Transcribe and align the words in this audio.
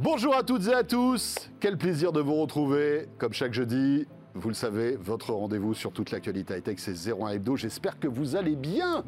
Bonjour 0.00 0.36
à 0.36 0.44
toutes 0.44 0.68
et 0.68 0.74
à 0.74 0.84
tous, 0.84 1.50
quel 1.58 1.76
plaisir 1.76 2.12
de 2.12 2.20
vous 2.20 2.36
retrouver, 2.36 3.08
comme 3.18 3.32
chaque 3.32 3.52
jeudi, 3.52 4.06
vous 4.38 4.48
le 4.48 4.54
savez, 4.54 4.96
votre 4.96 5.32
rendez-vous 5.32 5.74
sur 5.74 5.92
toute 5.92 6.10
l'actualité 6.10 6.56
high-tech, 6.56 6.76
c'est 6.78 6.94
01 7.12 7.28
Hebdo. 7.30 7.56
J'espère 7.56 7.98
que 7.98 8.06
vous 8.08 8.36
allez 8.36 8.54
bien. 8.56 9.02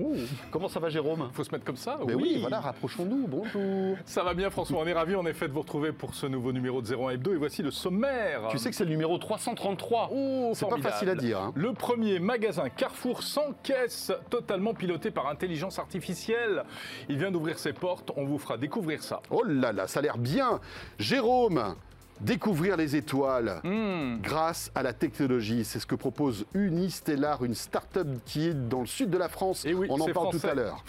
Comment 0.51 0.69
ça 0.69 0.81
va, 0.81 0.89
Jérôme? 0.89 1.31
Faut 1.33 1.45
se 1.45 1.51
mettre 1.53 1.65
comme 1.65 1.77
ça 1.77 1.99
Mais 2.07 2.15
oui, 2.15 2.39
voilà, 2.41 2.61
rapprochons-nous. 2.61 3.27
Bonjour. 3.29 3.97
Ça 4.05 4.23
va 4.25 4.35
bien, 4.35 4.51
François. 4.51 4.79
On 4.81 4.87
est 4.87 4.93
ravis, 4.93 5.15
en 5.15 5.25
effet, 5.27 5.47
de 5.49 5.53
vous 5.53 5.61
retrouver 5.61 5.93
pour 5.93 6.15
ce 6.15 6.27
nouveau 6.27 6.53
numéro 6.53 6.83
de 6.83 6.95
01 6.95 7.11
Hebdo. 7.11 7.33
Et 7.33 7.37
voici 7.37 7.63
le 7.63 7.71
sommaire. 7.71 8.49
Tu 8.51 8.59
sais 8.59 8.71
que 8.71 8.77
c'est 8.77 8.85
le 8.85 8.91
numéro 8.91 9.17
333. 9.19 10.11
Oh, 10.13 10.53
c'est 10.55 10.69
pas 10.69 10.79
facile 10.79 11.09
à 11.11 11.15
dire. 11.15 11.41
hein. 11.41 11.53
Le 11.55 11.73
premier 11.73 12.19
magasin 12.19 12.69
Carrefour 12.69 13.23
sans 13.23 13.53
caisse, 13.63 14.13
totalement 14.31 14.75
piloté 14.75 15.11
par 15.11 15.29
intelligence 15.29 15.79
artificielle. 15.79 16.65
Il 17.09 17.19
vient 17.19 17.31
d'ouvrir 17.31 17.59
ses 17.59 17.73
portes. 17.73 18.11
On 18.17 18.25
vous 18.25 18.39
fera 18.39 18.57
découvrir 18.59 19.03
ça. 19.03 19.21
Oh 19.31 19.43
là 19.47 19.73
là, 19.73 19.87
ça 19.87 20.01
a 20.01 20.03
l'air 20.03 20.19
bien. 20.19 20.61
Jérôme, 20.99 21.75
découvrir 22.21 22.77
les 22.77 22.97
étoiles. 22.97 23.61
Hmm. 23.65 24.21
Grâce 24.21 24.71
à 24.75 24.83
la 24.83 24.93
technologie, 24.93 25.65
c'est 25.65 25.81
ce 25.81 25.87
que 25.87 25.95
propose 25.95 26.47
Unistellar, 26.55 27.45
une 27.45 27.55
start-up 27.55 28.07
qui 28.25 28.49
est 28.49 28.69
dans 28.69 28.81
le 28.81 28.87
sud 28.87 29.11
de 29.11 29.19
la 29.19 29.29
France. 29.29 29.65
Et 29.65 29.75
oui, 29.75 29.87
On 29.91 30.01
en 30.01 30.07
parle 30.07 30.31
tout 30.31 30.47
à 30.47 30.55
l'heure. 30.55 30.85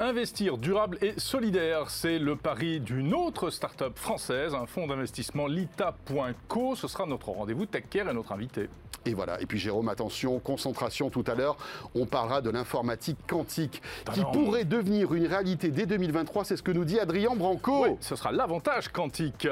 Investir 0.00 0.58
durable 0.58 0.98
et 1.00 1.14
solidaire, 1.16 1.90
c'est 1.90 2.18
le 2.18 2.36
pari 2.36 2.80
d'une 2.80 3.14
autre 3.14 3.50
start-up 3.50 3.98
française, 3.98 4.54
un 4.54 4.66
fonds 4.66 4.86
d'investissement 4.86 5.46
Lita.co. 5.46 6.74
Ce 6.74 6.88
sera 6.88 7.06
notre 7.06 7.30
rendez-vous 7.30 7.66
TechCare 7.66 8.08
et 8.08 8.14
notre 8.14 8.32
invité. 8.32 8.68
Et 9.08 9.14
voilà. 9.14 9.40
Et 9.40 9.46
puis 9.46 9.58
Jérôme, 9.58 9.88
attention, 9.88 10.38
concentration 10.38 11.08
tout 11.08 11.24
à 11.26 11.34
l'heure. 11.34 11.56
On 11.94 12.04
parlera 12.04 12.40
de 12.40 12.50
l'informatique 12.50 13.16
quantique 13.26 13.80
qui 14.12 14.22
pourrait 14.32 14.64
devenir 14.64 15.14
une 15.14 15.26
réalité 15.26 15.68
dès 15.70 15.86
2023. 15.86 16.44
C'est 16.44 16.56
ce 16.56 16.62
que 16.62 16.72
nous 16.72 16.84
dit 16.84 16.98
Adrien 17.00 17.34
Branco. 17.34 17.84
Oui, 17.84 17.90
ce 18.00 18.16
sera 18.16 18.32
l'avantage 18.32 18.88
quantique. 18.88 19.48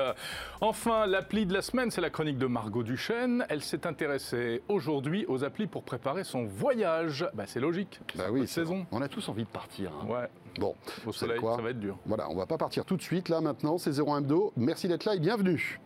Enfin, 0.61 1.07
l'appli 1.17 1.47
de 1.47 1.55
la 1.55 1.63
semaine, 1.63 1.91
c'est 1.91 2.03
la 2.03 2.11
chronique 2.11 2.37
de 2.37 2.45
Margot 2.47 2.83
Duchesne. 2.83 3.47
Elle 3.49 3.63
s'est 3.63 3.87
intéressée 3.87 4.61
aujourd'hui 4.69 5.25
aux 5.29 5.45
applis 5.45 5.67
pour 5.67 5.83
préparer 5.83 6.25
son 6.25 6.45
voyage. 6.45 7.27
Bah, 7.33 7.45
c'est 7.47 7.59
logique. 7.59 8.01
Bah 8.17 8.25
oui, 8.31 8.47
saison. 8.47 8.85
On 8.93 9.01
a 9.01 9.09
tous 9.09 9.27
envie 9.31 9.45
de 9.45 9.49
partir. 9.49 9.91
hein. 10.03 10.07
Ouais, 10.07 10.29
Bon, 10.61 10.75
au 11.07 11.13
soleil, 11.13 11.39
quoi 11.39 11.57
ça 11.57 11.63
va 11.63 11.71
être 11.71 11.81
dur. 11.81 11.97
Voilà, 12.05 12.29
on 12.31 12.37
va 12.37 12.45
pas 12.45 12.59
partir 12.59 12.85
tout 12.85 12.99
de 12.99 13.03
suite 13.03 13.31
là 13.31 13.41
maintenant. 13.41 13.79
C'est 13.79 13.99
01 13.99 14.19
Hebdo. 14.19 14.53
Merci 14.59 14.89
d'être 14.89 15.07
là 15.07 15.15
et 15.15 15.19
bienvenue. 15.19 15.81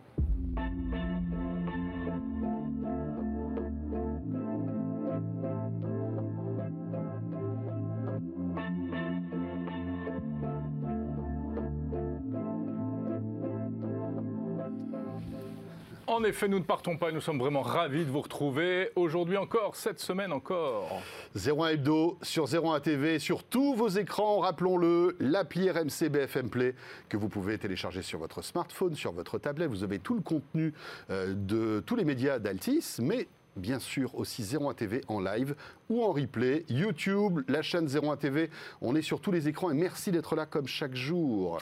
En 16.11 16.25
effet, 16.25 16.49
nous 16.49 16.59
ne 16.59 16.65
partons 16.65 16.97
pas 16.97 17.09
et 17.09 17.13
nous 17.13 17.21
sommes 17.21 17.39
vraiment 17.39 17.61
ravis 17.61 18.03
de 18.03 18.11
vous 18.11 18.19
retrouver. 18.19 18.89
Aujourd'hui 18.97 19.37
encore, 19.37 19.77
cette 19.77 20.01
semaine 20.01 20.33
encore. 20.33 21.01
01 21.37 21.67
Hebdo 21.69 22.17
sur 22.21 22.53
01 22.53 22.81
TV, 22.81 23.17
sur 23.17 23.45
tous 23.45 23.75
vos 23.75 23.87
écrans, 23.87 24.39
rappelons-le, 24.39 25.15
l'appli 25.21 25.71
RMC 25.71 26.09
BFM 26.09 26.49
Play 26.49 26.75
que 27.07 27.15
vous 27.15 27.29
pouvez 27.29 27.57
télécharger 27.57 28.01
sur 28.01 28.19
votre 28.19 28.41
smartphone, 28.41 28.93
sur 28.93 29.13
votre 29.13 29.37
tablette. 29.37 29.69
Vous 29.69 29.85
avez 29.85 29.99
tout 29.99 30.15
le 30.15 30.19
contenu 30.19 30.73
euh, 31.11 31.33
de 31.33 31.81
tous 31.85 31.95
les 31.95 32.03
médias 32.03 32.39
d'Altis, 32.39 32.97
mais 32.99 33.29
bien 33.55 33.79
sûr 33.79 34.15
aussi 34.15 34.43
01 34.55 34.73
TV 34.73 35.01
en 35.07 35.19
live 35.19 35.55
ou 35.89 36.03
en 36.03 36.11
replay. 36.11 36.65
YouTube, 36.69 37.41
la 37.47 37.61
chaîne 37.61 37.87
01 37.87 38.15
TV, 38.17 38.49
on 38.81 38.95
est 38.95 39.01
sur 39.01 39.19
tous 39.19 39.31
les 39.31 39.47
écrans 39.47 39.71
et 39.71 39.73
merci 39.73 40.11
d'être 40.11 40.35
là 40.35 40.45
comme 40.45 40.67
chaque 40.67 40.95
jour. 40.95 41.59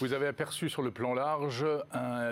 Vous 0.00 0.12
avez 0.12 0.26
aperçu 0.26 0.68
sur 0.68 0.82
le 0.82 0.90
plan 0.90 1.14
large 1.14 1.64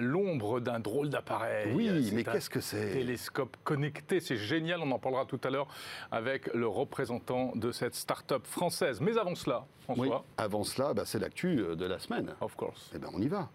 l'ombre 0.00 0.60
d'un 0.60 0.80
drôle 0.80 1.08
d'appareil. 1.08 1.72
Oui, 1.74 2.10
mais 2.12 2.24
qu'est-ce 2.24 2.50
que 2.50 2.60
c'est? 2.60 2.92
Télescope 2.92 3.56
connecté, 3.64 4.20
c'est 4.20 4.36
génial, 4.36 4.80
on 4.80 4.90
en 4.90 4.98
parlera 4.98 5.24
tout 5.24 5.40
à 5.44 5.50
l'heure 5.50 5.68
avec 6.10 6.52
le 6.54 6.66
représentant 6.68 7.52
de 7.54 7.72
cette 7.72 7.94
start-up 7.94 8.46
française. 8.46 9.00
Mais 9.00 9.16
avant 9.18 9.34
cela, 9.34 9.66
François, 9.80 10.04
Oui, 10.06 10.12
avant 10.36 10.64
cela, 10.64 10.92
bah, 10.94 11.02
c'est 11.06 11.18
l'actu 11.18 11.60
euh, 11.60 11.74
de 11.76 11.86
la 11.86 11.98
semaine. 11.98 12.34
of 12.40 12.54
course. 12.56 12.90
Eh 12.94 12.98
bien, 12.98 13.08
on 13.14 13.20
y 13.20 13.28
va. 13.28 13.48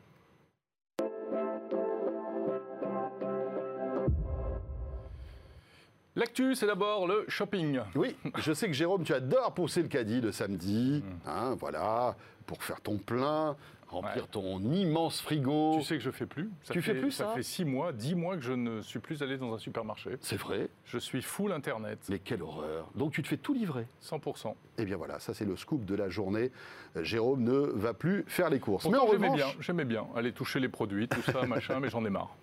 L'actu, 6.15 6.53
c'est 6.55 6.67
d'abord 6.67 7.07
le 7.07 7.25
shopping. 7.27 7.79
Oui, 7.95 8.15
je 8.37 8.53
sais 8.53 8.67
que 8.67 8.73
Jérôme, 8.73 9.03
tu 9.03 9.13
adores 9.13 9.53
pousser 9.53 9.81
le 9.81 9.87
caddie 9.87 10.21
le 10.21 10.31
samedi, 10.31 11.03
hein, 11.25 11.55
voilà, 11.59 12.15
pour 12.45 12.63
faire 12.63 12.81
ton 12.81 12.97
plein, 12.97 13.55
remplir 13.93 14.23
Ouais. 14.23 14.29
ton 14.31 14.59
immense 14.59 15.21
frigo. 15.21 15.77
Tu 15.79 15.85
sais 15.85 15.97
que 15.97 16.03
je 16.03 16.11
fais 16.11 16.25
plus. 16.25 16.49
Tu 16.71 16.81
fais 16.81 16.93
plus 16.95 17.11
ça 17.11 17.27
Ça 17.29 17.33
fait 17.35 17.43
six 17.43 17.65
mois, 17.65 17.91
dix 17.93 18.15
mois 18.15 18.35
que 18.35 18.43
je 18.43 18.53
ne 18.53 18.81
suis 18.81 18.99
plus 18.99 19.21
allé 19.21 19.37
dans 19.37 19.53
un 19.53 19.57
supermarché. 19.57 20.17
C'est 20.21 20.35
vrai, 20.37 20.69
Je 20.85 20.97
suis 20.97 21.21
full 21.21 21.51
internet, 21.51 21.99
mais 22.09 22.19
quelle 22.19 22.41
horreur. 22.43 22.89
Donc 22.95 23.11
tu 23.13 23.21
te 23.23 23.27
fais 23.27 23.37
tout 23.37 23.53
livrer. 23.53 23.85
100%. 24.03 24.53
Eh 24.79 24.85
bien 24.85 24.97
voilà, 24.97 25.19
ça 25.19 25.33
c'est 25.33 25.45
le 25.45 25.55
scoop 25.55 25.85
de 25.85 25.95
la 25.95 26.09
journée. 26.09 26.51
Euh, 26.97 27.03
Jérôme 27.03 27.43
ne 27.43 27.51
va 27.57 27.93
plus 27.93 28.23
faire 28.27 28.49
les 28.49 28.59
courses. 28.59 28.83
Pourtant, 28.83 29.03
mais 29.03 29.09
en 29.09 29.11
j'aimais 29.11 29.27
revanche, 29.29 29.53
bien, 29.53 29.61
j'aimais 29.61 29.85
bien 29.85 30.05
aller 30.15 30.31
toucher 30.31 30.59
les 30.59 30.69
produits, 30.69 31.07
tout 31.07 31.21
ça, 31.21 31.43
machin, 31.47 31.79
mais 31.79 31.89
j'en 31.89 32.03
ai 32.05 32.09
marre. 32.09 32.35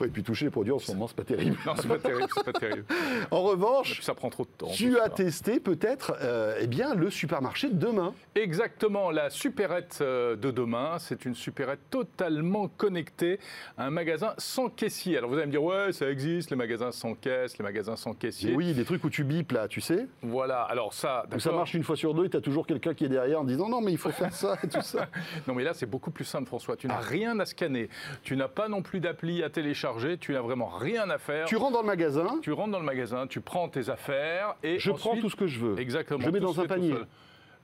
Ouais, 0.00 0.06
et 0.06 0.10
puis 0.10 0.22
toucher 0.22 0.44
les 0.46 0.50
produits 0.50 0.72
en 0.72 0.78
ce 0.78 0.92
moment, 0.92 1.06
c'est 1.08 1.16
pas 1.16 1.24
terrible. 1.24 1.56
Non, 1.66 1.72
c'est 1.76 1.88
pas 1.88 1.98
terrible, 1.98 2.28
c'est 2.34 2.44
pas 2.44 2.52
terrible. 2.52 2.84
En 3.30 3.42
revanche, 3.42 3.94
puis 3.94 4.04
ça 4.04 4.14
prend 4.14 4.28
trop 4.30 4.44
de 4.44 4.50
temps. 4.50 4.68
tu 4.68 4.94
ça. 4.94 5.04
as 5.04 5.08
testé 5.10 5.60
peut-être 5.60 6.14
euh, 6.20 6.58
eh 6.60 6.66
bien, 6.66 6.94
le 6.94 7.10
supermarché 7.10 7.68
de 7.68 7.74
demain. 7.78 8.12
Exactement, 8.34 9.10
la 9.10 9.30
supérette 9.30 9.98
euh, 10.00 10.36
de 10.36 10.50
demain, 10.50 10.89
c'est 10.98 11.24
une 11.24 11.34
supérette 11.34 11.80
totalement 11.90 12.68
connectée, 12.68 13.38
un 13.78 13.90
magasin 13.90 14.34
sans 14.38 14.68
caissier. 14.68 15.18
Alors 15.18 15.30
vous 15.30 15.36
allez 15.36 15.46
me 15.46 15.50
dire, 15.50 15.62
ouais, 15.62 15.92
ça 15.92 16.10
existe, 16.10 16.50
les 16.50 16.56
magasins 16.56 16.92
sans 16.92 17.14
caisse, 17.14 17.56
les 17.58 17.62
magasins 17.62 17.96
sans 17.96 18.14
caissier. 18.14 18.54
Oui, 18.54 18.72
des 18.74 18.84
trucs 18.84 19.04
où 19.04 19.10
tu 19.10 19.24
bipes 19.24 19.52
là, 19.52 19.68
tu 19.68 19.80
sais, 19.80 20.06
Voilà, 20.22 20.62
alors 20.62 20.92
ça, 20.94 21.24
où 21.34 21.38
ça 21.38 21.52
marche 21.52 21.74
une 21.74 21.84
fois 21.84 21.96
sur 21.96 22.14
deux 22.14 22.24
et 22.26 22.30
tu 22.30 22.36
as 22.36 22.40
toujours 22.40 22.66
quelqu'un 22.66 22.94
qui 22.94 23.04
est 23.04 23.08
derrière 23.08 23.40
en 23.40 23.44
disant 23.44 23.68
non 23.68 23.80
mais 23.80 23.92
il 23.92 23.98
faut 23.98 24.10
faire 24.10 24.32
ça 24.34 24.56
et 24.62 24.68
tout 24.68 24.82
ça. 24.82 25.06
Non 25.46 25.54
mais 25.54 25.64
là 25.64 25.74
c'est 25.74 25.86
beaucoup 25.86 26.10
plus 26.10 26.24
simple 26.24 26.46
François, 26.46 26.76
tu 26.76 26.86
n'as 26.88 26.96
Ah. 26.98 27.00
rien 27.00 27.38
à 27.40 27.44
scanner, 27.44 27.88
tu 28.22 28.36
n'as 28.36 28.48
pas 28.48 28.68
non 28.68 28.82
plus 28.82 29.00
d'appli 29.00 29.42
à 29.42 29.50
télécharger, 29.50 30.18
tu 30.18 30.32
n'as 30.32 30.40
vraiment 30.40 30.68
rien 30.68 31.08
à 31.10 31.18
faire. 31.18 31.46
tu 31.46 31.56
rentres 31.56 31.72
dans 31.74 31.80
le 31.82 31.86
magasin, 31.86 32.38
Tu 32.42 32.52
rentres 32.52 32.70
dans 32.72 32.78
le 32.80 32.84
magasin, 32.84 33.26
tu 33.26 33.40
prends 33.40 33.68
tes 33.68 33.88
affaires 33.90 34.54
et 34.62 34.78
je 34.78 34.90
ensuite- 34.90 35.00
prends 35.12 35.16
tout 35.20 35.30
ce 35.30 35.36
que 35.36 35.46
je 35.46 35.58
veux. 35.60 35.78
Exactement. 35.78 36.20
Je 36.24 36.30
mets 36.30 36.40
dans 36.40 36.58
un 36.60 36.66
panier. 36.66 36.94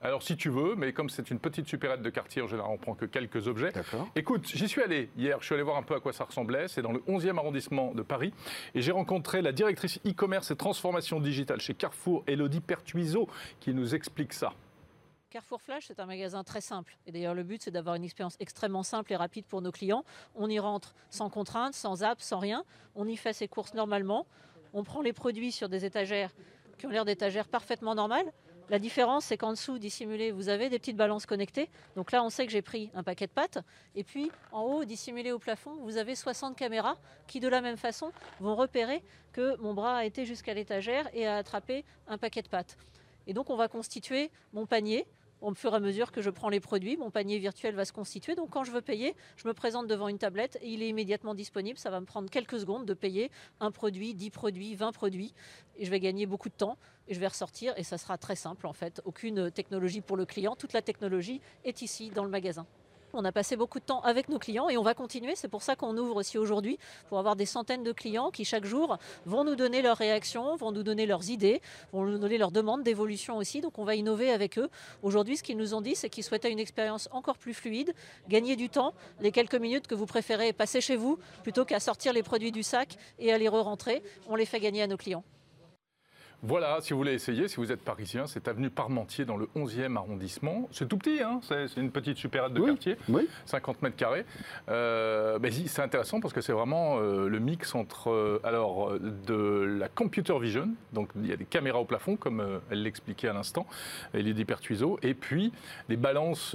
Alors 0.02 0.22
si 0.22 0.36
tu 0.36 0.50
veux, 0.50 0.74
mais 0.76 0.92
comme 0.92 1.08
c'est 1.08 1.30
une 1.30 1.38
petite 1.38 1.66
supérette 1.66 2.02
de 2.02 2.10
quartier, 2.10 2.42
en 2.42 2.46
général 2.46 2.70
on 2.72 2.78
prend 2.78 2.94
que 2.94 3.06
quelques 3.06 3.48
objets. 3.48 3.72
D'accord. 3.72 4.08
Écoute, 4.14 4.46
j'y 4.46 4.68
suis 4.68 4.82
allé 4.82 5.10
hier, 5.16 5.38
je 5.40 5.46
suis 5.46 5.54
allé 5.54 5.62
voir 5.62 5.76
un 5.76 5.82
peu 5.82 5.94
à 5.94 6.00
quoi 6.00 6.12
ça 6.12 6.24
ressemblait, 6.24 6.68
c'est 6.68 6.82
dans 6.82 6.92
le 6.92 7.00
11e 7.00 7.38
arrondissement 7.38 7.94
de 7.94 8.02
Paris, 8.02 8.32
et 8.74 8.82
j'ai 8.82 8.92
rencontré 8.92 9.42
la 9.42 9.52
directrice 9.52 9.98
e-commerce 10.06 10.50
et 10.50 10.56
transformation 10.56 11.20
digitale 11.20 11.60
chez 11.60 11.74
Carrefour, 11.74 12.24
Elodie 12.26 12.60
Pertuiseau, 12.60 13.28
qui 13.58 13.72
nous 13.72 13.94
explique 13.94 14.32
ça. 14.32 14.52
Carrefour 15.30 15.60
Flash, 15.60 15.86
c'est 15.88 16.00
un 16.00 16.06
magasin 16.06 16.44
très 16.44 16.60
simple. 16.60 16.96
Et 17.06 17.12
d'ailleurs, 17.12 17.34
le 17.34 17.42
but, 17.42 17.60
c'est 17.60 17.70
d'avoir 17.70 17.96
une 17.96 18.04
expérience 18.04 18.36
extrêmement 18.38 18.82
simple 18.82 19.12
et 19.12 19.16
rapide 19.16 19.44
pour 19.44 19.60
nos 19.60 19.72
clients. 19.72 20.04
On 20.34 20.48
y 20.48 20.58
rentre 20.58 20.94
sans 21.10 21.28
contrainte, 21.28 21.74
sans 21.74 22.04
app, 22.04 22.22
sans 22.22 22.38
rien. 22.38 22.64
On 22.94 23.06
y 23.06 23.16
fait 23.16 23.32
ses 23.32 23.48
courses 23.48 23.74
normalement. 23.74 24.26
On 24.72 24.84
prend 24.84 25.02
les 25.02 25.12
produits 25.12 25.52
sur 25.52 25.68
des 25.68 25.84
étagères 25.84 26.30
qui 26.78 26.86
ont 26.86 26.90
l'air 26.90 27.04
d'étagères 27.04 27.48
parfaitement 27.48 27.94
normales. 27.94 28.32
La 28.68 28.80
différence, 28.80 29.26
c'est 29.26 29.36
qu'en 29.36 29.52
dessous, 29.52 29.78
dissimulé, 29.78 30.32
vous 30.32 30.48
avez 30.48 30.68
des 30.68 30.80
petites 30.80 30.96
balances 30.96 31.24
connectées. 31.24 31.68
Donc 31.94 32.10
là, 32.10 32.24
on 32.24 32.30
sait 32.30 32.46
que 32.46 32.52
j'ai 32.52 32.62
pris 32.62 32.90
un 32.94 33.04
paquet 33.04 33.28
de 33.28 33.32
pâtes. 33.32 33.58
Et 33.94 34.02
puis, 34.02 34.32
en 34.50 34.62
haut, 34.62 34.84
dissimulé 34.84 35.30
au 35.30 35.38
plafond, 35.38 35.76
vous 35.82 35.98
avez 35.98 36.16
60 36.16 36.56
caméras 36.56 36.96
qui, 37.28 37.38
de 37.38 37.46
la 37.46 37.60
même 37.60 37.76
façon, 37.76 38.10
vont 38.40 38.56
repérer 38.56 39.04
que 39.32 39.56
mon 39.58 39.72
bras 39.72 39.98
a 39.98 40.04
été 40.04 40.26
jusqu'à 40.26 40.52
l'étagère 40.52 41.08
et 41.14 41.28
a 41.28 41.36
attrapé 41.36 41.84
un 42.08 42.18
paquet 42.18 42.42
de 42.42 42.48
pâtes. 42.48 42.76
Et 43.28 43.34
donc, 43.34 43.50
on 43.50 43.56
va 43.56 43.68
constituer 43.68 44.32
mon 44.52 44.66
panier. 44.66 45.06
Au 45.42 45.52
fur 45.54 45.72
et 45.72 45.76
à 45.76 45.80
mesure 45.80 46.12
que 46.12 46.22
je 46.22 46.30
prends 46.30 46.48
les 46.48 46.60
produits, 46.60 46.96
mon 46.96 47.10
panier 47.10 47.38
virtuel 47.38 47.74
va 47.74 47.84
se 47.84 47.92
constituer. 47.92 48.34
Donc, 48.34 48.50
quand 48.50 48.64
je 48.64 48.70
veux 48.70 48.80
payer, 48.80 49.14
je 49.36 49.46
me 49.46 49.52
présente 49.52 49.86
devant 49.86 50.08
une 50.08 50.18
tablette 50.18 50.58
et 50.62 50.70
il 50.70 50.82
est 50.82 50.88
immédiatement 50.88 51.34
disponible. 51.34 51.78
Ça 51.78 51.90
va 51.90 52.00
me 52.00 52.06
prendre 52.06 52.30
quelques 52.30 52.58
secondes 52.58 52.86
de 52.86 52.94
payer 52.94 53.30
un 53.60 53.70
produit, 53.70 54.14
10 54.14 54.30
produits, 54.30 54.74
20 54.74 54.92
produits. 54.92 55.34
Et 55.76 55.84
je 55.84 55.90
vais 55.90 56.00
gagner 56.00 56.26
beaucoup 56.26 56.48
de 56.48 56.54
temps 56.54 56.78
et 57.06 57.14
je 57.14 57.20
vais 57.20 57.28
ressortir. 57.28 57.74
Et 57.76 57.82
ça 57.82 57.98
sera 57.98 58.16
très 58.16 58.36
simple 58.36 58.66
en 58.66 58.72
fait. 58.72 59.02
Aucune 59.04 59.50
technologie 59.50 60.00
pour 60.00 60.16
le 60.16 60.24
client. 60.24 60.56
Toute 60.56 60.72
la 60.72 60.82
technologie 60.82 61.40
est 61.64 61.82
ici 61.82 62.10
dans 62.10 62.24
le 62.24 62.30
magasin. 62.30 62.66
On 63.18 63.24
a 63.24 63.32
passé 63.32 63.56
beaucoup 63.56 63.80
de 63.80 63.84
temps 63.84 64.00
avec 64.02 64.28
nos 64.28 64.38
clients 64.38 64.68
et 64.68 64.76
on 64.76 64.82
va 64.82 64.92
continuer. 64.92 65.36
C'est 65.36 65.48
pour 65.48 65.62
ça 65.62 65.74
qu'on 65.74 65.96
ouvre 65.96 66.16
aussi 66.16 66.36
aujourd'hui 66.36 66.78
pour 67.08 67.18
avoir 67.18 67.34
des 67.34 67.46
centaines 67.46 67.82
de 67.82 67.92
clients 67.92 68.30
qui 68.30 68.44
chaque 68.44 68.66
jour 68.66 68.98
vont 69.24 69.42
nous 69.42 69.56
donner 69.56 69.80
leurs 69.80 69.96
réactions, 69.96 70.54
vont 70.56 70.70
nous 70.70 70.82
donner 70.82 71.06
leurs 71.06 71.30
idées, 71.30 71.62
vont 71.94 72.04
nous 72.04 72.18
donner 72.18 72.36
leurs 72.36 72.50
demandes 72.50 72.82
d'évolution 72.82 73.38
aussi. 73.38 73.62
Donc 73.62 73.78
on 73.78 73.84
va 73.84 73.94
innover 73.94 74.30
avec 74.30 74.58
eux. 74.58 74.68
Aujourd'hui, 75.02 75.38
ce 75.38 75.42
qu'ils 75.42 75.56
nous 75.56 75.72
ont 75.72 75.80
dit, 75.80 75.94
c'est 75.94 76.10
qu'ils 76.10 76.24
souhaitaient 76.24 76.52
une 76.52 76.58
expérience 76.58 77.08
encore 77.10 77.38
plus 77.38 77.54
fluide, 77.54 77.94
gagner 78.28 78.54
du 78.54 78.68
temps, 78.68 78.92
les 79.20 79.32
quelques 79.32 79.54
minutes 79.54 79.86
que 79.86 79.94
vous 79.94 80.06
préférez 80.06 80.52
passer 80.52 80.82
chez 80.82 80.96
vous 80.96 81.18
plutôt 81.42 81.64
qu'à 81.64 81.80
sortir 81.80 82.12
les 82.12 82.22
produits 82.22 82.52
du 82.52 82.62
sac 82.62 82.98
et 83.18 83.32
à 83.32 83.38
les 83.38 83.48
re-rentrer. 83.48 84.02
On 84.28 84.36
les 84.36 84.44
fait 84.44 84.60
gagner 84.60 84.82
à 84.82 84.86
nos 84.86 84.98
clients. 84.98 85.24
Voilà, 86.42 86.78
si 86.80 86.92
vous 86.92 86.98
voulez 86.98 87.14
essayer, 87.14 87.48
si 87.48 87.56
vous 87.56 87.72
êtes 87.72 87.80
parisien, 87.82 88.26
c'est 88.26 88.46
avenue 88.46 88.68
Parmentier 88.68 89.24
dans 89.24 89.38
le 89.38 89.48
11e 89.56 89.96
arrondissement. 89.96 90.68
C'est 90.70 90.86
tout 90.86 90.98
petit, 90.98 91.22
hein 91.22 91.40
c'est 91.42 91.80
une 91.80 91.90
petite 91.90 92.18
supérette 92.18 92.52
de 92.52 92.60
Oui, 92.60 92.68
quartier, 92.68 92.96
oui. 93.08 93.26
50 93.46 93.80
mètres 93.82 93.96
carrés. 93.96 94.24
Euh, 94.68 95.38
ben, 95.38 95.50
c'est 95.50 95.82
intéressant 95.82 96.20
parce 96.20 96.34
que 96.34 96.42
c'est 96.42 96.52
vraiment 96.52 96.98
euh, 96.98 97.28
le 97.28 97.38
mix 97.40 97.74
entre 97.74 98.10
euh, 98.10 98.40
alors, 98.44 98.90
euh, 98.90 99.00
de 99.26 99.78
la 99.78 99.88
computer 99.88 100.38
vision, 100.38 100.68
donc 100.92 101.08
il 101.16 101.26
y 101.26 101.32
a 101.32 101.36
des 101.36 101.46
caméras 101.46 101.80
au 101.80 101.84
plafond, 101.86 102.16
comme 102.16 102.60
elle 102.70 102.82
l'expliquait 102.82 103.28
à 103.28 103.32
l'instant, 103.32 103.66
Lydie 104.12 104.44
Pertuiseau, 104.44 104.98
et 105.02 105.14
puis 105.14 105.52
des 105.88 105.96
balances 105.96 106.54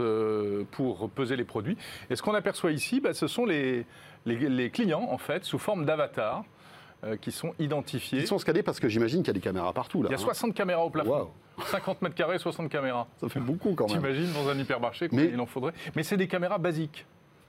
pour 0.72 1.10
peser 1.10 1.36
les 1.36 1.44
produits. 1.44 1.78
Et 2.10 2.16
ce 2.16 2.22
qu'on 2.22 2.36
aperçoit 2.36 2.72
ici, 2.72 3.00
ben, 3.00 3.14
ce 3.14 3.28
sont 3.28 3.46
les, 3.46 3.86
les, 4.26 4.38
les 4.48 4.70
clients, 4.70 5.08
en 5.10 5.18
fait, 5.18 5.44
sous 5.44 5.58
forme 5.58 5.86
d'avatar. 5.86 6.44
Euh, 7.04 7.18
qui 7.18 7.32
sont 7.32 7.54
identifiés. 7.60 8.20
Ils 8.20 8.28
sont 8.28 8.38
scannés 8.38 8.64
parce 8.64 8.80
que 8.80 8.88
j'imagine 8.88 9.20
qu'il 9.20 9.28
y 9.28 9.32
a 9.32 9.34
des 9.34 9.40
caméras 9.40 9.74
partout 9.74 10.04
là. 10.04 10.10
Il 10.10 10.12
y 10.12 10.16
a 10.16 10.20
hein. 10.20 10.24
60 10.24 10.54
caméras 10.54 10.86
au 10.86 10.90
plafond. 10.90 11.10
Waouh. 11.12 11.30
50 11.66 12.02
mètres 12.02 12.16
carrés, 12.16 12.40
60 12.40 12.70
caméras. 12.70 13.08
Ça 13.20 13.30
fait 13.30 13.40
beaucoup 13.40 13.74
quand 13.74 13.88
même. 13.88 13.98
T'imagines 13.98 14.32
dans 14.34 14.50
un 14.50 14.58
hypermarché 14.58 15.10
combien 15.10 15.26
Mais- 15.26 15.32
il 15.32 15.40
en 15.40 15.46
faudrait 15.46 15.74
Mais 15.96 16.04
c'est 16.04 16.18
des 16.18 16.28
caméras 16.28 16.58
basiques. 16.58 17.06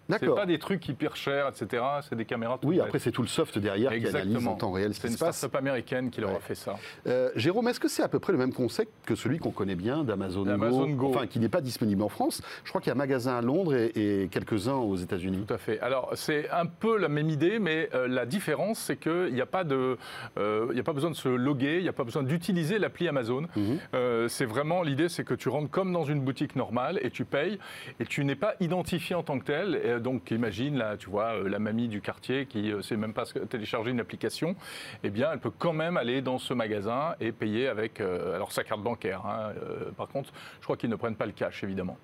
C'est 0.08 0.20
D'accord. 0.20 0.34
pas 0.36 0.46
des 0.46 0.58
trucs 0.58 0.86
hyper 0.88 1.16
chers, 1.16 1.48
etc. 1.48 1.82
C'est 2.08 2.16
des 2.16 2.24
caméras 2.24 2.58
tout 2.60 2.68
Oui, 2.68 2.80
après 2.80 2.98
c'est 2.98 3.12
tout 3.12 3.22
le 3.22 3.28
soft 3.28 3.58
derrière 3.58 3.92
qui 3.92 4.06
analyse 4.06 4.46
en 4.46 4.54
temps 4.56 4.72
réel 4.72 4.92
ce 4.94 5.00
C'est 5.00 5.06
qui 5.08 5.12
une 5.14 5.18
se 5.18 5.24
passe. 5.24 5.38
start-up 5.38 5.56
américaine 5.58 6.10
qui 6.10 6.20
leur 6.20 6.30
Ouais. 6.30 6.36
a 6.36 6.40
fait 6.40 6.54
ça. 6.54 6.76
Euh, 7.06 7.30
Jérôme, 7.36 7.68
est-ce 7.68 7.80
que 7.80 7.88
c'est 7.88 8.02
à 8.02 8.08
peu 8.08 8.18
près 8.18 8.32
le 8.32 8.38
même 8.38 8.52
concept 8.52 8.90
que 9.06 9.14
celui 9.14 9.38
qu'on 9.38 9.50
connaît 9.52 9.74
bien 9.74 10.04
d'Amazon 10.04 10.44
Go. 10.90 11.08
Enfin, 11.10 11.26
qui 11.26 11.38
n'est 11.38 11.48
pas 11.48 11.60
disponible 11.60 12.02
en 12.02 12.08
France. 12.08 12.42
Je 12.64 12.68
crois 12.70 12.80
qu'il 12.80 12.88
y 12.88 12.92
a 12.92 12.94
un 12.94 12.98
magasin 12.98 13.36
à 13.38 13.42
Londres 13.42 13.74
et, 13.74 14.22
et 14.24 14.28
quelques-uns 14.28 14.74
aux 14.74 14.96
États-Unis. 14.96 15.44
Tout 15.46 15.54
à 15.54 15.58
fait. 15.58 15.80
Alors, 15.80 16.10
c'est 16.14 16.50
un 16.50 16.66
peu 16.66 16.98
la 16.98 17.08
même 17.08 17.30
idée, 17.30 17.58
mais 17.58 17.88
euh, 17.94 18.08
la 18.08 18.26
différence, 18.26 18.78
c'est 18.80 18.96
qu'il 18.96 19.32
n'y 19.32 19.40
a, 19.40 19.46
pas 19.46 19.64
de, 19.64 19.96
euh, 20.38 20.66
il 20.72 20.76
y 20.76 20.80
a 20.80 20.84
pas 20.84 20.92
besoin 20.92 21.10
de 21.10 21.16
se 21.16 21.28
loguer, 21.28 21.76
il 21.78 21.82
n'y 21.82 21.88
a 21.88 21.92
pas 21.92 22.04
besoin 22.04 22.22
d'utiliser 22.22 22.78
l'appli 22.78 23.08
Amazon. 23.08 23.46
Mhm. 23.56 23.78
Euh, 23.94 24.28
c'est 24.28 24.46
vraiment 24.46 24.82
l'idée, 24.82 25.08
c'est 25.08 25.24
que 25.24 25.34
tu 25.34 25.48
rentres 25.48 25.70
comme 25.70 25.92
dans 25.92 26.04
une 26.04 26.20
boutique 26.20 26.56
normale 26.56 26.98
et 27.02 27.10
tu 27.10 27.24
payes 27.24 27.58
et 28.00 28.04
tu 28.04 28.24
n'es 28.24 28.34
pas 28.36 28.54
identifié 28.60 29.14
en 29.14 29.22
tant 29.22 29.38
que 29.38 29.44
tel. 29.44 29.74
Et 29.76 29.91
donc, 30.00 30.30
imagine, 30.30 30.82
tu 30.98 31.10
vois, 31.10 31.34
euh, 31.34 31.48
la 31.48 31.58
mamie 31.58 31.88
du 31.88 32.00
quartier 32.00 32.46
qui 32.46 32.72
ne 32.72 32.82
sait 32.82 32.96
même 32.96 33.12
pas 33.12 33.24
télécharger 33.26 33.90
une 33.90 34.00
application, 34.00 34.56
eh 35.02 35.10
bien, 35.10 35.30
elle 35.32 35.38
peut 35.40 35.52
quand 35.56 35.72
même 35.72 35.96
aller 35.96 36.22
dans 36.22 36.38
ce 36.38 36.54
magasin 36.54 37.14
et 37.20 37.32
payer 37.32 37.68
avec 37.68 38.00
euh, 38.00 38.34
alors 38.34 38.52
sa 38.52 38.64
carte 38.64 38.82
bancaire. 38.82 39.24
hein. 39.26 39.52
Euh, 39.62 39.90
par 39.96 40.08
contre, 40.08 40.32
je 40.60 40.64
crois 40.64 40.76
qu'ils 40.76 40.90
ne 40.90 40.96
prennent 40.96 41.16
pas 41.16 41.26
le 41.26 41.32
cash, 41.32 41.62
évidemment. 41.64 41.96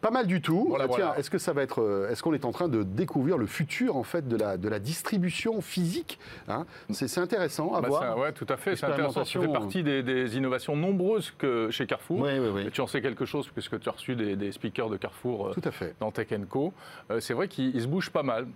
Pas 0.00 0.10
mal 0.10 0.26
du 0.26 0.42
tout. 0.42 0.66
Voilà, 0.68 0.84
Ah, 0.84 0.88
tiens, 0.94 1.04
voilà. 1.06 1.18
est-ce 1.18 1.30
que 1.30 1.38
ça 1.38 1.52
va 1.54 1.62
être, 1.62 1.80
euh, 1.82 2.10
est-ce 2.10 2.22
qu'on 2.22 2.34
est 2.34 2.44
en 2.44 2.52
train 2.52 2.68
de 2.68 2.82
découvrir 2.82 3.38
le 3.38 3.46
futur 3.46 3.96
en 3.96 4.02
fait 4.02 4.28
de 4.28 4.36
la 4.36 4.58
de 4.58 4.68
la 4.68 4.78
distribution 4.78 5.60
physique 5.62 6.18
hein? 6.46 6.66
C'est 6.90 7.18
intéressant 7.18 7.72
à 7.74 7.80
Bah, 7.80 7.88
voir. 7.88 8.18
ouais, 8.18 8.32
tout 8.32 8.46
à 8.50 8.56
fait. 8.58 8.76
C'est 8.76 8.84
intéressant. 8.84 9.24
Ça 9.24 9.40
fait 9.40 9.48
partie 9.48 9.82
des, 9.82 10.02
des 10.02 10.36
innovations 10.36 10.76
nombreuses 10.76 11.32
que 11.38 11.70
chez 11.70 11.86
Carrefour. 11.86 12.20
Oui, 12.20 12.38
oui, 12.38 12.48
oui. 12.52 12.70
Tu 12.70 12.80
en 12.82 12.86
sais 12.86 13.00
quelque 13.00 13.24
chose 13.24 13.48
puisque 13.48 13.80
tu 13.80 13.88
as 13.88 13.92
reçu 13.92 14.14
des, 14.14 14.36
des 14.36 14.52
speakers 14.52 14.90
de 14.90 14.96
Carrefour 14.98 15.48
euh, 15.48 15.52
Tout 15.52 15.62
à 15.64 15.70
fait. 15.70 15.94
dans 16.00 16.10
Tech 16.10 16.28
Co. 16.50 16.72
Euh, 17.10 17.20
c'est 17.20 17.32
vrai 17.34 17.48
qu'ils 17.48 17.74
ils 17.74 17.80
se 17.82 17.86
bougent 17.86 18.10
pas 18.10 18.22
mal. 18.22 18.46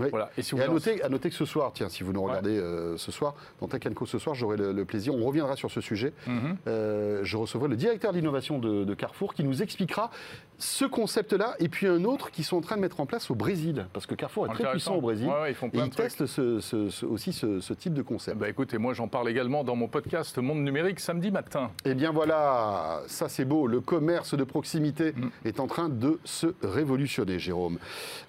Oui. 0.00 0.08
Voilà. 0.10 0.30
Et 0.36 0.42
si 0.42 0.54
Et 0.54 0.58
vous 0.58 0.64
à 0.64 0.68
en- 0.68 0.72
noter, 0.72 1.02
à 1.04 1.08
noter 1.08 1.28
que 1.30 1.36
ce 1.36 1.44
soir, 1.44 1.70
tiens, 1.72 1.88
si 1.88 2.02
vous 2.02 2.12
nous 2.12 2.20
Ouais. 2.20 2.30
regardez 2.30 2.58
euh, 2.58 2.96
ce 2.96 3.12
soir, 3.12 3.34
dans 3.60 3.68
Tech 3.68 3.82
Co 3.94 4.06
ce 4.06 4.18
soir, 4.18 4.34
j'aurai 4.34 4.56
le, 4.56 4.72
le 4.72 4.84
plaisir, 4.84 5.14
on 5.14 5.24
reviendra 5.24 5.54
sur 5.54 5.70
ce 5.70 5.80
sujet. 5.80 6.12
Mhm. 6.26 6.56
Euh, 6.66 7.20
je 7.22 7.36
recevrai 7.36 7.68
le 7.68 7.76
directeur 7.76 8.12
d'innovation 8.12 8.58
de, 8.58 8.84
de 8.84 8.94
Carrefour 8.94 9.34
qui 9.34 9.44
nous 9.44 9.62
expliquera 9.62 10.10
ce 10.58 10.79
concept-là 10.84 11.54
et 11.58 11.68
puis 11.68 11.86
un 11.86 12.04
autre 12.04 12.30
qu'ils 12.30 12.44
sont 12.44 12.56
en 12.56 12.60
train 12.60 12.76
de 12.76 12.80
mettre 12.80 13.00
en 13.00 13.06
place 13.06 13.30
au 13.30 13.34
Brésil. 13.34 13.86
Parce 13.92 14.06
que 14.06 14.14
Carrefour 14.14 14.46
est 14.46 14.54
très 14.54 14.70
puissant 14.70 14.96
au 14.96 15.00
Brésil. 15.00 15.26
Ouais, 15.28 15.40
ouais, 15.42 15.50
ils 15.50 15.54
font 15.54 15.68
et 15.72 15.78
ils 15.78 15.90
testent 15.90 16.26
ce- 16.26 16.60
ce- 16.60 16.88
ce- 16.90 17.06
aussi 17.06 17.32
ce, 17.32 17.60
ce 17.60 17.72
type 17.74 17.94
de 17.94 18.02
concept. 18.02 18.38
ben, 18.38 18.46
écoute, 18.48 18.72
et 18.74 18.78
moi 18.78 18.94
j'en 18.94 19.08
parle 19.08 19.28
également 19.28 19.64
dans 19.64 19.76
mon 19.76 19.88
podcast 19.88 20.38
Monde 20.38 20.60
Numérique 20.62 21.00
samedi 21.00 21.30
matin. 21.30 21.70
Eh 21.84 21.94
bien 21.94 22.12
voilà, 22.12 23.02
ça 23.06 23.28
c'est 23.28 23.44
beau. 23.44 23.66
Le 23.66 23.80
commerce 23.80 24.34
de 24.34 24.44
proximité 24.44 25.12
Mm. 25.12 25.28
est 25.44 25.60
en 25.60 25.66
train 25.66 25.88
de 25.88 26.18
se 26.24 26.46
révolutionner, 26.62 27.38
Jérôme. 27.38 27.78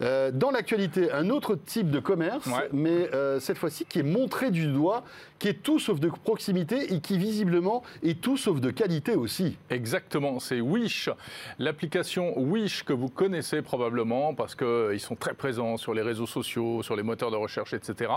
Euh, 0.02 0.32
dans 0.32 0.52
l'actualité, 0.52 1.12
un 1.12 1.30
autre 1.30 1.56
type 1.56 1.90
de 1.90 2.00
commerce, 2.00 2.46
Ouais. 2.48 2.70
mais 2.74 3.10
euh, 3.14 3.40
cette 3.40 3.58
fois-ci 3.58 3.86
qui 3.86 4.00
est 4.00 4.04
montré 4.04 4.52
du 4.52 4.68
doigt, 4.68 5.04
qui 5.42 5.48
est 5.48 5.64
tout 5.64 5.80
sauf 5.80 6.00
de 6.00 6.08
proximité 6.08 6.94
et 6.94 7.00
qui 7.00 7.18
visiblement 7.18 7.82
est 8.04 8.22
tout 8.22 8.38
sauf 8.38 8.62
de 8.62 8.70
qualité 8.70 9.16
aussi. 9.16 9.58
Exactement, 9.72 10.40
c'est 10.40 10.62
Wish, 10.62 11.10
l'application 11.58 12.38
Wish 12.40 12.84
que 12.84 12.94
vous 12.94 13.10
connaissez 13.10 13.64
probablement 13.64 14.36
parce 14.36 14.54
qu'ils 14.54 15.00
sont 15.00 15.16
très 15.16 15.34
présents 15.34 15.78
sur 15.78 15.96
les 15.96 16.04
réseaux 16.04 16.28
sociaux, 16.28 16.84
sur 16.84 16.96
les 16.96 17.02
moteurs 17.02 17.32
de 17.32 17.38
recherche, 17.38 17.74
etc. 17.74 18.12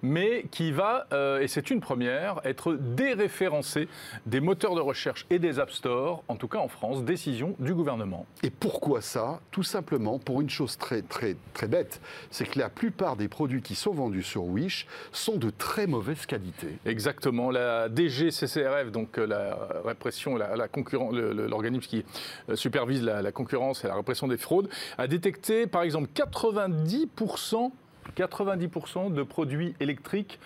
Mais 0.00 0.46
qui 0.50 0.72
va, 0.72 1.06
euh, 1.12 1.42
et 1.42 1.48
c'est 1.48 1.70
une 1.70 1.82
première, 1.82 2.40
être 2.44 2.72
déréférencé 2.72 3.86
des 4.24 4.40
moteurs 4.40 4.74
de 4.74 4.80
recherche 4.80 5.26
et 5.28 5.38
des 5.38 5.58
App 5.58 5.70
Store, 5.70 6.24
en 6.28 6.36
tout 6.36 6.48
cas 6.48 6.60
en 6.60 6.68
France, 6.68 7.04
décision 7.04 7.56
du 7.58 7.74
gouvernement. 7.74 8.24
Et 8.42 8.48
pourquoi 8.48 9.02
ça? 9.02 9.40
Tout 9.50 9.64
simplement 9.64 10.18
pour 10.18 10.40
une 10.40 10.48
chose 10.48 10.78
très 10.78 11.02
très 11.02 11.36
très 11.52 11.68
bête, 11.68 12.00
c'est 12.30 12.48
que 12.48 12.58
la 12.58 12.70
plupart 12.70 13.16
des 13.16 13.28
produits 13.28 13.60
qui 13.60 13.74
sont 13.74 13.92
vendus 13.92 14.22
sur 14.22 14.44
Wish 14.44 14.86
sont 15.12 15.36
de 15.36 15.50
très 15.50 15.86
mauvaise 15.86 16.24
qualité. 16.24 16.53
Exactement. 16.86 17.50
La 17.50 17.88
DGCCRF, 17.88 18.90
donc 18.90 19.18
euh, 19.18 19.26
la 19.26 19.58
répression, 19.84 20.36
la, 20.36 20.54
l'organisme 20.56 21.86
qui 21.86 22.04
euh, 22.48 22.56
supervise 22.56 23.02
la, 23.02 23.22
la 23.22 23.32
concurrence 23.32 23.84
et 23.84 23.88
la 23.88 23.94
répression 23.94 24.28
des 24.28 24.36
fraudes, 24.36 24.68
a 24.98 25.06
détecté 25.06 25.66
par 25.66 25.82
exemple 25.82 26.08
90%, 26.14 27.70
90% 28.16 29.12
de 29.12 29.22
produits 29.22 29.74
électriques 29.80 30.38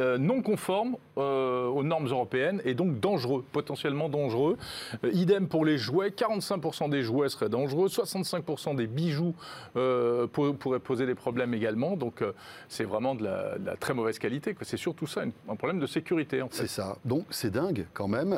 euh, 0.00 0.16
non 0.16 0.42
conformes 0.42 0.96
euh, 1.18 1.66
aux 1.66 1.82
normes 1.82 2.06
européennes 2.06 2.60
et 2.64 2.74
donc 2.74 3.00
dangereux, 3.00 3.44
potentiellement 3.52 4.08
dangereux. 4.08 4.56
Euh, 5.04 5.10
idem 5.12 5.48
pour 5.48 5.64
les 5.64 5.78
jouets, 5.78 6.10
45% 6.10 6.88
des 6.90 7.02
jouets 7.02 7.28
seraient 7.28 7.48
dangereux, 7.48 7.88
65% 7.88 8.76
des 8.76 8.86
bijoux 8.86 9.34
euh, 9.76 10.26
pour- 10.26 10.54
pourraient 10.56 10.78
poser 10.78 11.06
des 11.06 11.14
problèmes 11.14 11.54
également. 11.54 11.96
Donc 11.96 12.22
c'est 12.68 12.84
vraiment 12.84 13.14
de 13.14 13.24
la, 13.24 13.58
de 13.58 13.66
la 13.66 13.76
très 13.76 13.94
mauvaise 13.94 14.18
qualité. 14.18 14.54
C'est 14.62 14.76
surtout 14.76 15.06
ça, 15.06 15.24
une- 15.24 15.32
un 15.48 15.56
problème 15.56 15.80
de 15.80 15.86
sécurité 15.86 16.42
en 16.42 16.48
fait. 16.48 16.56
C'est 16.56 16.66
ça. 16.68 16.96
Donc 17.04 17.24
c'est 17.30 17.50
dingue 17.50 17.86
quand 17.94 18.08
même. 18.08 18.32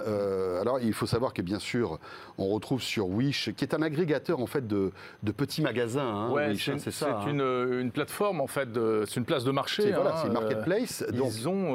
Alors 0.61 0.81
il 0.81 0.93
faut 0.93 1.07
savoir 1.07 1.33
que 1.35 1.43
bien 1.43 1.59
sûr, 1.59 1.99
on 2.39 2.49
retrouve 2.49 2.81
sur 2.83 3.09
Wish, 3.09 3.53
qui 3.55 3.65
est 3.65 3.75
un 3.75 3.83
agrégateur 3.83 4.41
en 4.41 4.47
fait 4.47 4.67
de, 4.67 4.93
de 5.23 5.33
petits 5.33 5.63
magasins. 5.63 6.03
hein, 6.07 6.31
Ouais, 6.31 6.49
Wish, 6.49 6.65
c'est 6.67 6.73
hein, 6.73 6.77
c'est 6.79 6.91
ça. 6.91 7.21
c'est 7.25 7.29
hein. 7.31 7.33
une, 7.33 7.81
une 7.81 7.91
plateforme 7.91 8.41
en 8.41 8.47
fait, 8.47 8.71
de- 8.73 9.05
c'est 9.07 9.17
une 9.21 9.27
place 9.27 9.45
de 9.45 9.51
marché. 9.51 9.83
C'est 9.83 9.93
voilà, 9.93 10.13
hein, 10.15 10.19
c'est 10.21 10.27
une 10.29 10.33
marketplace. 10.35 11.05
donc 11.13 11.33
Ils 11.35 11.49
ont, 11.49 11.75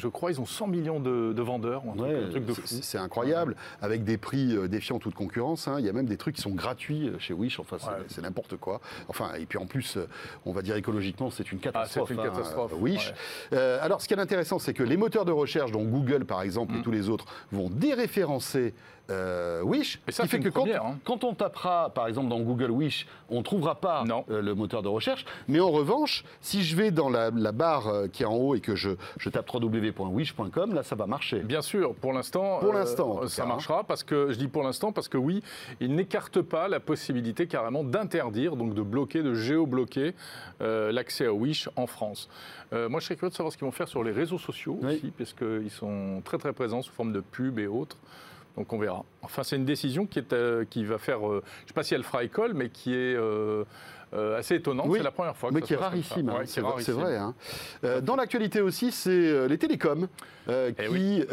je 0.00 0.08
crois, 0.08 0.30
ils 0.32 0.40
ont 0.40 0.46
100 0.46 0.66
millions 0.66 0.98
de, 0.98 1.32
de 1.32 1.42
vendeurs, 1.42 1.84
Ouais, 1.96 2.24
c'est- 2.64 2.98
incroyable, 2.98 3.54
avec 3.82 4.02
des 4.04 4.16
prix 4.16 4.56
euh, 4.56 4.66
défiant 4.66 4.98
toute 4.98 5.14
concurrence. 5.14 5.68
hein. 5.68 5.76
Il 5.78 5.84
y 5.84 5.88
a 5.88 5.92
même 5.92 6.06
des 6.06 6.16
trucs 6.16 6.36
qui 6.36 6.42
sont 6.42 6.50
gratuits 6.50 7.08
euh, 7.08 7.18
chez 7.18 7.34
Wish. 7.34 7.60
Enfin, 7.60 7.76
c'est 8.08 8.16
Ouais. 8.18 8.22
n'importe 8.22 8.56
quoi. 8.56 8.80
Enfin, 9.08 9.30
et 9.38 9.46
puis 9.46 9.58
en 9.58 9.66
plus, 9.66 9.96
euh, 9.96 10.06
on 10.46 10.52
va 10.52 10.62
dire 10.62 10.74
écologiquement, 10.76 11.30
c'est 11.30 11.52
une 11.52 11.58
catastrophe. 11.60 12.08
Ah, 12.10 12.14
une 12.14 12.20
hein, 12.20 12.24
catastrophe, 12.30 12.72
euh, 12.72 12.76
Wish. 12.76 13.08
ouais. 13.08 13.14
Euh, 13.58 13.78
alors, 13.82 14.00
ce 14.00 14.08
qui 14.08 14.14
est 14.14 14.18
intéressant, 14.18 14.58
c'est 14.58 14.74
que 14.74 14.82
les 14.82 14.96
moteurs 14.96 15.24
de 15.24 15.32
recherche, 15.32 15.70
dont 15.72 15.84
Google 15.84 16.24
par 16.24 16.42
exemple 16.42 16.72
Mm. 16.74 16.78
et 16.78 16.82
tous 16.82 16.90
les 16.92 17.08
autres, 17.08 17.26
vont 17.52 17.68
déréférencer. 17.70 18.74
Euh, 19.10 19.62
Wish, 19.62 20.00
Et 20.08 20.12
ça, 20.12 20.22
qui 20.24 20.28
fait 20.28 20.40
que 20.40 20.48
quand, 20.48 20.60
première, 20.60 20.84
hein. 20.84 20.98
quand 21.04 21.24
on 21.24 21.34
tapera, 21.34 21.90
par 21.90 22.06
exemple, 22.06 22.28
dans 22.28 22.40
Google 22.40 22.70
Wish, 22.70 23.06
on 23.28 23.38
ne 23.38 23.42
trouvera 23.42 23.74
pas 23.76 24.04
Non. 24.04 24.24
euh, 24.30 24.40
le 24.42 24.54
moteur 24.54 24.82
de 24.82 24.88
recherche. 24.88 25.24
Mais 25.48 25.60
en 25.60 25.70
revanche, 25.70 26.24
si 26.40 26.62
je 26.62 26.76
vais 26.76 26.90
dans 26.90 27.08
la, 27.10 27.30
la 27.30 27.52
barre 27.52 27.88
euh, 27.88 28.06
qui 28.08 28.22
est 28.22 28.26
en 28.26 28.34
haut 28.36 28.54
et 28.54 28.60
que 28.60 28.74
je, 28.74 28.90
je 29.18 29.28
tape 29.30 29.48
www.wish.com, 29.52 30.74
là, 30.74 30.82
ça 30.82 30.94
va 30.94 31.06
marcher. 31.06 31.40
Bien 31.40 31.62
sûr, 31.62 31.94
pour 31.94 32.12
l'instant, 32.12 32.58
Pour 32.60 32.72
l'instant, 32.72 33.26
ça 33.26 33.42
cas, 33.42 33.46
hein. 33.46 33.52
marchera 33.52 33.84
parce 33.84 34.02
que 34.04 34.30
je 34.30 34.38
dis 34.38 34.48
pour 34.48 34.62
l'instant 34.62 34.92
parce 34.92 35.08
que 35.08 35.18
oui, 35.18 35.42
il 35.80 35.94
n'écarte 35.94 36.40
pas 36.42 36.68
la 36.68 36.80
possibilité 36.80 37.46
carrément 37.46 37.84
d'interdire, 37.84 38.56
donc 38.56 38.74
de 38.74 38.82
bloquer, 38.82 39.22
de 39.22 39.34
géobloquer 39.34 40.14
l'accès 40.60 41.26
à 41.26 41.32
Wish 41.32 41.68
en 41.76 41.86
France. 41.86 42.28
Moi, 42.72 43.00
je 43.00 43.06
serais 43.06 43.16
curieux 43.16 43.30
de 43.30 43.34
savoir 43.34 43.52
ce 43.52 43.58
qu'ils 43.58 43.64
vont 43.66 43.72
faire 43.72 43.88
sur 43.88 44.04
les 44.04 44.12
réseaux 44.12 44.38
sociaux 44.38 44.78
Oui. 44.82 44.94
aussi, 44.96 45.10
puisqu'ils 45.10 45.70
sont 45.70 46.22
très 46.24 46.38
très 46.38 46.52
présents 46.52 46.82
sous 46.82 46.92
forme 46.92 47.12
de 47.12 47.20
pub 47.20 47.58
et 47.58 47.66
autres. 47.66 47.96
Donc 48.56 48.72
on 48.72 48.78
verra. 48.78 49.04
Enfin, 49.22 49.42
c'est 49.42 49.56
une 49.56 49.64
décision 49.64 50.06
qui, 50.06 50.18
est, 50.18 50.32
euh, 50.32 50.64
qui 50.68 50.84
va 50.84 50.98
faire, 50.98 51.26
euh, 51.26 51.42
je 51.60 51.64
ne 51.64 51.68
sais 51.68 51.74
pas 51.74 51.82
si 51.82 51.94
elle 51.94 52.02
fera 52.04 52.24
école, 52.24 52.54
mais 52.54 52.68
qui 52.68 52.92
est 52.92 53.14
euh, 53.14 53.64
euh, 54.14 54.38
assez 54.38 54.56
étonnante. 54.56 54.86
Oui, 54.88 54.98
c'est 54.98 55.04
la 55.04 55.10
première 55.10 55.36
fois 55.36 55.50
que 55.50 55.54
Mais 55.54 55.60
ça 55.60 55.66
qui 55.66 55.72
est 55.74 55.76
rarissime, 55.76 56.28
hein, 56.28 56.38
Ouais, 56.38 56.46
c'est 56.46 56.60
est 56.60 56.62
vrai- 56.62 56.82
c'est 56.82 56.92
rarissime. 56.92 56.94
vrai. 56.94 57.16
hein. 57.16 57.34
Euh, 57.84 58.00
dans 58.00 58.16
l'actualité 58.16 58.60
aussi, 58.60 58.90
c'est 58.92 59.10
euh, 59.10 59.46
les 59.48 59.58
télécoms 59.58 60.08
euh, 60.48 60.70
Eh 60.78 60.82
qui 60.84 60.88
oui. 60.90 61.24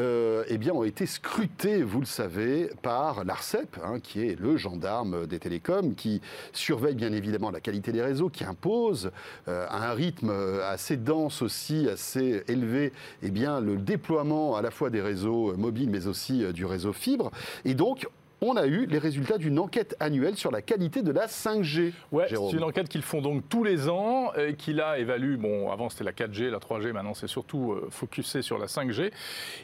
eh 0.50 0.58
bien, 0.58 0.74
ont 0.74 0.84
été 0.84 1.06
scrutés, 1.06 1.82
vous 1.82 2.00
le 2.00 2.06
savez, 2.06 2.70
par 2.82 3.24
l'ARCEP, 3.24 3.78
hein, 3.84 4.00
qui 4.00 4.28
est 4.28 4.40
le 4.40 4.58
gendarme 4.58 5.26
des 5.26 5.40
télécoms, 5.40 5.94
qui 5.96 6.22
surveille 6.54 6.96
bien 6.96 7.12
évidemment 7.14 7.50
la 7.52 7.60
qualité 7.62 7.92
des 7.92 8.02
réseaux, 8.02 8.30
qui 8.30 8.44
impose 8.44 9.12
à 9.48 9.90
un 9.90 9.94
rythme 9.94 10.32
assez 10.64 10.98
dense 10.98 11.42
aussi, 11.42 11.88
assez 11.90 12.44
élevé, 12.48 12.92
eh 13.24 13.32
bien, 13.32 13.60
le 13.60 13.78
déploiement 13.78 14.56
à 14.56 14.62
la 14.62 14.72
fois 14.72 14.90
des 14.90 15.02
réseaux 15.02 15.56
mobiles, 15.58 15.90
mais 15.90 16.06
aussi 16.08 16.44
du 16.54 16.66
réseau 16.66 16.94
fibre. 16.94 17.32
Et 17.66 17.74
donc, 17.74 18.08
on 18.42 18.56
a 18.56 18.68
eu 18.68 18.86
les 18.86 19.00
résultats 19.00 19.38
d'une 19.38 19.58
enquête 19.58 19.96
annuelle 20.00 20.36
sur 20.36 20.52
la 20.52 20.62
qualité 20.62 21.02
de 21.02 21.12
la 21.12 21.26
5G. 21.26 21.94
Ouais, 22.12 22.28
c'est 22.30 22.52
une 22.52 22.64
enquête 22.64 22.88
qu'ils 22.88 23.02
font 23.02 23.22
donc 23.22 23.44
tous 23.50 23.64
les 23.64 23.90
ans 23.90 24.32
et 24.36 24.54
qui 24.54 24.74
là 24.74 25.00
évalue, 25.00 25.38
bon, 25.38 25.72
avant 25.72 25.90
c'était 25.90 26.04
la 26.04 26.12
4G, 26.12 26.50
la 26.50 26.60
3G, 26.60 26.92
maintenant 26.92 27.16
c'est 27.16 27.28
surtout 27.28 27.72
euh, 27.72 27.88
focusé 27.90 28.44
sur 28.44 28.60
la 28.60 28.68
5G. 28.68 29.12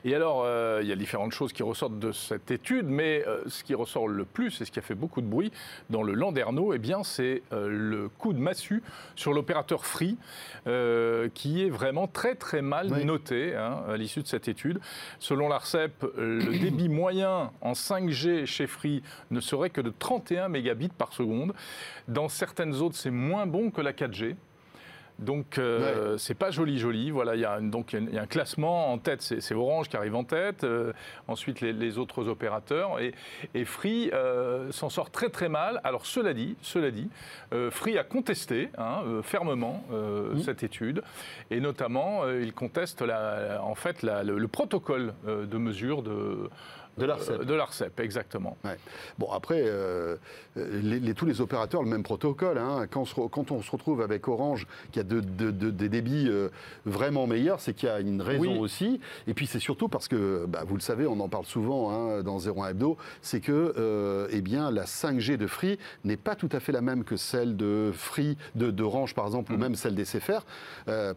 Et 0.05 0.15
alors, 0.15 0.43
euh, 0.45 0.79
il 0.81 0.89
y 0.89 0.91
a 0.91 0.95
différentes 0.95 1.33
choses 1.33 1.53
qui 1.53 1.61
ressortent 1.61 1.99
de 1.99 2.11
cette 2.11 2.49
étude, 2.49 2.87
mais 2.87 3.23
euh, 3.27 3.43
ce 3.47 3.63
qui 3.63 3.75
ressort 3.75 4.07
le 4.07 4.25
plus 4.25 4.59
et 4.61 4.65
ce 4.65 4.71
qui 4.71 4.79
a 4.79 4.81
fait 4.81 4.95
beaucoup 4.95 5.21
de 5.21 5.27
bruit 5.27 5.51
dans 5.91 6.01
le 6.01 6.13
Landerneau, 6.13 6.73
eh 6.73 6.79
bien, 6.79 7.03
c'est 7.03 7.43
le 7.51 8.09
coup 8.17 8.33
de 8.33 8.39
massue 8.39 8.81
sur 9.15 9.33
l'opérateur 9.33 9.85
Free, 9.85 10.17
qui 11.33 11.63
est 11.63 11.69
vraiment 11.69 12.07
très 12.07 12.35
très 12.35 12.61
mal 12.61 12.87
noté 13.03 13.55
hein, 13.55 13.83
à 13.87 13.97
l'issue 13.97 14.21
de 14.21 14.27
cette 14.27 14.47
étude. 14.47 14.79
Selon 15.19 15.47
l'ARCEP, 15.47 16.05
le 16.17 16.57
débit 16.57 16.89
moyen 16.89 17.51
en 17.61 17.73
5G 17.73 18.45
chez 18.45 18.62
Free 18.67 19.03
ne 19.31 19.39
serait 19.39 19.69
que 19.69 19.81
de 19.81 19.93
31 19.97 20.49
mégabits 20.49 20.89
par 20.89 21.13
seconde. 21.13 21.53
Dans 22.07 22.29
certaines 22.29 22.75
autres, 22.75 22.95
c'est 22.95 23.11
moins 23.11 23.45
bon 23.45 23.71
que 23.71 23.81
la 23.81 23.93
4G. 23.93 24.35
Donc 25.19 25.57
euh, 25.57 26.17
c'est 26.17 26.33
pas 26.33 26.51
joli 26.51 26.79
joli. 26.79 27.11
Voilà, 27.11 27.35
il 27.35 27.41
y 27.41 27.45
a 27.45 27.59
donc 27.59 27.93
il 27.93 28.13
y 28.13 28.17
a 28.17 28.23
un 28.23 28.27
classement 28.27 28.91
en 28.91 28.97
tête, 28.97 29.21
c'est 29.21 29.53
Orange 29.53 29.89
qui 29.89 29.95
arrive 29.95 30.15
en 30.15 30.23
tête. 30.23 30.63
Euh, 30.63 30.91
ensuite 31.27 31.61
les, 31.61 31.97
autres 31.97 32.27
opérateurs 32.27 32.97
et, 32.99 33.65
Free 33.65 34.09
euh, 34.13 34.71
s'en 34.71 34.89
sort 34.89 35.11
très 35.11 35.29
très 35.29 35.49
mal. 35.49 35.79
Alors 35.83 36.05
cela 36.05 36.33
dit, 36.33 36.55
cela 36.61 36.91
dit, 36.91 37.09
Free 37.69 37.97
a 37.97 38.03
contesté 38.03 38.69
hein, 38.77 39.03
fermement 39.21 39.83
mmh. 39.89 40.39
cette 40.39 40.63
étude 40.63 41.03
et 41.51 41.59
notamment 41.59 42.27
il 42.29 42.53
conteste 42.53 43.01
la, 43.01 43.59
en 43.63 43.75
fait 43.75 44.01
le, 44.01 44.47
protocole 44.47 45.13
de 45.25 45.57
mesure 45.57 46.01
de 46.01 46.49
de 46.97 47.05
l'ARCEP. 47.05 47.41
Euh, 47.41 47.43
de 47.43 47.53
l'ARCEP, 47.53 47.99
exactement. 47.99 48.57
Bon, 49.17 49.31
après, 49.31 49.63
euh, 49.65 50.17
les, 50.55 51.13
tous 51.13 51.25
les 51.25 51.41
opérateurs, 51.41 51.81
le 51.81 51.89
même 51.89 52.03
protocole. 52.03 52.57
Hein. 52.57 52.85
Quand, 52.89 53.05
quand, 53.29 53.51
on 53.51 53.61
se 53.61 53.71
retrouve 53.71 54.01
avec 54.01 54.27
Orange, 54.27 54.67
qui 54.91 54.99
a 54.99 55.03
de, 55.03 55.19
des 55.19 55.89
débits 55.89 56.27
euh, 56.29 56.49
vraiment 56.85 57.25
meilleurs, 57.27 57.59
c'est 57.59 57.73
qu'il 57.73 57.89
y 57.89 57.91
a 57.91 57.99
une 57.99 58.21
raison 58.21 58.59
aussi. 58.59 58.99
Et 59.27 59.33
puis, 59.33 59.47
c'est 59.47 59.59
surtout 59.59 59.87
parce 59.87 60.07
que, 60.07 60.45
bah, 60.47 60.63
vous 60.65 60.75
le 60.75 60.81
savez, 60.81 61.07
on 61.07 61.19
en 61.19 61.29
parle 61.29 61.45
souvent 61.45 61.91
hein, 61.91 62.23
dans 62.23 62.39
01 62.39 62.69
Hebdo, 62.69 62.97
c'est 63.21 63.39
que 63.39 64.27
eh 64.31 64.41
bien, 64.41 64.71
la 64.71 64.85
5G 64.85 65.37
de 65.37 65.47
Free 65.47 65.79
n'est 66.03 66.17
pas 66.17 66.35
tout 66.35 66.49
à 66.51 66.59
fait 66.59 66.71
la 66.71 66.81
même 66.81 67.03
que 67.03 67.17
celle 67.17 67.57
de 67.57 67.91
Free, 67.93 68.37
d'Orange, 68.55 69.15
par 69.15 69.25
exemple, 69.25 69.51
ou 69.53 69.57
mm. 69.57 69.59
même 69.59 69.75
celle 69.75 69.95
des 69.95 70.03
CFR, 70.03 70.45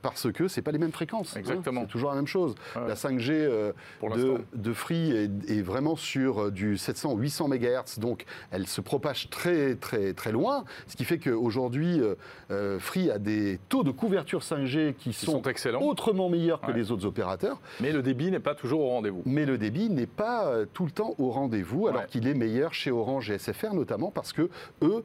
parce 0.00 0.30
que 0.32 0.48
c'est 0.48 0.62
pas 0.62 0.72
les 0.72 0.78
mêmes 0.78 0.92
fréquences. 0.92 1.36
Hein. 1.36 1.40
Exactement. 1.40 1.82
c'est 1.82 1.92
toujours 1.92 2.10
la 2.10 2.16
même 2.16 2.26
chose. 2.26 2.54
La 2.74 2.94
5G 2.94 3.72
de, 4.02 4.38
de, 4.54 4.72
Free 4.72 5.10
est, 5.10 5.50
est 5.50 5.65
vraiment 5.66 5.96
sur 5.96 6.44
euh, 6.44 6.50
du 6.50 6.76
700-800 6.76 7.48
MHz, 7.48 7.98
donc 8.00 8.24
elle 8.50 8.66
se 8.66 8.80
propage 8.80 9.28
très 9.28 9.74
très 9.74 10.14
très 10.14 10.32
loin, 10.32 10.64
ce 10.86 10.96
qui 10.96 11.04
fait 11.04 11.18
qu'aujourd'hui 11.18 12.00
euh, 12.00 12.14
euh, 12.50 12.78
Free 12.78 13.10
a 13.10 13.18
des 13.18 13.58
taux 13.68 13.82
de 13.82 13.90
couverture 13.90 14.40
5G 14.40 14.94
qui, 14.94 15.12
sont, 15.12 15.42
excellents. 15.42 15.82
autrement 15.82 16.30
meilleurs 16.30 16.60
que 16.60 16.70
les 16.70 16.90
autres 16.90 17.04
opérateurs. 17.04 17.60
Mais 17.80 17.92
le 17.92 18.02
débit 18.02 18.30
n'est 18.30 18.40
pas 18.40 18.54
toujours 18.54 18.80
au 18.80 18.88
rendez-vous. 18.88 19.22
Mais 19.26 19.44
le 19.44 19.58
débit 19.58 19.90
n'est 19.90 20.06
pas 20.06 20.52
tout 20.72 20.84
le 20.84 20.90
temps 20.90 21.14
au 21.18 21.30
rendez-vous, 21.30 21.88
alors 21.88 22.06
qu'il 22.06 22.26
est 22.28 22.34
meilleur 22.34 22.72
chez 22.72 22.90
Orange 22.90 23.30
et 23.30 23.38
SFR 23.38 23.74
notamment 23.74 24.10
parce 24.10 24.32
que 24.32 24.48
eux 24.82 25.04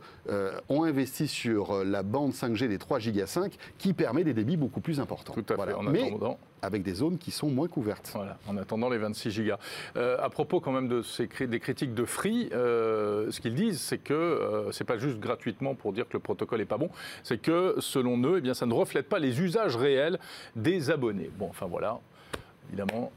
ont 0.70 0.84
investi 0.84 1.27
sur 1.27 1.84
la 1.84 2.03
bande 2.03 2.32
5G 2.32 2.68
des 2.68 2.77
3 2.77 3.00
Go 3.00 3.25
5 3.25 3.53
qui 3.77 3.94
permet 3.94 4.24
des 4.24 4.34
débits 4.34 4.58
beaucoup 4.58 4.82
plus 4.82 5.00
importants. 5.00 5.34
Tout 5.34 5.53
à 5.53 5.65
fait. 5.65 5.74
En 5.74 5.84
Mais 5.84 6.13
avec 6.62 6.84
des 6.84 6.94
zones 6.94 7.18
qui 7.18 7.32
sont 7.32 7.50
moins 7.50 7.68
couvertes. 7.68 8.12
Voilà, 8.13 8.38
en 8.48 8.58
attendant 8.58 8.89
les 8.89 8.98
26 8.98 9.32
gigas. 9.32 9.60
à 9.96 10.30
propos 10.30 10.60
quand 10.60 10.72
même 10.72 10.88
de 10.88 11.01
ces, 11.01 11.27
des 11.48 11.60
critiques 11.60 11.94
de 11.94 12.06
Free, 12.06 12.50
euh, 12.53 13.32
ce 13.32 13.39
qu'ils 13.39 13.56
disent, 13.56 13.82
c'est 13.82 13.98
que 13.98 14.13
euh, 14.13 14.72
c'est 14.72 14.84
pas 14.84 14.98
juste 14.98 15.20
gratuitement 15.20 15.75
pour 15.75 15.94
dire 15.94 16.08
que 16.08 16.13
le 16.13 16.20
protocole 16.20 16.62
est 16.62 16.65
pas 16.65 16.77
bon, 16.77 16.89
c'est 17.24 17.41
que 17.41 17.75
selon 17.80 18.22
eux, 18.24 18.36
eh 18.38 18.41
bien, 18.41 18.53
ça 18.53 18.65
ne 18.65 18.74
reflète 18.74 19.10
pas 19.10 19.20
les 19.20 19.41
usages 19.41 19.75
réels 19.75 20.20
des 20.56 20.91
abonnés. 20.91 21.30
Bon, 21.38 21.48
enfin 21.50 21.65
voilà, 21.65 22.00
évidemment, 22.70 23.12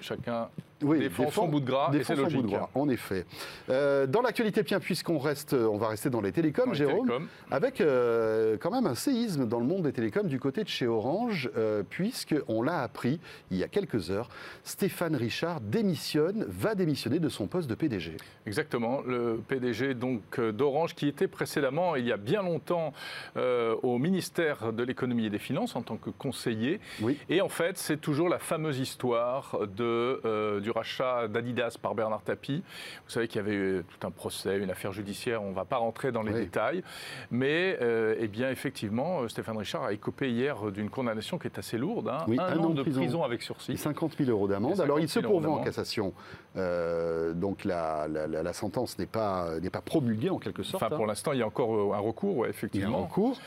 chacun 0.00 0.48
oui, 0.82 0.98
défend, 0.98 1.30
son 1.30 1.48
bout 1.48 1.60
de 1.60 1.66
gras, 1.66 1.90
et 1.92 2.04
c'est 2.04 2.16
logique. 2.16 2.42
Bout 2.42 2.46
de 2.46 2.52
gras, 2.52 2.68
en 2.74 2.88
effet. 2.88 3.24
Euh, 3.70 4.06
dans 4.06 4.22
l'actualité, 4.22 4.62
bien, 4.62 4.80
puisqu'on 4.80 5.18
reste, 5.18 5.54
on 5.54 5.76
va 5.76 5.88
rester 5.88 6.10
dans 6.10 6.20
les 6.20 6.32
télécoms, 6.32 6.74
Jérôme, 6.74 7.28
avec 7.50 7.80
euh, 7.80 8.56
quand 8.60 8.70
même 8.70 8.86
un 8.86 8.94
séisme 8.94 9.46
dans 9.46 9.58
le 9.58 9.66
monde 9.66 9.82
des 9.82 9.92
télécoms 9.92 10.26
du 10.26 10.38
côté 10.38 10.64
de 10.64 10.68
chez 10.68 10.86
Orange, 10.86 11.50
euh, 11.56 11.82
puisqu'on 11.88 12.62
l'a 12.62 12.82
appris 12.82 13.20
il 13.50 13.58
y 13.58 13.64
a 13.64 13.68
quelques 13.68 14.10
heures, 14.10 14.28
Stéphane 14.64 15.16
Richard 15.16 15.60
démissionne, 15.60 16.44
va 16.48 16.74
démissionner 16.74 17.18
de 17.18 17.28
son 17.28 17.46
poste 17.46 17.68
de 17.68 17.74
PDG. 17.74 18.16
Exactement, 18.46 19.00
le 19.06 19.40
PDG 19.46 19.94
donc 19.94 20.40
d'Orange 20.40 20.94
qui 20.94 21.08
était 21.08 21.28
précédemment, 21.28 21.96
il 21.96 22.06
y 22.06 22.12
a 22.12 22.16
bien 22.16 22.42
longtemps, 22.42 22.92
au 23.36 23.98
ministère 23.98 24.72
de 24.72 24.82
l'économie 24.82 25.26
et 25.26 25.30
des 25.30 25.38
finances 25.38 25.76
en 25.76 25.82
tant 25.82 25.96
que 25.96 26.10
conseiller. 26.10 26.80
Oui. 27.00 27.18
Et 27.28 27.40
en 27.40 27.48
fait, 27.48 27.78
c'est 27.78 28.00
toujours 28.00 28.28
la 28.28 28.38
fameuse 28.38 28.78
histoire 28.78 29.58
de, 29.76 30.60
du 30.60 30.70
rachat 30.72 31.28
d'Adidas 31.28 31.76
par 31.80 31.94
Bernard 31.94 32.22
Tapie. 32.22 32.62
Vous 33.04 33.10
savez 33.10 33.28
qu'il 33.28 33.36
y 33.36 33.44
avait 33.44 33.54
eu 33.54 33.84
tout 33.88 34.06
un 34.06 34.10
procès, 34.10 34.58
une 34.58 34.70
affaire 34.70 34.92
judiciaire, 34.92 35.42
on 35.42 35.50
ne 35.50 35.54
va 35.54 35.64
pas 35.64 35.76
rentrer 35.76 36.12
dans 36.12 36.22
les 36.22 36.32
détails. 36.32 36.82
Mais 37.30 37.78
euh, 37.80 38.14
eh 38.18 38.28
bien, 38.28 38.50
effectivement, 38.50 39.20
euh, 39.20 39.28
Stéphane 39.28 39.56
Richard 39.56 39.84
a 39.84 39.92
écopé 39.92 40.30
hier 40.30 40.70
d'une 40.70 40.90
condamnation 40.90 41.38
qui 41.38 41.46
est 41.46 41.58
assez 41.58 41.78
lourde. 41.78 42.08
Hein. 42.08 42.24
un, 42.38 42.58
an, 42.58 42.70
de 42.70 42.82
prison, 42.82 43.22
avec 43.22 43.42
sursis. 43.42 43.76
50 43.76 44.16
000 44.18 44.30
euros 44.30 44.48
d'amende. 44.48 44.80
Alors 44.80 45.00
il 45.00 45.08
se 45.08 45.20
pourvoit 45.20 45.50
en 45.50 45.62
cassation. 45.62 46.12
Euh, 46.56 47.32
donc 47.32 47.64
la, 47.64 48.06
sentence 48.52 48.98
n'est 48.98 49.06
pas, 49.06 49.48
pas 49.72 49.80
promulguée 49.80 50.30
en 50.30 50.38
quelque 50.38 50.62
sorte. 50.62 50.82
Enfin, 50.82 50.94
pour 50.94 51.04
hein. 51.04 51.08
l'instant, 51.08 51.32
il 51.32 51.38
y 51.38 51.42
a 51.42 51.46
encore 51.46 51.94
un 51.94 51.98
recours, 51.98 52.46
effectivement. 52.46 52.88
Il 52.88 52.92
y 52.92 52.94
a 52.94 52.98
un 52.98 53.02
recours. 53.02 53.38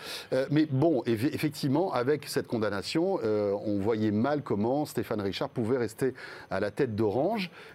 mais 0.52 0.66
bon, 0.70 1.04
effectivement, 1.06 1.94
avec 1.94 2.28
cette 2.28 2.48
condamnation, 2.48 3.20
on 3.24 3.80
voyait 3.80 4.12
mal 4.12 4.42
comment 4.42 4.86
Stéphane 4.86 5.22
Richard 5.22 5.50
pouvait 5.50 5.78
rester 5.78 6.14
à 6.50 6.60
la 6.60 6.72
tête 6.72 6.96
d'Orange 6.96 7.15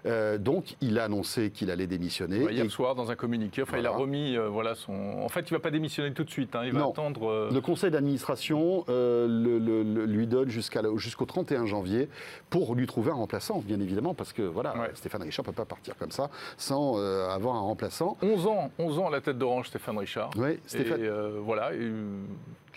euh, 0.06 0.38
donc, 0.38 0.76
il 0.80 0.99
a 0.99 1.04
annoncé 1.04 1.50
qu'il 1.50 1.70
allait 1.70 1.87
démissionner. 1.87 2.50
hier 2.50 2.70
soir, 2.70 2.94
dans 2.94 3.11
un 3.11 3.16
communiqué, 3.16 3.62
enfin, 3.62 3.78
il 3.78 3.87
a 3.87 3.90
remis 3.90 4.37
euh, 4.37 4.49
voilà, 4.49 4.75
son. 4.75 4.92
En 4.92 5.28
fait, 5.28 5.40
il 5.40 5.52
ne 5.52 5.59
va 5.59 5.62
pas 5.62 5.70
démissionner 5.70 6.12
tout 6.12 6.25
de 6.25 6.30
suite. 6.30 6.54
Hein, 6.54 6.62
il 6.64 6.73
va 6.73 6.87
attendre. 6.87 7.30
Euh, 7.30 7.50
le 7.52 7.61
conseil 7.61 7.90
d'administration 7.90 8.85
le, 8.88 10.04
lui 10.04 10.26
donne 10.26 10.49
jusqu'au 10.49 11.26
31 11.26 11.66
janvier 11.66 12.09
pour 12.49 12.75
lui 12.75 12.87
trouver 12.87 13.11
un 13.11 13.14
remplaçant, 13.14 13.62
bien 13.64 13.80
évidemment, 13.80 14.14
parce 14.14 14.32
que 14.32 14.42
voilà, 14.42 14.75
Stéphane 14.94 15.23
Richard 15.23 15.44
ne 15.44 15.50
peut 15.50 15.56
pas 15.56 15.64
partir 15.64 15.97
comme 15.97 16.11
ça 16.11 16.30
sans 16.56 16.99
avoir 17.28 17.56
un 17.56 17.61
remplaçant. 17.61 18.16
11 18.23 18.47
ans, 18.47 18.70
11 18.78 18.99
ans 18.99 19.09
à 19.09 19.11
la 19.11 19.20
tête 19.20 19.38
d'Orange, 19.38 19.68
Stéphane 19.68 19.99
Richard. 19.99 20.30
Oui, 20.37 20.59
Stéphane. 20.66 21.02
Et, 21.02 21.11
voilà. 21.42 21.73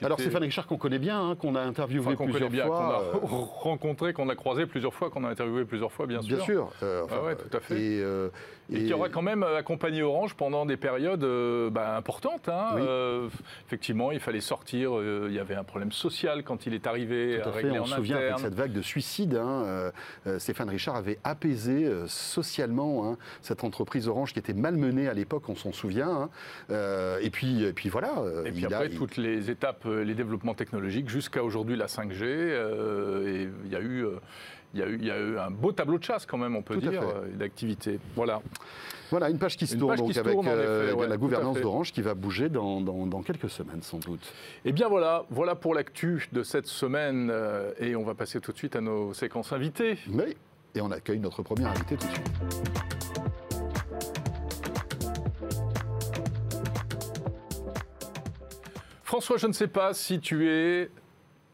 Alors 0.01 0.19
Stéphane 0.19 0.43
Richard 0.43 0.67
qu'on 0.67 0.77
connaît 0.77 0.99
bien, 0.99 1.21
hein, 1.21 1.35
qu'on 1.35 1.55
a 1.55 1.61
interviewé 1.61 2.15
plusieurs 2.15 2.49
bien, 2.49 2.65
fois, 2.65 3.07
qu'on 3.21 3.25
a 3.25 3.37
rencontré, 3.37 4.13
qu'on 4.13 4.29
a 4.29 4.35
croisé 4.35 4.65
plusieurs 4.65 4.93
fois, 4.93 5.09
qu'on 5.09 5.23
a 5.23 5.29
interviewé 5.29 5.65
plusieurs 5.65 5.91
fois, 5.91 6.07
bien 6.07 6.21
sûr. 6.21 6.37
Bien 6.37 6.45
sûr. 6.45 6.71
Euh, 6.81 7.05
ah 7.09 7.35
tout 7.35 7.57
à 7.57 7.59
fait. 7.59 7.81
Et, 7.81 8.03
euh, 8.71 8.77
et, 8.77 8.85
qui 8.85 8.93
aura 8.93 9.09
quand 9.09 9.21
même 9.21 9.43
accompagné 9.43 10.01
Orange 10.01 10.35
pendant 10.35 10.65
des 10.65 10.77
périodes 10.77 11.23
euh, 11.23 11.69
bah, 11.69 11.95
importantes. 11.97 12.49
Hein. 12.49 12.77
effectivement, 13.67 14.11
il 14.11 14.19
fallait 14.19 14.41
sortir. 14.41 14.91
il 15.27 15.33
y 15.33 15.39
avait 15.39 15.55
un 15.55 15.63
problème 15.63 15.91
social 15.91 16.43
quand 16.43 16.65
il 16.65 16.73
est 16.73 16.87
arrivé 16.87 17.41
à 17.41 17.49
On 17.81 17.85
se 17.85 17.95
souvient 17.95 18.17
avec 18.17 18.39
cette 18.39 18.55
vague 18.55 18.73
de 18.73 18.81
suicides. 18.81 19.35
Hein, 19.35 19.91
Stéphane 20.37 20.69
Richard 20.69 20.95
avait 20.95 21.19
apaisé 21.23 21.89
socialement 22.07 23.07
hein, 23.07 23.17
cette 23.41 23.63
entreprise 23.63 24.07
Orange 24.07 24.33
qui 24.33 24.39
était 24.39 24.53
malmenée 24.53 25.07
à 25.07 25.13
l'époque, 25.13 25.47
on 25.49 25.55
s'en 25.55 25.71
souvient. 25.71 26.29
et 26.69 27.29
puis, 27.31 27.63
et 27.63 27.73
puis 27.73 27.89
voilà. 27.89 28.13
Et 28.45 28.51
puis 28.51 28.65
après, 28.65 28.89
toutes 28.89 29.17
les 29.17 29.49
étapes 29.49 29.83
euh, 29.85 30.03
les 30.03 30.15
développements 30.15 30.53
technologiques 30.53 31.09
jusqu'à 31.09 31.43
aujourd'hui 31.43 31.75
la 31.75 31.87
5G. 31.87 32.23
Euh, 32.23 33.27
et 33.27 33.49
il 33.65 33.71
y 33.71 33.75
a 33.75 33.81
eu. 33.81 34.05
Euh, 34.75 34.77
il 34.77 34.79
y, 34.79 34.83
a 34.83 34.87
eu, 34.87 34.97
il 34.99 35.05
y, 35.05 35.11
a 35.11 35.19
eu, 35.19 35.37
un 35.37 35.51
beau 35.51 35.71
tableau 35.71 35.97
de 35.97 36.03
chasse 36.03 36.25
quand 36.25 36.37
même, 36.37 36.55
on 36.55 36.61
peut 36.61 36.77
dire, 36.77 37.03
d'activité. 37.37 37.99
Voilà. 38.15 38.41
Voilà, 39.11 39.29
une 39.29 39.37
page 39.37 39.57
qui 39.57 39.67
se 39.67 39.75
tourne 39.75 39.95
donc 39.95 40.17
avec 40.17 40.35
la 41.09 41.17
gouvernance 41.17 41.59
d'Orange 41.61 41.91
qui 41.91 42.01
va 42.01 42.13
bouger 42.13 42.49
dans, 42.49 42.81
dans, 42.81 43.21
quelques 43.21 43.49
semaines 43.49 43.81
sans 43.81 43.99
doute. 43.99 44.33
Et 44.65 44.69
eh 44.69 44.71
bien 44.71 44.87
voilà, 44.87 45.25
voilà 45.29 45.55
pour 45.55 45.75
l'actu 45.75 46.27
de 46.31 46.43
cette 46.43 46.65
semaine 46.65 47.31
et 47.79 47.95
on 47.95 48.03
va 48.03 48.15
passer 48.15 48.39
tout 48.39 48.51
de 48.51 48.57
suite 48.57 48.75
à 48.75 48.81
nos 48.81 49.13
séquences 49.13 49.53
invitées. 49.53 49.97
Oui, 50.09 50.35
et 50.75 50.81
on 50.81 50.91
accueille 50.91 51.19
notre 51.19 51.43
premier 51.43 51.65
invité 51.65 51.95
tout 51.95 52.07
de 52.07 52.11
suite. 52.11 52.31
François, 59.03 59.37
je 59.37 59.45
ne 59.45 59.53
sais 59.53 59.67
pas 59.67 59.93
si 59.93 60.19
tu 60.19 60.49
es 60.49 60.89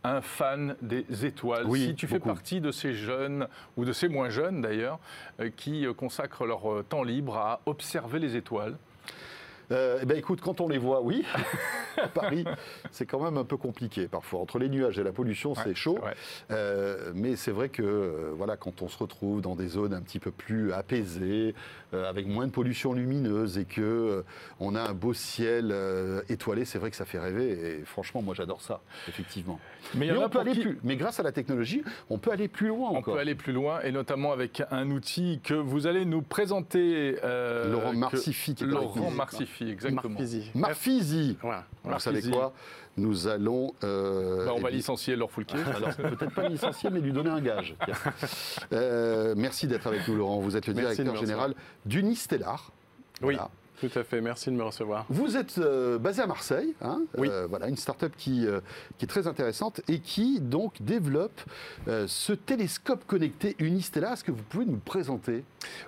un 0.04 0.22
fan 0.22 0.76
des 0.82 1.26
étoiles, 1.26 1.66
oui, 1.68 1.88
si 1.88 1.96
tu 1.96 2.08
fais 2.08 2.20
partie 2.20 2.62
de 2.62 2.72
ces 2.72 2.94
jeunes, 2.94 3.48
ou 3.76 3.86
de 3.86 3.92
ces 3.92 4.08
moins 4.08 4.30
jeunes 4.30 4.62
d'ailleurs, 4.62 5.00
euh, 5.40 5.50
qui 5.56 5.86
euh, 5.86 5.94
consacrent 5.94 6.46
leur 6.46 6.72
euh, 6.72 6.84
temps 6.84 7.04
libre 7.04 7.38
à 7.38 7.62
observer 7.66 8.20
les 8.20 8.36
étoiles. 8.36 8.78
Euh, 9.72 10.00
eh 10.02 10.06
ben, 10.06 10.18
écoute, 10.18 10.42
quand 10.42 10.62
on 10.62 10.68
les 10.68 10.78
voit, 10.78 11.02
oui. 11.02 11.24
à 11.98 12.08
Paris, 12.14 12.44
c'est 12.92 13.06
quand 13.06 13.20
même 13.24 13.38
un 13.38 13.44
peu 13.44 13.58
compliqué 13.58 14.08
parfois. 14.08 14.40
Entre 14.40 14.58
les 14.60 14.70
nuages 14.70 14.98
et 15.00 15.04
la 15.04 15.12
pollution, 15.12 15.54
c'est 15.56 15.76
chaud. 15.76 16.00
Euh, 16.52 17.12
mais 17.14 17.36
c'est 17.36 17.52
vrai 17.52 17.70
que 17.70 17.84
euh, 17.84 18.32
voilà, 18.36 18.58
quand 18.58 18.82
on 18.82 18.88
se 18.88 18.98
retrouve 18.98 19.42
dans 19.42 19.56
des 19.56 19.68
zones 19.68 19.94
un 19.94 20.02
petit 20.02 20.20
peu 20.20 20.32
plus 20.32 20.74
apaisées, 20.74 21.54
euh, 21.94 22.08
avec 22.10 22.28
moins 22.28 22.46
de 22.48 22.52
pollution 22.52 22.94
lumineuse 22.94 23.58
et 23.58 23.66
que 23.66 24.24
on 24.60 24.76
a 24.76 24.82
un 24.82 24.94
beau 24.94 25.14
ciel 25.14 25.74
étoilé, 26.30 26.66
c'est 26.66 26.80
vrai 26.80 26.90
que 26.90 26.96
ça 26.96 27.06
fait 27.06 27.20
rêver. 27.20 27.52
Et 27.52 27.86
franchement, 27.86 28.22
moi, 28.22 28.34
j'adore 28.36 28.62
ça, 28.62 28.82
effectivement. 29.08 29.60
Mais 29.96 30.10
a 30.10 30.20
on 30.20 30.30
peut 30.30 30.40
aller 30.40 30.52
qui- 30.54 30.62
plus. 30.62 30.80
Mais 30.84 30.96
grâce 30.96 31.20
à 31.20 31.24
la 31.24 31.32
technologie, 31.32 31.84
on 32.10 32.18
peut 32.18 32.32
aller 32.32 32.48
plus 32.48 32.68
loin 32.68 32.90
On 32.92 32.98
encore. 32.98 33.16
peut 33.16 33.20
aller 33.20 33.36
plus 33.36 33.54
loin 33.54 33.82
et 33.82 33.92
notamment 33.92 34.32
avec 34.32 34.62
un 34.72 34.90
outil 34.92 35.40
que 35.44 35.54
vous 35.54 35.88
allez 35.88 36.06
nous 36.06 36.22
présenter. 36.22 37.18
Laurent 37.24 37.88
avec 37.90 38.00
Laurent 38.66 38.94
nous. 38.96 39.02
Marsifi, 39.60 39.72
exactement. 39.72 40.10
Marfizi. 40.10 40.52
Marfizi. 40.56 41.38
Voilà. 41.42 41.66
Vous 41.84 42.00
savez 42.00 42.22
quoi? 42.22 42.54
Nous 42.98 43.28
allons. 43.28 43.74
euh, 43.84 44.46
Bah, 44.46 44.54
on 44.56 44.60
eh 44.60 44.64
va 44.64 44.70
licencier 44.70 45.16
Laure 45.16 45.32
Foulquier. 45.32 45.60
Alors, 45.76 45.96
peut-être 45.96 46.34
pas 46.34 46.48
licencier, 46.50 46.90
mais 46.90 47.00
lui 47.00 47.14
donner 47.14 47.30
un 47.30 47.42
gage. 47.42 47.76
Euh, 48.72 49.34
merci 49.36 49.68
d'être 49.68 49.88
avec 49.88 50.08
nous, 50.08 50.16
Laurent. 50.16 50.40
Vous 50.40 50.56
êtes 50.56 50.68
le 50.68 50.74
Merci 50.74 50.98
directeur 50.98 51.16
général 51.16 51.56
d'Unistellar. 51.86 52.72
Oui. 53.22 53.36
Voilà. 53.36 53.50
Tout 53.80 53.90
à 53.98 54.04
fait, 54.04 54.20
merci 54.20 54.50
de 54.50 54.56
me 54.56 54.64
recevoir. 54.64 55.06
Vous 55.10 55.38
êtes 55.38 55.58
euh, 55.58 55.98
basé 55.98 56.22
à 56.22 56.28
Marseille, 56.28 56.74
hein, 56.82 57.02
Oui. 57.18 57.30
Euh, 57.32 57.48
voilà, 57.50 57.70
une 57.70 57.78
start-up 57.78 58.12
qui, 58.18 58.46
euh, 58.46 58.60
qui 58.98 59.06
est 59.06 59.08
très 59.08 59.26
intéressante 59.28 59.80
et 59.88 60.00
qui 60.00 60.42
donc 60.42 60.74
développe 60.82 61.40
ce 62.08 62.34
télescope 62.34 63.06
connecté 63.08 63.56
Unistellar. 63.60 64.14
Est-ce 64.14 64.24
que 64.26 64.32
vous 64.32 64.44
pouvez 64.44 64.66
nous 64.66 64.74
le 64.74 64.80
présenter? 64.80 65.44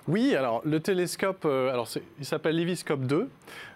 Oui, 0.08 0.34
alors 0.34 0.62
le 0.64 0.80
télescope, 0.80 1.44
alors 1.44 1.86
il 2.18 2.24
s'appelle 2.24 2.56
Leviscope 2.56 3.00
2. 3.02 3.28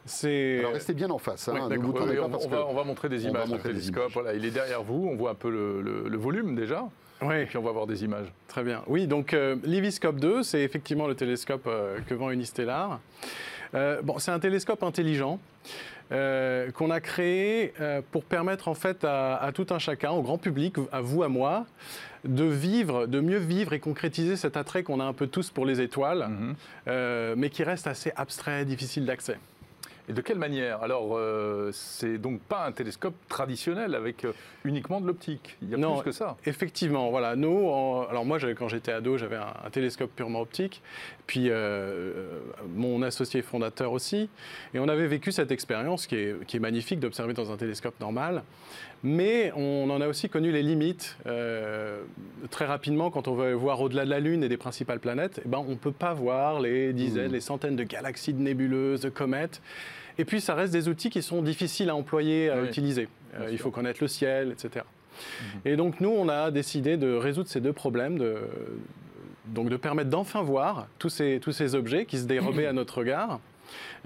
C'est 0.06 0.60
Alors 0.60 0.72
restez 0.72 0.94
bien 0.94 1.10
en 1.10 1.18
face, 1.18 1.48
hein, 1.48 1.52
oui, 1.56 1.62
ne 1.64 1.68
d'accord. 1.68 1.84
vous 1.84 1.90
Oui, 1.92 1.96
tournez 1.98 2.12
oui, 2.12 2.18
pas 2.18 2.24
on, 2.26 2.30
parce 2.30 2.46
on 2.46 2.48
que- 2.48 2.54
va, 2.54 2.66
on 2.68 2.74
va 2.74 2.84
montrer 2.84 3.08
des 3.08 3.24
images 3.26 3.48
montrer 3.48 3.70
télescope. 3.70 3.96
images. 4.04 4.12
Voilà, 4.14 4.34
il 4.34 4.44
est 4.44 4.50
derrière 4.50 4.82
vous, 4.82 5.08
on 5.10 5.16
voit 5.16 5.30
un 5.32 5.34
peu 5.34 5.50
le, 5.50 5.82
le- 5.82 6.08
le 6.08 6.16
volume 6.16 6.54
déjà, 6.54 6.88
Oui, 7.22 7.34
et 7.40 7.46
puis 7.46 7.58
on 7.58 7.62
va 7.62 7.72
voir 7.72 7.86
des 7.86 8.04
images. 8.04 8.32
très 8.48 8.62
bien. 8.62 8.82
Oui, 8.86 9.06
donc 9.08 9.34
euh, 9.34 9.56
Leviscope 9.64 10.16
2, 10.20 10.42
c'est 10.44 10.60
effectivement 10.62 11.06
le 11.08 11.16
télescope 11.16 11.64
euh, 11.66 11.98
que 12.08 12.14
vend 12.14 12.30
Unistellar. 12.30 13.00
Euh, 13.74 14.00
bon, 14.02 14.18
c'est 14.18 14.30
un 14.30 14.38
télescope 14.38 14.82
intelligent. 14.82 15.38
euh, 16.12 16.70
qu'on 16.70 16.90
a 16.92 17.00
créé 17.00 17.72
euh, 17.80 18.00
pour 18.12 18.22
permettre 18.24 18.68
en 18.68 18.74
fait 18.74 19.02
à, 19.02 19.34
à 19.38 19.50
tout 19.50 19.66
un 19.70 19.80
chacun, 19.80 20.12
au 20.12 20.22
grand 20.22 20.38
public, 20.38 20.76
à 20.92 21.00
vous, 21.00 21.24
à 21.24 21.28
moi, 21.28 21.66
de 22.24 22.44
vivre, 22.44 23.06
de 23.06 23.18
mieux 23.18 23.38
vivre 23.38 23.72
et 23.72 23.80
concrétiser 23.80 24.36
cet 24.36 24.56
attrait 24.56 24.84
qu'on 24.84 25.00
a 25.00 25.04
un 25.04 25.12
peu 25.12 25.26
tous 25.26 25.50
pour 25.50 25.66
les 25.66 25.80
étoiles, 25.80 26.28
Mhm. 26.28 26.54
euh, 26.86 27.34
mais 27.36 27.50
qui 27.50 27.64
reste 27.64 27.88
assez 27.88 28.12
abstrait, 28.14 28.64
difficile 28.64 29.04
d'accès. 29.04 29.36
Et 30.08 30.12
de 30.12 30.20
quelle 30.20 30.38
manière? 30.38 30.82
Alors, 30.82 31.16
euh, 31.16 31.70
c'est 31.72 32.18
donc 32.18 32.40
pas 32.40 32.64
un 32.64 32.70
télescope 32.72 33.14
traditionnel 33.28 33.94
avec 33.96 34.24
euh, 34.24 34.32
uniquement 34.64 35.00
de 35.00 35.06
l'optique. 35.06 35.56
Il 35.62 35.70
y 35.70 35.74
a 35.74 35.76
Non. 35.78 35.96
plus 35.96 36.04
que 36.04 36.12
ça. 36.12 36.36
Effectivement, 36.46 37.10
voilà. 37.10 37.34
Nous, 37.34 37.66
en- 37.68 38.06
alors 38.08 38.24
moi, 38.24 38.38
quand 38.56 38.68
j'étais 38.68 38.92
ado, 38.92 39.16
j'avais 39.18 39.34
un, 39.36 39.52
un 39.64 39.70
télescope 39.70 40.10
purement 40.14 40.40
optique, 40.42 40.80
puis 41.26 41.46
euh, 41.50 42.38
mon 42.74 43.02
associé 43.02 43.42
fondateur 43.42 43.90
aussi, 43.90 44.30
et 44.74 44.78
on 44.78 44.86
avait 44.88 45.08
vécu 45.08 45.32
cette 45.32 45.50
expérience 45.50 46.06
qui 46.06 46.14
est, 46.14 46.44
qui 46.46 46.56
est 46.58 46.60
magnifique 46.60 47.00
d'observer 47.00 47.32
dans 47.34 47.50
un 47.50 47.56
télescope 47.56 47.98
normal, 47.98 48.44
mais 49.02 49.52
on 49.56 49.88
en 49.90 50.00
a 50.00 50.08
aussi 50.08 50.28
connu 50.28 50.50
les 50.52 50.62
limites. 50.62 51.16
Euh, 51.26 52.00
très 52.50 52.64
rapidement, 52.64 53.10
quand 53.10 53.28
on 53.28 53.34
veut 53.34 53.52
voir 53.52 53.80
au-delà 53.80 54.04
de 54.04 54.10
la 54.10 54.20
Lune 54.20 54.42
et 54.42 54.48
des 54.48 54.56
principales 54.56 55.00
planètes, 55.00 55.40
eh 55.44 55.48
ben, 55.48 55.58
on 55.66 55.70
ne 55.72 55.76
peut 55.76 55.92
pas 55.92 56.12
voir 56.14 56.60
les 56.60 56.92
dizaines, 56.92 57.28
Mmh. 57.30 57.32
les 57.34 57.40
centaines 57.40 57.76
de 57.76 57.84
galaxies, 57.84 58.32
de 58.32 58.40
nébuleuses, 58.40 59.00
de 59.02 59.08
comètes. 59.08 59.60
Et 60.18 60.24
puis, 60.24 60.40
ça 60.40 60.54
reste 60.54 60.72
des 60.72 60.88
outils 60.88 61.10
qui 61.10 61.22
sont 61.22 61.42
difficiles 61.42 61.90
à 61.90 61.94
employer, 61.96 62.48
à 62.50 62.60
Oui, 62.60 62.68
utiliser. 62.68 63.08
Euh, 63.38 63.48
il 63.50 63.58
faut 63.58 63.70
connaître 63.70 63.98
le 64.02 64.08
ciel, 64.08 64.50
etc. 64.52 64.84
Et 65.64 65.76
donc 65.76 66.00
nous, 66.00 66.10
on 66.10 66.28
a 66.28 66.50
décidé 66.50 66.96
de 66.96 67.12
résoudre 67.14 67.48
ces 67.48 67.60
deux 67.60 67.72
problèmes, 67.72 68.18
de, 68.18 68.36
donc 69.46 69.68
de 69.70 69.76
permettre 69.76 70.10
d'enfin 70.10 70.42
voir 70.42 70.88
tous 70.98 71.08
ces, 71.08 71.38
tous 71.40 71.52
ces 71.52 71.74
objets 71.74 72.04
qui 72.06 72.18
se 72.18 72.24
dérobaient 72.24 72.66
à 72.66 72.72
notre 72.74 72.98
regard. 72.98 73.40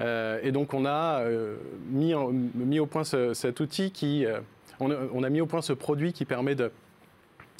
Euh, 0.00 0.38
et 0.42 0.52
donc 0.52 0.72
on 0.72 0.86
a 0.86 1.22
mis, 1.90 2.14
en- 2.14 2.30
mis 2.54 2.78
au 2.80 2.86
point 2.86 3.04
ce- 3.04 3.34
cet 3.34 3.60
outil 3.60 3.90
qui, 3.90 4.24
on, 4.80 4.90
a, 4.90 4.96
on 5.12 5.22
a 5.22 5.28
mis 5.30 5.40
au 5.40 5.46
point 5.46 5.62
ce 5.62 5.72
produit 5.72 6.12
qui 6.12 6.24
permet 6.24 6.54
de, 6.54 6.72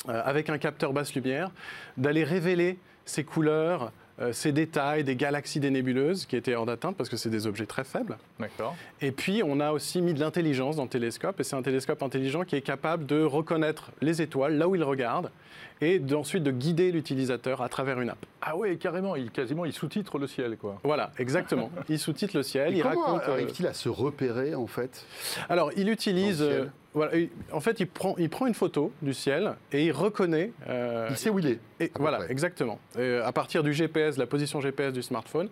euh, 0.09 0.23
avec 0.25 0.49
un 0.49 0.59
capteur 0.59 0.93
basse 0.93 1.15
lumière, 1.15 1.51
d'aller 1.97 2.25
révéler 2.25 2.79
ces 3.05 3.25
couleurs, 3.25 3.93
euh, 4.21 4.33
ces 4.33 4.53
détails 4.53 5.05
des 5.05 5.17
galaxies, 5.17 5.61
des 5.61 5.71
nébuleuses 5.71 6.27
qui 6.27 6.37
étaient 6.37 6.55
hors 6.55 6.67
d'atteinte 6.67 6.97
parce 6.97 7.09
que 7.09 7.17
c'est 7.17 7.31
des 7.31 7.47
objets 7.47 7.67
très 7.67 7.85
faibles. 7.85 8.19
D'accord. 8.39 8.77
Et 9.01 9.13
puis, 9.13 9.43
on 9.45 9.61
a 9.61 9.73
aussi 9.73 10.03
mis 10.03 10.15
de 10.15 10.21
l'intelligence 10.21 10.77
dans 10.77 10.85
le 10.85 10.89
télescope, 10.89 11.41
et 11.41 11.45
c'est 11.45 11.57
un 11.57 11.63
télescope 11.63 12.03
intelligent 12.03 12.45
qui 12.45 12.57
est 12.57 12.61
capable 12.61 13.07
de 13.07 13.23
reconnaître 13.23 13.93
les 14.01 14.21
étoiles 14.21 14.57
là 14.57 14.69
où 14.69 14.75
il 14.75 14.85
regarde, 14.85 15.31
et 15.81 15.99
d'ensuite 15.99 16.43
de 16.43 16.51
guider 16.51 16.93
l'utilisateur 16.93 17.63
à 17.63 17.69
travers 17.69 18.01
une 18.01 18.11
app. 18.11 18.19
Ah 18.43 18.57
ouais, 18.57 18.77
carrément, 18.77 19.17
il, 19.17 19.31
quasiment, 19.31 19.65
il 19.65 19.73
sous-titre 19.73 20.19
le 20.19 20.27
ciel, 20.27 20.57
quoi. 20.57 20.79
Voilà, 20.85 21.11
exactement. 21.19 21.71
Il 21.89 21.99
sous-titre 21.99 22.37
le 22.37 22.43
ciel, 22.43 22.73
Et 22.75 22.79
il 22.79 22.83
comment 22.83 23.05
raconte. 23.07 23.29
euh, 23.29 23.33
arrive-t-il 23.33 23.67
à 23.67 23.75
se 23.75 23.89
repérer 23.89 24.55
en 24.55 24.67
fait? 24.67 25.05
Alors, 25.49 25.71
il 25.77 25.89
utilise. 25.89 26.39
Dans 26.41 26.45
le 26.47 26.51
ciel. 26.51 26.61
euh, 26.63 26.67
voilà, 26.93 27.17
il- 27.17 27.29
en 27.53 27.61
fait, 27.61 27.79
il 27.81 27.87
prend, 27.87 28.15
il 28.19 28.29
prend 28.29 28.47
une 28.47 28.55
photo 28.55 28.93
du 29.01 29.15
ciel 29.15 29.55
et 29.73 29.85
il 29.87 29.93
reconnaît. 29.93 30.51
euh, 30.69 31.07
Il 31.11 31.17
sait 31.17 31.31
où 31.31 31.39
il 31.39 31.47
est. 31.47 31.59
Et 31.79 31.91
voilà, 31.99 32.19
près. 32.19 32.33
exactement. 32.33 32.79
À 33.25 33.33
partir 33.33 33.63
du 33.63 33.73
GPS, 33.73 34.17
la 34.17 34.27
position 34.27 34.61
GPS 34.61 34.93
du 34.93 35.03
smartphone 35.03 35.49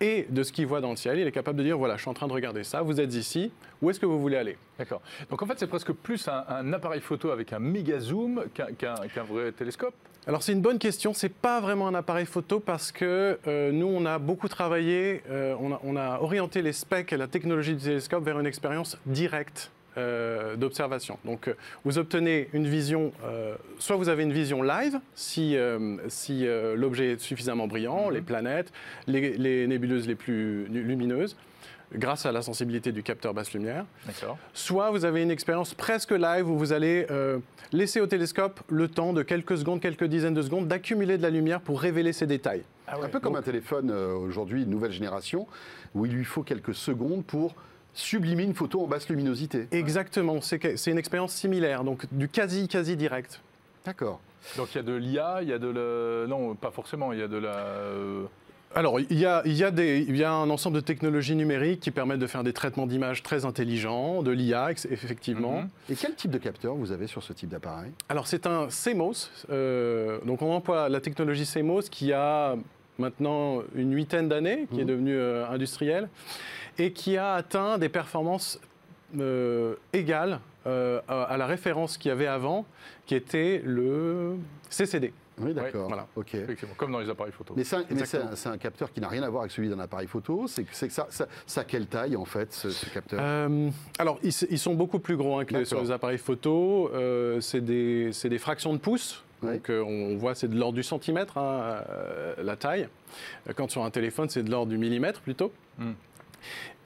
et 0.00 0.26
de 0.30 0.42
ce 0.42 0.52
qu'il 0.52 0.66
voit 0.66 0.80
dans 0.80 0.90
le 0.90 0.96
ciel, 0.96 1.18
il 1.18 1.26
est 1.26 1.32
capable 1.32 1.58
de 1.58 1.64
dire 1.64 1.76
voilà, 1.78 1.96
je 1.96 2.00
suis 2.00 2.10
en 2.10 2.14
train 2.14 2.26
de 2.28 2.32
regarder 2.32 2.64
ça, 2.64 2.80
vous 2.82 3.00
êtes 3.00 3.14
ici, 3.14 3.52
où 3.82 3.90
est-ce 3.90 4.00
que 4.00 4.06
vous 4.06 4.18
voulez 4.20 4.36
aller? 4.36 4.56
D'accord. 4.78 5.02
Donc 5.30 5.40
en 5.42 5.46
fait, 5.46 5.58
c'est 5.58 5.66
presque 5.68 5.92
plus 5.92 6.26
un, 6.28 6.44
un 6.48 6.72
appareil 6.72 7.00
photo 7.00 7.30
avec 7.30 7.52
un 7.52 7.58
méga 7.60 8.00
zoom 8.00 8.44
qu'un 8.54 9.22
vrai 9.22 9.52
télescope. 9.52 9.94
Alors 10.26 10.42
c'est 10.42 10.52
une 10.52 10.62
bonne 10.62 10.78
question. 10.78 11.12
C'est 11.12 11.32
pas 11.32 11.60
vraiment 11.60 11.86
un 11.86 11.94
appareil 11.94 12.26
photo 12.26 12.58
parce 12.58 12.90
que 12.90 13.38
euh, 13.46 13.70
nous 13.72 13.86
on 13.86 14.04
a 14.06 14.18
beaucoup 14.18 14.48
travaillé, 14.48 15.22
euh, 15.30 15.54
on, 15.60 15.72
a, 15.72 15.80
on 15.84 15.96
a 15.96 16.18
orienté 16.20 16.62
les 16.62 16.72
specs 16.72 17.12
et 17.12 17.16
la 17.16 17.28
technologie 17.28 17.74
du 17.74 17.84
télescope 17.84 18.24
vers 18.24 18.40
une 18.40 18.46
expérience 18.46 18.98
directe. 19.06 19.70
euh, 19.96 20.56
d'observation. 20.56 21.18
Donc, 21.24 21.48
vous 21.84 21.98
obtenez 21.98 22.48
une 22.52 22.66
vision, 22.66 23.12
soit 23.78 23.96
vous 23.96 24.08
avez 24.08 24.22
une 24.24 24.32
vision 24.32 24.62
live, 24.62 24.98
si, 25.14 25.56
si 26.08 26.46
l'objet 26.74 27.12
est 27.12 27.20
suffisamment 27.20 27.66
brillant, 27.66 28.10
les 28.10 28.20
planètes, 28.20 28.72
les, 29.06 29.36
les 29.36 29.66
nébuleuses 29.66 30.08
les 30.08 30.14
plus 30.16 30.66
lumineuses, 30.66 31.36
grâce 31.94 32.26
à 32.26 32.32
la 32.32 32.42
sensibilité 32.42 32.92
du 32.92 33.02
capteur 33.02 33.34
basse 33.34 33.52
lumière. 33.52 33.84
D'accord. 34.06 34.38
Soit 34.52 34.90
vous 34.90 35.04
avez 35.04 35.22
une 35.22 35.30
expérience 35.30 35.74
presque 35.74 36.10
live 36.10 36.48
où 36.48 36.58
vous 36.58 36.72
allez 36.72 37.06
euh, 37.10 37.38
laisser 37.72 38.00
au 38.00 38.06
télescope 38.06 38.60
le 38.68 38.88
temps 38.88 39.12
de 39.12 39.22
quelques 39.22 39.58
secondes, 39.58 39.80
quelques 39.80 40.04
dizaines 40.04 40.34
de 40.34 40.42
secondes 40.42 40.68
d'accumuler 40.68 41.18
de 41.18 41.22
la 41.22 41.30
lumière 41.30 41.60
pour 41.60 41.80
révéler 41.80 42.12
ces 42.12 42.26
détails. 42.26 42.62
un 42.88 43.08
peu 43.08 43.20
comme 43.20 43.36
un 43.36 43.42
téléphone 43.42 43.90
euh, 43.90 44.14
aujourd'hui, 44.14 44.62
une 44.62 44.70
nouvelle 44.70 44.92
génération, 44.92 45.46
où 45.94 46.06
il 46.06 46.12
lui 46.12 46.24
faut 46.24 46.42
quelques 46.42 46.74
secondes 46.74 47.24
pour 47.24 47.54
sublimer 47.94 48.42
une 48.42 48.54
photo 48.54 48.82
en 48.82 48.86
basse 48.86 49.08
luminosité. 49.08 49.68
Exactement, 49.70 50.40
c'est 50.40 50.86
une 50.86 50.98
expérience 50.98 51.32
similaire, 51.32 51.84
donc 51.84 52.06
du 52.12 52.28
quasi 52.28 52.66
quasi 52.66 52.96
direct. 52.96 53.40
D'accord. 53.84 54.20
Donc 54.56 54.74
il 54.74 54.76
y 54.76 54.80
a 54.80 54.82
de 54.82 54.94
l'IA, 54.94 55.38
il 55.42 55.48
y 55.48 55.52
a 55.52 55.58
de 55.58 55.68
la... 55.68 56.26
Non, 56.26 56.54
pas 56.54 56.70
forcément, 56.70 57.12
il 57.12 57.20
y 57.20 57.22
a 57.22 57.28
de 57.28 57.36
la... 57.36 57.66
Alors, 58.76 58.98
il 58.98 59.18
y, 59.18 59.24
a, 59.24 59.42
il, 59.44 59.52
y 59.52 59.62
a 59.62 59.70
des, 59.70 60.04
il 60.08 60.16
y 60.16 60.24
a 60.24 60.32
un 60.32 60.50
ensemble 60.50 60.76
de 60.76 60.80
technologies 60.80 61.36
numériques 61.36 61.80
qui 61.80 61.90
permettent 61.92 62.18
de 62.18 62.26
faire 62.26 62.42
des 62.42 62.52
traitements 62.52 62.86
d'images 62.86 63.22
très 63.22 63.44
intelligents, 63.44 64.22
de 64.22 64.32
l'IA, 64.32 64.70
effectivement. 64.90 65.60
Mhm. 65.62 65.68
Et 65.90 65.94
quel 65.94 66.14
type 66.16 66.30
de 66.32 66.38
capteur 66.38 66.74
vous 66.74 66.90
avez 66.90 67.06
sur 67.06 67.22
ce 67.22 67.32
type 67.32 67.48
d'appareil? 67.50 67.92
Alors, 68.08 68.26
c'est 68.26 68.46
un 68.46 68.68
CMOS. 68.68 69.30
euh, 69.50 70.18
donc, 70.26 70.42
on 70.42 70.52
emploie 70.52 70.88
la 70.88 71.00
technologie 71.00 71.46
CMOS 71.46 71.82
qui 71.90 72.12
a 72.12 72.56
maintenant 72.98 73.62
une 73.76 73.94
huitaine 73.94 74.28
d'années, 74.28 74.66
qui 74.72 74.80
est 74.80 74.84
Mhm. 74.84 74.88
devenue 74.88 75.16
euh, 75.16 75.46
industrielle, 75.48 76.08
et 76.78 76.92
qui 76.92 77.16
a 77.16 77.34
atteint 77.34 77.78
des 77.78 77.88
performances 77.88 78.60
euh, 79.20 79.74
égales 79.92 80.40
euh, 80.66 81.00
à, 81.06 81.22
à 81.22 81.36
la 81.36 81.46
référence 81.46 81.96
qu'il 81.96 82.08
y 82.08 82.12
avait 82.12 82.26
avant, 82.26 82.64
qui 83.06 83.14
était 83.14 83.62
le 83.64 84.34
CCD. 84.70 85.12
Oui, 85.40 85.54
d'accord. 85.54 85.88
voilà. 85.88 86.06
Ok. 86.16 86.34
Effectivement, 86.34 86.74
comme 86.76 86.92
dans 86.92 87.00
les 87.00 87.10
appareils 87.10 87.32
photo. 87.32 87.54
Mais 87.56 87.64
c'est 87.64 88.48
un, 88.48 88.58
capteur 88.58 88.92
qui 88.92 89.00
n'a 89.00 89.08
rien 89.08 89.22
à 89.22 89.28
voir 89.28 89.42
avec 89.42 89.52
celui 89.52 89.68
d'un 89.68 89.78
appareil 89.80 90.06
photo. 90.06 90.46
C'est 90.46 90.64
que 90.64 90.74
ça, 90.74 91.06
ça, 91.10 91.26
ça 91.46 91.60
a 91.62 91.64
quelle 91.64 91.86
taille 91.86 92.16
en 92.16 92.24
fait 92.24 92.52
ce, 92.52 92.70
ce 92.70 92.86
capteur? 92.90 93.20
Euh, 93.22 93.70
alors, 93.98 94.18
ils, 94.22 94.32
sont 94.32 94.74
beaucoup 94.74 94.98
plus 94.98 95.16
gros 95.16 95.38
hein, 95.38 95.44
que 95.44 95.54
les- 95.54 95.64
sur 95.64 95.80
les 95.80 95.90
appareils 95.90 96.18
photo. 96.18 96.90
Euh, 96.94 97.40
c'est 97.40 97.60
des, 97.60 98.10
c'est 98.12 98.28
des 98.28 98.38
fractions 98.38 98.72
de 98.72 98.78
pouces. 98.78 99.22
Donc, 99.42 99.68
euh, 99.68 99.82
on 99.82 100.16
voit, 100.16 100.34
c'est 100.34 100.48
de 100.48 100.58
l'ordre 100.58 100.76
du 100.76 100.82
centimètre, 100.82 101.36
hein, 101.36 101.82
euh, 101.90 102.34
la 102.42 102.56
taille. 102.56 102.88
Quand 103.56 103.70
sur 103.70 103.84
un 103.84 103.90
téléphone, 103.90 104.28
c'est 104.30 104.42
de 104.42 104.50
l'ordre 104.50 104.70
du 104.70 104.78
millimètre 104.78 105.20
plutôt. 105.20 105.52
Hmm. 105.78 105.92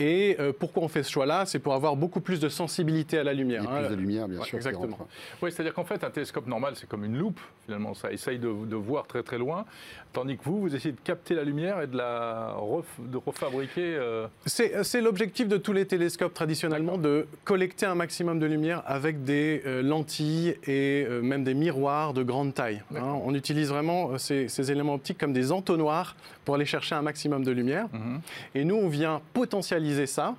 Et 0.01 0.37
euh, 0.39 0.53
pourquoi 0.59 0.83
on 0.85 0.89
fait 0.89 1.03
ce 1.03 1.11
choix-là? 1.11 1.45
C'est 1.47 1.59
pour 1.59 1.75
avoir 1.75 1.97
beaucoup 1.97 2.21
plus 2.21 2.41
de 2.41 2.49
sensibilité 2.49 3.19
à 3.19 3.25
la 3.25 3.33
lumière. 3.33 3.63
Hein. 3.69 3.81
plus 3.81 3.89
de 3.97 4.01
lumière, 4.01 4.29
bien 4.29 4.39
Ouais, 4.41 4.45
sûr. 4.47 4.57
exactement. 4.59 4.99
Oui, 5.43 5.51
c'est-à-dire 5.53 5.75
qu'en 5.75 5.85
fait, 5.85 6.05
un 6.05 6.11
télescope 6.11 6.47
normal, 6.47 6.75
c'est 6.77 6.89
comme 6.89 7.05
une 7.05 7.17
loupe, 7.17 7.41
finalement. 7.65 7.95
Ça 7.95 8.13
essaye 8.13 8.39
de, 8.39 8.47
de 8.67 8.77
voir 8.77 9.07
très 9.07 9.23
très 9.23 9.39
loin. 9.39 9.65
Tandis 10.13 10.37
que 10.39 10.45
vous, 10.45 10.61
vous 10.61 10.75
essayez 10.75 10.93
de 10.93 11.01
capter 11.03 11.35
la 11.35 11.45
lumière 11.45 11.81
et 11.83 11.87
de 11.87 11.97
la 11.97 12.55
ref- 12.59 12.85
de 13.11 13.17
refabriquer. 13.17 13.95
euh, 13.97 14.27
C'est 14.47 15.01
l'objectif 15.01 15.49
de 15.49 15.57
tous 15.57 15.73
les 15.73 15.87
télescopes 15.87 16.33
traditionnellement, 16.35 16.97
de 16.99 17.27
collecter 17.45 17.87
un 17.87 17.95
maximum 17.95 18.39
de 18.39 18.47
lumière 18.47 18.83
avec 18.87 19.25
des 19.25 19.63
euh, 19.67 19.83
lentilles 19.83 20.57
et 20.67 21.07
même 21.23 21.45
des 21.45 21.55
miroirs 21.55 22.15
de 22.15 22.23
grande 22.23 22.55
taille. 22.55 22.83
hein. 22.97 23.19
On 23.25 23.35
utilise 23.35 23.69
vraiment 23.69 24.17
ces, 24.19 24.49
ces 24.49 24.71
éléments 24.71 24.95
optiques 24.95 25.19
comme 25.19 25.33
des 25.33 25.53
entonnoirs 25.53 26.17
pour 26.45 26.55
aller 26.55 26.65
chercher 26.67 26.95
un 26.95 27.03
maximum 27.03 27.45
de 27.45 27.51
lumière. 27.51 27.87
mhm. 27.93 28.21
Et 28.55 28.65
nous, 28.65 28.77
on 28.77 28.89
vient 28.89 29.21
potentialiser 29.35 29.88
ça 30.07 30.35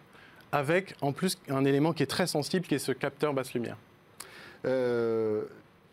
avec 0.51 0.95
en 1.01 1.11
plus 1.11 1.37
un 1.49 1.63
élément 1.65 1.93
qui 1.93 2.01
est 2.03 2.07
très 2.07 2.27
sensible, 2.27 2.65
qui 2.65 2.75
est 2.75 2.79
ce 2.79 2.91
capteur 2.91 3.33
basse 3.33 3.53
lumière. 3.53 3.77
Euh, 4.65 5.43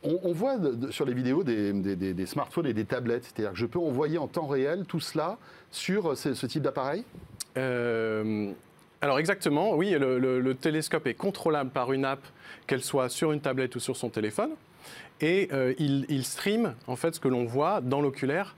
on, 0.03 0.19
on 0.25 0.33
voit 0.33 0.57
de- 0.59 0.73
de- 0.73 0.90
sur 0.90 1.05
les 1.05 1.14
vidéos 1.14 1.45
des, 1.45 1.73
des- 1.73 1.97
des- 1.97 2.14
des 2.14 2.27
smartphones 2.27 2.66
et 2.66 2.73
des 2.73 2.85
tablettes, 2.85 3.25
c'est-à-dire 3.25 3.53
que 3.53 3.59
je 3.59 3.66
peux 3.66 3.79
envoyer 3.79 4.19
en 4.19 4.29
temps 4.29 4.47
réel 4.47 4.85
tout 4.87 5.01
cela 5.01 5.38
sur 5.71 6.12
euh, 6.12 6.14
ce, 6.14 6.35
ce 6.35 6.47
type 6.47 6.62
d'appareil? 6.62 7.05
Euh, 7.57 8.51
alors 9.01 9.19
exactement, 9.19 9.75
oui, 9.75 9.90
le, 9.90 10.19
le- 10.19 10.40
le 10.40 10.55
télescope 10.55 11.07
est 11.07 11.14
contrôlable 11.14 11.71
par 11.71 11.92
une 11.92 12.05
app, 12.05 12.21
qu'elle 12.66 12.83
soit 12.83 13.09
sur 13.09 13.33
une 13.33 13.40
tablette 13.40 13.77
ou 13.77 13.81
sur 13.81 13.97
son 13.97 14.09
téléphone, 14.09 14.51
et 15.21 15.49
euh, 15.53 15.75
il, 15.79 16.07
il 16.09 16.25
stream 16.25 16.75
en 16.87 16.97
fait 16.97 17.14
ce 17.14 17.21
que 17.21 17.29
l'on 17.29 17.45
voit 17.45 17.81
dans 17.81 18.01
l'oculaire 18.01 18.55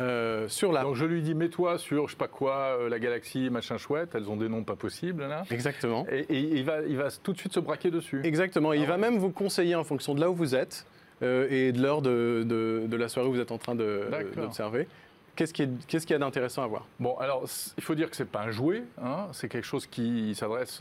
euh, 0.00 0.48
sur 0.48 0.72
la. 0.72 0.82
Donc 0.82 0.94
je 0.96 1.04
lui 1.04 1.22
dis, 1.22 1.34
mets-toi 1.34 1.78
sur, 1.78 2.06
je 2.08 2.12
sais 2.12 2.18
pas 2.18 2.28
quoi, 2.28 2.78
euh, 2.80 2.88
la 2.88 2.98
galaxie, 2.98 3.50
machin 3.50 3.76
chouette. 3.78 4.14
Elles 4.14 4.28
ont 4.30 4.36
des 4.36 4.48
noms 4.48 4.64
pas 4.64 4.76
possibles, 4.76 5.22
là. 5.26 5.42
Exactement. 5.50 6.06
Et, 6.10 6.20
et 6.30 6.38
il, 6.38 6.64
va, 6.64 6.80
il 6.82 6.96
va 6.96 7.08
tout 7.22 7.32
de 7.32 7.38
suite 7.38 7.52
se 7.52 7.60
braquer 7.60 7.90
dessus. 7.90 8.20
Exactement. 8.24 8.72
il 8.72 8.82
Ah 8.84 8.88
va 8.88 8.96
même 8.96 9.18
vous 9.18 9.30
conseiller 9.30 9.74
en 9.74 9.84
fonction 9.84 10.14
de 10.14 10.20
là 10.20 10.30
où 10.30 10.34
vous 10.34 10.54
êtes 10.54 10.86
euh, 11.22 11.46
et 11.50 11.72
de 11.72 11.80
l'heure 11.82 12.02
de, 12.02 12.42
de- 12.46 12.86
de 12.86 12.96
la 12.96 13.08
soirée 13.08 13.28
où 13.28 13.32
vous 13.32 13.40
êtes 13.40 13.52
en 13.52 13.58
train 13.58 13.74
d'observer. 13.74 14.88
Qu'est-ce 15.36 15.54
qui 15.54 15.62
est- 15.62 15.86
qu'est-ce 15.86 16.06
qu'il 16.06 16.14
y 16.14 16.16
a 16.16 16.18
d'intéressant 16.18 16.62
à 16.62 16.66
voir? 16.66 16.86
Bon, 17.00 17.16
alors, 17.18 17.44
il 17.78 17.82
faut 17.82 17.94
dire 17.94 18.10
que 18.10 18.16
c'est 18.16 18.28
pas 18.28 18.40
un 18.42 18.50
jouet, 18.50 18.82
hein, 19.02 19.28
c'est 19.32 19.48
quelque 19.48 19.64
chose 19.64 19.86
qui 19.86 20.34
s'adresse 20.34 20.80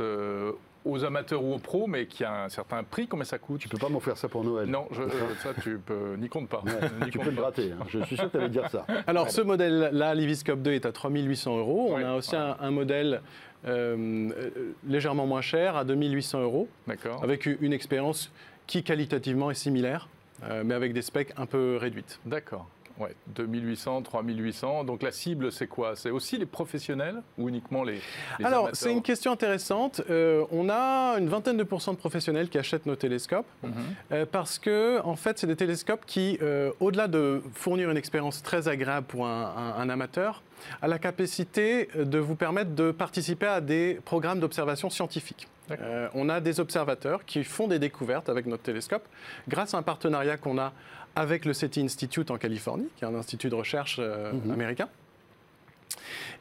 aux 0.85 1.03
amateurs 1.03 1.43
ou 1.43 1.53
aux 1.53 1.59
pros, 1.59 1.85
mais 1.87 2.05
qui 2.07 2.23
a 2.23 2.45
un 2.45 2.49
certain 2.49 2.83
prix. 2.83 3.07
Combien 3.07 3.23
ça 3.25 3.37
coûte? 3.37 3.61
Tu 3.61 3.69
peux 3.69 3.77
pas 3.77 3.89
m'offrir 3.89 4.17
ça 4.17 4.27
pour 4.27 4.43
Noël. 4.43 4.67
Non, 4.67 4.87
je- 4.91 5.01
euh, 5.03 5.07
ça, 5.43 5.49
tu 5.61 5.77
peux, 5.77 6.15
n'y 6.17 6.27
compte 6.29 6.49
pas. 6.49 6.61
Ouais, 6.65 6.71
tu 7.11 7.17
compte 7.19 7.25
peux 7.25 7.29
le 7.31 7.35
pas. 7.35 7.41
gratter. 7.43 7.71
hein. 7.71 7.83
Je 7.87 7.99
suis 8.03 8.15
sûr 8.15 8.25
que 8.25 8.31
tu 8.31 8.37
allais 8.37 8.49
dire 8.49 8.69
ça. 8.69 8.85
Alors, 9.07 9.29
ce 9.29 9.41
modèle-là, 9.41 10.15
l'Iviscope 10.15 10.61
2, 10.61 10.71
est 10.73 10.85
à 10.85 10.91
3800 10.91 11.57
euros. 11.59 11.93
Ouais, 11.95 12.03
On 12.03 12.07
a 12.07 12.15
aussi 12.15 12.35
ouais. 12.35 12.41
un, 12.41 12.57
un 12.59 12.71
modèle 12.71 13.21
euh, 13.67 14.29
euh, 14.35 14.49
légèrement 14.87 15.27
moins 15.27 15.41
cher, 15.41 15.75
à 15.75 15.83
2800 15.85 16.41
euros, 16.41 16.67
D'accord. 16.87 17.23
avec 17.23 17.45
une 17.45 17.73
expérience 17.73 18.31
qui 18.65 18.83
qualitativement 18.83 19.51
est 19.51 19.55
similaire, 19.55 20.07
euh, 20.43 20.63
mais 20.65 20.73
avec 20.73 20.93
des 20.93 21.01
specs 21.03 21.31
un 21.37 21.45
peu 21.45 21.77
réduites. 21.79 22.19
D'accord. 22.25 22.67
Ouais, 22.99 23.15
2800, 23.27 24.01
3800. 24.03 24.83
Donc 24.83 25.03
la 25.03 25.11
cible, 25.11 25.51
c'est 25.51 25.67
quoi? 25.67 25.95
C'est 25.95 26.09
aussi 26.09 26.37
les 26.37 26.45
professionnels 26.45 27.21
ou 27.37 27.49
uniquement 27.49 27.83
les, 27.83 27.99
les 28.39 28.45
Alors, 28.45 28.69
c'est 28.73 28.91
une 28.91 29.01
question 29.01 29.31
intéressante. 29.31 30.01
Euh, 30.09 30.43
on 30.51 30.69
a 30.69 31.15
une 31.19 31.27
vingtaine 31.29 31.57
de 31.57 31.63
pourcents 31.63 31.93
de 31.93 31.97
professionnels 31.97 32.49
qui 32.49 32.57
achètent 32.57 32.85
nos 32.85 32.95
télescopes. 32.95 33.45
Mhm. 33.63 33.71
Euh, 34.11 34.25
parce 34.29 34.59
que, 34.59 35.01
en 35.03 35.15
fait, 35.15 35.37
c'est 35.39 35.47
des 35.47 35.55
télescopes 35.55 36.05
qui, 36.05 36.37
euh, 36.41 36.71
au-delà 36.79 37.07
de 37.07 37.41
fournir 37.53 37.89
une 37.89 37.97
expérience 37.97 38.41
très 38.43 38.67
agréable 38.67 39.07
pour 39.07 39.25
un, 39.27 39.53
un- 39.57 39.81
un 39.81 39.89
amateur, 39.89 40.43
a 40.81 40.87
la 40.87 40.99
capacité 40.99 41.87
de 41.95 42.19
vous 42.19 42.35
permettre 42.35 42.75
de 42.75 42.91
participer 42.91 43.47
à 43.47 43.61
des 43.61 43.99
programmes 44.05 44.39
d'observation 44.39 44.89
scientifique. 44.89 45.47
Euh, 45.79 46.09
on 46.13 46.27
a 46.27 46.41
des 46.41 46.59
observateurs 46.59 47.23
qui 47.25 47.43
font 47.45 47.67
des 47.67 47.79
découvertes 47.79 48.27
avec 48.29 48.45
notre 48.45 48.63
télescope 48.63 49.07
grâce 49.47 49.73
à 49.73 49.77
un 49.77 49.83
partenariat 49.83 50.35
qu'on 50.37 50.57
a 50.59 50.73
avec 51.15 51.45
le 51.45 51.53
SETI 51.53 51.81
Institute 51.81 52.31
en 52.31 52.37
Californie, 52.37 52.87
qui 52.97 53.03
est 53.03 53.07
un 53.07 53.15
institut 53.15 53.49
de 53.49 53.55
recherche 53.55 53.97
euh, 53.99 54.31
Mhm. 54.33 54.51
américain. 54.51 54.87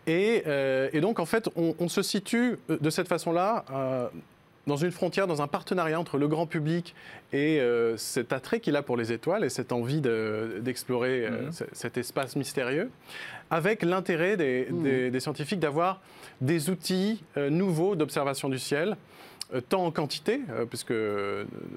Et, 0.06 0.42
euh, 0.46 0.88
et 0.92 1.00
donc, 1.00 1.18
en 1.18 1.26
fait, 1.26 1.48
on, 1.56 1.74
on 1.78 1.88
se 1.88 2.02
situe 2.02 2.56
euh, 2.70 2.78
de 2.80 2.90
cette 2.90 3.08
façon-là 3.08 3.64
euh, 3.72 4.08
dans 4.66 4.76
une 4.76 4.90
frontière, 4.92 5.26
dans 5.26 5.42
un 5.42 5.48
partenariat 5.48 5.98
entre 5.98 6.16
le 6.18 6.28
grand 6.28 6.46
public 6.46 6.94
et 7.32 7.60
cet 7.96 8.32
attrait 8.32 8.60
qu'il 8.60 8.76
a 8.76 8.82
pour 8.82 8.96
les 8.96 9.10
étoiles 9.10 9.42
et 9.42 9.48
cette 9.48 9.72
envie 9.72 10.00
de- 10.00 10.58
d'explorer 10.60 11.28
Mhm. 11.30 11.52
ce- 11.52 11.64
cet 11.72 11.96
espace 11.96 12.36
mystérieux, 12.36 12.90
avec 13.50 13.82
l'intérêt 13.82 14.36
des, 14.36 14.68
Mhm. 14.70 14.82
des- 14.82 15.10
des 15.10 15.20
scientifiques 15.20 15.60
d'avoir 15.60 16.00
des 16.40 16.70
outils 16.70 17.22
nouveaux 17.36 17.96
d'observation 17.96 18.48
du 18.48 18.58
ciel. 18.58 18.96
Euh, 19.54 19.60
Tant 19.68 19.84
en 19.84 19.90
quantité, 19.90 20.40
euh, 20.50 20.64
puisque 20.64 20.92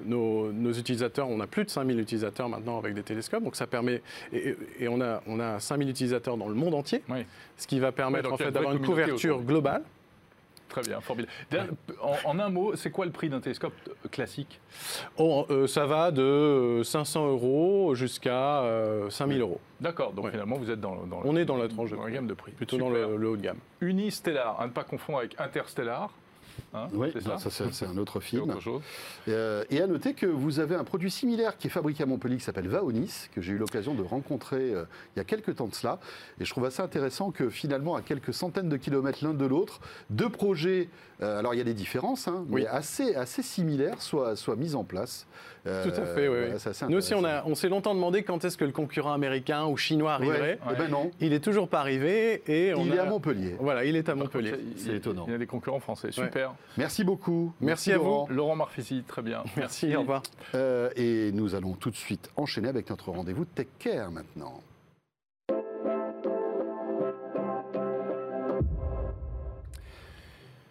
nos, 0.06 0.52
nos 0.52 0.72
utilisateurs, 0.72 1.28
on 1.28 1.40
a 1.40 1.46
plus 1.46 1.64
de 1.64 1.70
5000 1.70 1.98
utilisateurs 2.00 2.48
maintenant 2.48 2.78
avec 2.78 2.94
des 2.94 3.02
télescopes, 3.02 3.42
donc 3.44 3.56
ça 3.56 3.66
permet, 3.66 4.02
et, 4.32 4.56
et 4.80 4.88
on, 4.88 5.00
a, 5.00 5.22
on 5.26 5.40
a 5.40 5.58
5000 5.60 5.88
utilisateurs 5.88 6.36
dans 6.36 6.48
le 6.48 6.54
monde 6.54 6.74
entier, 6.74 7.02
Oui, 7.08 7.24
ce 7.56 7.66
qui 7.66 7.80
va 7.80 7.92
permettre 7.92 8.32
en 8.32 8.36
fait 8.36 8.50
d'avoir 8.50 8.74
une 8.74 8.84
couverture 8.84 9.36
autour. 9.36 9.46
globale. 9.46 9.82
très 10.68 10.82
bien, 10.82 11.00
formidable. 11.00 11.32
En, 12.02 12.16
en 12.24 12.38
un 12.40 12.48
mot, 12.48 12.74
c'est 12.74 12.90
quoi 12.90 13.04
le 13.06 13.12
prix 13.12 13.28
d'un 13.28 13.40
télescope 13.40 13.74
classique? 14.10 14.60
Oh, 15.18 15.46
euh, 15.50 15.66
ça 15.68 15.86
va 15.86 16.10
de 16.10 16.22
euh, 16.22 16.82
500 16.84 17.28
euros 17.28 17.94
jusqu'à 17.94 18.62
euh, 18.62 19.08
5000 19.10 19.40
euros. 19.40 19.60
D'accord, 19.80 20.12
donc 20.12 20.24
Ouais. 20.24 20.30
finalement 20.32 20.56
vous 20.56 20.70
êtes 20.70 20.80
dans, 20.80 20.96
dans 21.06 21.20
On 21.24 21.36
est 21.36 21.44
dans 21.44 21.56
la 21.56 21.68
tranche 21.68 21.90
de 21.90 21.96
gamme 22.10 22.26
de 22.26 22.34
prix. 22.34 22.52
Plutôt 22.52 22.76
Super. 22.76 22.90
dans 22.90 22.94
le, 23.10 23.16
le 23.16 23.28
haut 23.28 23.36
de 23.36 23.42
gamme. 23.42 23.58
Unistellar, 23.80 24.60
à 24.60 24.66
ne 24.66 24.72
pas 24.72 24.82
confondre 24.84 25.18
avec 25.18 25.34
Interstellar. 25.40 26.10
Hein, 26.74 26.88
Oui, 26.92 27.08
c'est 27.12 27.24
non, 27.26 27.38
ça, 27.38 27.50
ça, 27.50 27.64
c'est 27.70 27.86
un 27.86 27.96
autre 27.96 28.20
film. 28.20 28.42
autre 28.50 28.60
chose. 28.60 28.82
Euh, 29.28 29.64
et 29.70 29.80
à 29.80 29.86
noter 29.86 30.14
que 30.14 30.26
vous 30.26 30.60
avez 30.60 30.74
un 30.74 30.84
produit 30.84 31.10
similaire 31.10 31.56
qui 31.56 31.68
est 31.68 31.70
fabriqué 31.70 32.02
à 32.02 32.06
Montpellier 32.06 32.36
qui 32.36 32.44
s'appelle 32.44 32.68
Vaonis, 32.68 33.28
que 33.34 33.40
j'ai 33.40 33.52
eu 33.52 33.58
l'occasion 33.58 33.94
de 33.94 34.02
rencontrer 34.02 34.74
euh, 34.74 34.84
il 35.14 35.18
y 35.18 35.20
a 35.20 35.24
quelques 35.24 35.56
temps 35.56 35.68
de 35.68 35.74
cela. 35.74 35.98
Et 36.40 36.44
je 36.44 36.50
trouve 36.50 36.64
assez 36.64 36.82
intéressant 36.82 37.30
que 37.30 37.48
finalement, 37.48 37.94
à 37.96 38.02
quelques 38.02 38.34
centaines 38.34 38.68
de 38.68 38.76
kilomètres 38.76 39.18
l'un 39.24 39.34
de 39.34 39.46
l'autre, 39.46 39.80
deux 40.10 40.28
projets, 40.28 40.88
euh, 41.22 41.38
alors 41.38 41.54
il 41.54 41.58
y 41.58 41.60
a 41.60 41.64
des 41.64 41.74
différences, 41.74 42.28
hein, 42.28 42.44
Oui. 42.50 42.62
mais 42.62 42.66
assez, 42.66 43.14
assez 43.14 43.42
similaires, 43.42 44.02
soient, 44.02 44.36
soient 44.36 44.56
mis 44.56 44.74
en 44.74 44.84
place. 44.84 45.26
Euh, 45.66 45.82
Tout 45.84 45.98
à 45.98 46.04
fait, 46.04 46.28
oui, 46.28 46.36
voilà, 46.50 46.88
Nous 46.90 46.96
aussi, 46.98 47.14
on, 47.14 47.24
a- 47.24 47.42
on 47.46 47.54
s'est 47.54 47.70
longtemps 47.70 47.94
demandé 47.94 48.22
quand 48.22 48.44
est-ce 48.44 48.58
que 48.58 48.66
le 48.66 48.72
concurrent 48.72 49.14
américain 49.14 49.64
ou 49.64 49.78
chinois 49.78 50.12
arriverait. 50.12 50.58
Ouais, 50.66 50.72
eh 50.72 50.76
ben 50.76 50.88
non, 50.90 51.10
Il 51.20 51.32
est 51.32 51.40
toujours 51.42 51.68
pas 51.68 51.80
arrivé 51.80 52.42
et 52.46 52.74
on 52.74 52.84
il 52.84 52.92
a- 52.92 52.96
est 52.96 52.98
à 52.98 53.04
Montpellier. 53.06 53.56
Voilà, 53.60 53.84
il 53.86 53.96
est 53.96 54.08
à 54.10 54.14
Montpellier. 54.14 54.56
C'est 54.76 54.96
étonnant. 54.96 55.24
Il 55.26 55.32
y 55.32 55.34
a 55.34 55.38
des 55.38 55.46
concurrents 55.46 55.80
français, 55.80 56.12
super. 56.12 56.52
Merci 56.76 57.04
beaucoup. 57.04 57.52
Merci 57.60 57.92
à 57.92 57.98
vous. 57.98 58.04
Laurent. 58.04 58.26
Laurent 58.30 58.56
Marfisi, 58.56 59.04
très 59.06 59.22
bien. 59.22 59.44
Merci, 59.56 59.94
au 59.96 60.00
revoir. 60.00 60.22
Euh, 60.54 60.90
et 60.96 61.30
nous 61.32 61.54
allons 61.54 61.74
tout 61.74 61.90
de 61.90 61.96
suite 61.96 62.30
enchaîner 62.36 62.68
avec 62.68 62.90
notre 62.90 63.10
rendez-vous 63.10 63.44
Tech 63.44 63.68
Care 63.78 64.10
maintenant. 64.10 64.60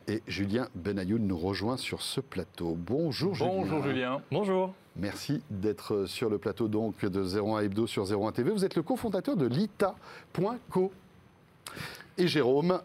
Et 0.07 0.21
Julien 0.27 0.67
Benayoun 0.75 1.25
nous 1.25 1.37
rejoint 1.37 1.77
sur 1.77 2.01
ce 2.01 2.19
plateau. 2.19 2.75
Bonjour 2.77 3.33
Julien. 3.35 3.51
Bonjour 3.51 3.83
Julien. 3.83 4.21
Bonjour. 4.31 4.73
Merci 4.97 5.41
d'être 5.49 6.05
sur 6.05 6.29
le 6.29 6.37
plateau 6.37 6.67
donc 6.67 7.05
de 7.05 7.23
01 7.39 7.61
Hebdo 7.61 7.87
sur 7.87 8.03
01 8.11 8.31
TV. 8.33 8.51
Vous 8.51 8.65
êtes 8.65 8.75
le 8.75 8.83
cofondateur 8.83 9.37
de 9.37 9.47
lita.co. 9.47 10.91
Et 12.17 12.27
Jérôme, 12.27 12.79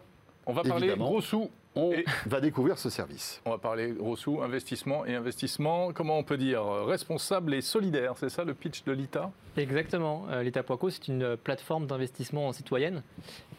On 0.45 0.53
va 0.53 0.63
parler 0.63 0.87
Évidemment. 0.87 1.09
gros 1.09 1.21
sous. 1.21 1.49
On 1.75 1.91
Et- 1.91 2.03
va 2.25 2.41
découvrir 2.41 2.77
ce 2.77 2.89
service. 2.89 3.41
On 3.45 3.51
va 3.51 3.57
parler 3.57 3.91
gros 3.91 4.15
sous, 4.15 4.41
investissement 4.41 5.05
et 5.05 5.15
investissement, 5.15 5.93
comment 5.93 6.17
on 6.17 6.23
peut 6.23 6.37
dire, 6.37 6.61
euh, 6.65 6.83
responsable 6.85 7.53
et 7.53 7.61
solidaire. 7.61 8.13
C'est 8.17 8.29
ça 8.29 8.43
le 8.43 8.53
pitch 8.53 8.83
de 8.83 8.91
l'ITA 8.91 9.31
Exactement. 9.57 10.25
Euh, 10.29 10.41
L'État.co, 10.43 10.89
c'est 10.89 11.07
une 11.07 11.37
plateforme 11.37 11.85
d'investissement 11.87 12.51
citoyenne. 12.53 13.03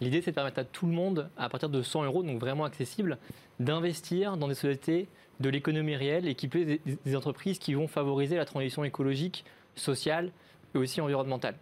L'idée, 0.00 0.22
c'est 0.22 0.30
de 0.32 0.34
permettre 0.34 0.58
à 0.60 0.64
tout 0.64 0.86
le 0.86 0.92
monde, 0.92 1.28
à 1.36 1.48
partir 1.48 1.68
de 1.68 1.82
100 1.82 2.04
euros, 2.04 2.22
donc 2.22 2.40
vraiment 2.40 2.64
accessible, 2.64 3.18
d'investir 3.60 4.36
dans 4.36 4.48
des 4.48 4.54
sociétés 4.54 5.08
de 5.40 5.48
l'économie 5.48 5.96
réelle 5.96 6.26
et 6.28 6.34
qui 6.34 6.48
peut 6.48 6.64
des, 6.64 6.80
des 7.04 7.16
entreprises 7.16 7.58
qui 7.58 7.74
vont 7.74 7.88
favoriser 7.88 8.36
la 8.36 8.44
transition 8.44 8.84
écologique, 8.84 9.44
sociale 9.74 10.32
et 10.74 10.78
aussi 10.78 11.00
environnementale. 11.00 11.56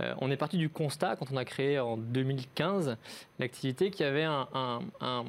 Euh, 0.00 0.14
on 0.18 0.30
est 0.30 0.36
parti 0.36 0.58
du 0.58 0.68
constat, 0.68 1.16
quand 1.16 1.26
on 1.32 1.36
a 1.36 1.44
créé 1.44 1.78
en 1.78 1.96
2015 1.96 2.96
l'activité, 3.38 3.90
qu'il 3.90 4.04
y 4.04 4.08
avait 4.08 4.24
un, 4.24 4.48
un- 4.54 4.80
un- 5.00 5.24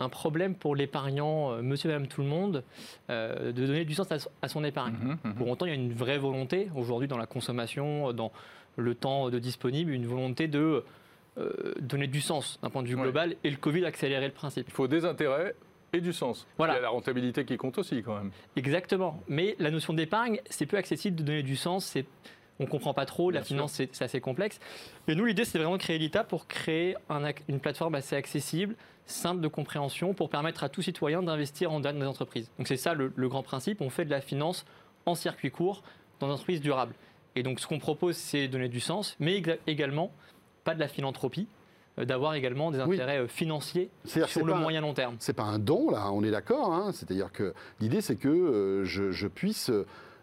un 0.00 0.08
problème 0.08 0.54
pour 0.54 0.74
l'épargnant, 0.76 1.52
euh, 1.52 1.62
monsieur 1.62 1.90
et 1.90 1.92
madame 1.92 2.08
tout 2.08 2.22
le 2.22 2.28
monde, 2.28 2.64
euh, 3.10 3.52
de 3.52 3.66
donner 3.66 3.84
du 3.84 3.94
sens 3.94 4.10
à, 4.12 4.16
à 4.42 4.48
son 4.48 4.64
épargne. 4.64 4.94
Mhm, 5.00 5.18
mhm. 5.24 5.34
Pour 5.34 5.48
autant, 5.48 5.66
il 5.66 5.68
y 5.68 5.72
a 5.72 5.74
une 5.76 5.92
vraie 5.92 6.18
volonté 6.18 6.68
aujourd'hui 6.74 7.08
dans 7.08 7.18
la 7.18 7.26
consommation, 7.26 8.12
dans 8.12 8.32
le 8.76 8.94
temps 8.94 9.30
de 9.30 9.38
disponible, 9.38 9.92
une 9.92 10.06
volonté 10.06 10.48
de 10.48 10.84
euh, 11.38 11.74
donner 11.80 12.06
du 12.06 12.20
sens 12.20 12.58
d'un 12.62 12.70
point 12.70 12.82
de 12.82 12.88
vue 12.88 12.94
Ouais. 12.96 13.02
global 13.02 13.36
et 13.44 13.50
le 13.50 13.56
Covid 13.56 13.84
a 13.84 13.88
accéléré 13.88 14.26
le 14.26 14.32
principe. 14.32 14.66
Il 14.68 14.72
faut 14.74 14.88
des 14.88 15.04
intérêts 15.04 15.54
et 15.92 16.00
du 16.00 16.12
sens. 16.12 16.46
Voilà. 16.58 16.74
Il 16.74 16.76
y 16.76 16.78
a 16.78 16.82
la 16.82 16.88
rentabilité 16.90 17.44
qui 17.44 17.56
compte 17.56 17.78
aussi 17.78 18.02
quand 18.02 18.14
même. 18.16 18.30
Exactement. 18.56 19.20
Mais 19.28 19.56
la 19.58 19.70
notion 19.70 19.92
d'épargne, 19.92 20.40
c'est 20.48 20.66
peu 20.66 20.76
accessible 20.76 21.16
de 21.16 21.22
donner 21.22 21.42
du 21.42 21.56
sens. 21.56 21.84
C'est 21.84 22.04
on 22.62 22.66
comprend 22.66 22.92
pas 22.92 23.06
trop, 23.06 23.30
la 23.30 23.40
sûr. 23.40 23.48
finance 23.56 23.72
c'est 23.72 24.02
assez 24.02 24.20
complexe. 24.20 24.60
Et 25.08 25.14
nous 25.14 25.24
l'idée 25.24 25.44
c'est 25.46 25.56
vraiment 25.58 25.76
de 25.78 25.82
créer 25.82 25.98
l'ITA 25.98 26.24
pour 26.24 26.46
créer 26.46 26.94
un 27.08 27.22
une 27.48 27.58
plateforme 27.58 27.94
assez 27.94 28.14
accessible, 28.16 28.74
simple 29.10 29.40
de 29.40 29.48
compréhension 29.48 30.14
pour 30.14 30.30
permettre 30.30 30.64
à 30.64 30.68
tout 30.68 30.82
citoyen 30.82 31.22
d'investir 31.22 31.70
en 31.72 31.80
dans 31.80 31.92
des 31.92 32.06
entreprises. 32.06 32.50
Donc 32.58 32.68
c'est 32.68 32.76
ça 32.76 32.94
le, 32.94 33.12
le 33.14 33.28
grand 33.28 33.42
principe. 33.42 33.80
On 33.80 33.90
fait 33.90 34.04
de 34.04 34.10
la 34.10 34.20
finance 34.20 34.64
en 35.06 35.14
circuit 35.14 35.50
court 35.50 35.82
dans 36.20 36.26
des 36.28 36.32
entreprises 36.34 36.60
durables. 36.60 36.94
Et 37.36 37.42
donc 37.42 37.60
ce 37.60 37.66
qu'on 37.66 37.78
propose, 37.78 38.16
c'est 38.16 38.48
donner 38.48 38.68
du 38.68 38.80
sens, 38.80 39.16
mais 39.20 39.42
également 39.66 40.10
pas 40.64 40.74
de 40.74 40.80
la 40.80 40.88
philanthropie, 40.88 41.46
euh, 41.98 42.04
d'avoir 42.04 42.34
également 42.34 42.70
des 42.70 42.80
intérêts 42.80 43.18
euh, 43.20 43.28
financiers 43.28 43.88
sur 44.04 44.44
le 44.44 44.52
un- 44.52 44.58
moyen 44.58 44.80
long 44.80 44.94
terme. 44.94 45.16
C'est 45.20 45.32
pas 45.32 45.44
un 45.44 45.58
don, 45.58 45.90
là, 45.90 46.10
on 46.12 46.22
est 46.24 46.30
d'accord. 46.30 46.72
hein. 46.74 46.90
C'est-à-dire 46.92 47.32
que 47.32 47.54
l'idée, 47.80 48.00
c'est 48.00 48.16
que 48.16 48.28
euh, 48.28 48.84
je, 48.84 49.10
je 49.12 49.26
puisse 49.28 49.70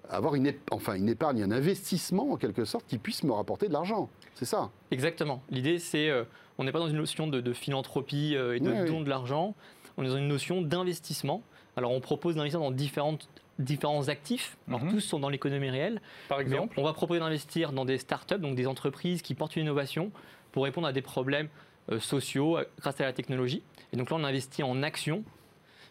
avoir 0.10 0.36
une, 0.36 0.48
ép- 0.48 0.58
enfin, 0.72 0.96
une 0.96 1.10
épargne, 1.10 1.41
un 1.43 1.52
investissement, 1.52 2.32
en 2.32 2.38
quelque 2.38 2.65
sorte, 2.65 2.86
qui 2.88 2.98
puisse 2.98 3.24
me 3.24 3.32
rapporter 3.32 3.67
de 3.67 3.74
l'argent. 3.74 4.10
C'est 4.36 4.46
ça. 4.46 4.70
Exactement. 4.91 5.41
L'idée, 5.50 5.80
c'est, 5.80 6.10
euh, 6.10 6.24
on 6.58 6.63
n'est 6.63 6.72
pas 6.72 6.80
dans 6.80 6.88
une 6.89 6.98
notion 6.98 7.28
de, 7.28 7.41
de 7.41 7.54
philanthropie 7.54 8.36
euh, 8.36 8.56
et 8.56 8.60
de 8.60 8.86
don 8.88 9.02
de 9.02 9.10
l'argent, 9.10 9.56
on 9.98 10.04
est 10.04 10.08
dans 10.10 10.17
une 10.17 10.28
notion 10.28 10.62
d'investissement. 10.62 11.41
Alors 11.76 11.91
on 11.91 12.00
propose 12.00 12.36
d'investir 12.36 12.60
dans 12.60 12.72
différentes, 12.72 13.28
différents 13.60 14.08
actifs, 14.08 14.58
alors 14.67 14.84
Mhm. 14.84 14.91
tous 14.91 15.00
sont 15.02 15.20
dans 15.20 15.30
l'économie 15.30 15.70
réelle, 15.70 16.02
Par 16.30 16.39
exemple 16.39 16.80
on 16.80 16.84
va 16.84 16.93
proposer 16.93 17.20
d'investir 17.20 17.72
dans 17.72 17.86
des 17.86 17.98
startups, 18.00 18.39
donc 18.39 18.56
des 18.56 18.67
entreprises 18.67 19.22
qui 19.22 19.36
portent 19.36 19.56
une 19.56 19.63
innovation 19.63 20.12
pour 20.52 20.63
répondre 20.63 20.88
à 20.88 20.93
des 20.93 21.02
problèmes 21.04 21.50
euh, 21.91 22.00
sociaux 22.00 22.58
euh, 22.58 22.65
grâce 22.80 23.00
à 23.02 23.06
la 23.06 23.13
technologie. 23.13 23.62
Et 23.93 23.98
donc 23.98 24.10
là, 24.10 24.15
on 24.17 24.24
investit 24.24 24.63
en 24.63 24.82
actions 24.84 25.24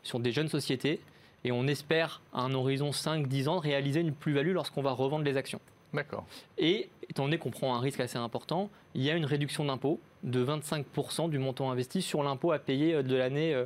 sur 0.03 0.21
des 0.21 0.31
jeunes 0.33 0.49
sociétés 0.49 1.01
et 1.47 1.53
on 1.53 1.69
espère, 1.69 2.23
à 2.33 2.41
un 2.41 2.55
horizon 2.55 2.91
5-10 2.91 3.49
ans, 3.49 3.59
réaliser 3.61 4.01
une 4.01 4.13
plus-value 4.13 4.53
lorsqu'on 4.53 4.83
va 4.83 4.91
revendre 4.91 5.25
les 5.25 5.37
actions. 5.37 5.61
D'accord. 5.95 6.25
Et 6.59 6.91
étant 7.09 7.23
donné 7.25 7.39
qu'on 7.39 7.53
prend 7.53 7.77
un 7.77 7.79
risque 7.81 8.01
assez 8.01 8.19
important, 8.19 8.69
il 8.97 9.03
y 9.03 9.11
a 9.11 9.15
une 9.15 9.25
réduction 9.25 9.65
d'impôt 9.65 10.01
de 10.25 10.45
25% 10.45 11.31
du 11.31 11.39
montant 11.39 11.71
investi 11.71 12.03
sur 12.03 12.25
l'impôt 12.25 12.51
à 12.51 12.59
payer 12.59 12.95
euh, 12.95 13.03
de 13.05 13.15
l'année 13.15 13.55
euh, 13.55 13.65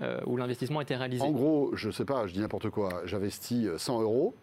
euh, 0.00 0.20
où 0.24 0.38
l'investissement 0.38 0.78
a 0.78 0.82
été 0.82 0.96
réalisé. 0.96 1.22
En 1.22 1.30
gros, 1.30 1.70
je 1.74 1.90
sais 1.90 2.06
pas, 2.06 2.26
je 2.26 2.32
dis 2.32 2.40
n'importe 2.40 2.70
quoi, 2.70 3.02
j'investis 3.04 3.66
euh, 3.66 3.76
100 3.76 4.00
euros, 4.00 4.34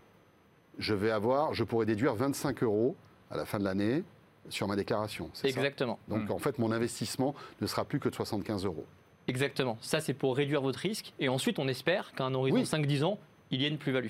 je 0.78 0.94
vais 0.94 1.10
avoir, 1.10 1.56
je 1.56 1.64
pourrais 1.64 1.88
déduire 1.88 2.14
25 2.14 2.62
euros 2.62 2.96
à 3.32 3.38
la 3.38 3.46
fin 3.46 3.58
de 3.58 3.64
l'année 3.64 4.04
sur 4.50 4.68
ma 4.68 4.76
déclaration. 4.76 5.32
c'est 5.34 5.50
ça? 5.52 5.58
Exactement. 5.58 5.98
Donc 6.08 6.30
Hmm. 6.30 6.34
en 6.34 6.38
fait, 6.38 6.60
mon 6.60 6.72
investissement 6.72 7.34
ne 7.62 7.66
sera 7.66 7.84
plus 7.84 8.00
que 8.00 8.10
de 8.10 8.14
75 8.16 8.64
euros. 8.66 8.86
Exactement. 9.28 9.78
Ça, 9.82 10.00
c'est 10.02 10.14
pour 10.14 10.36
réduire 10.36 10.62
votre 10.62 10.80
risque. 10.80 11.14
Et 11.20 11.30
ensuite, 11.30 11.60
on 11.60 11.68
espère 11.68 12.14
qu'à 12.14 12.26
un 12.26 12.34
horizon 12.34 12.58
Oui. 12.58 12.64
5-10 12.64 13.04
ans, 13.04 13.20
il 13.52 13.62
y 13.62 13.66
ait 13.66 13.70
une 13.70 13.78
plus-value 13.78 14.10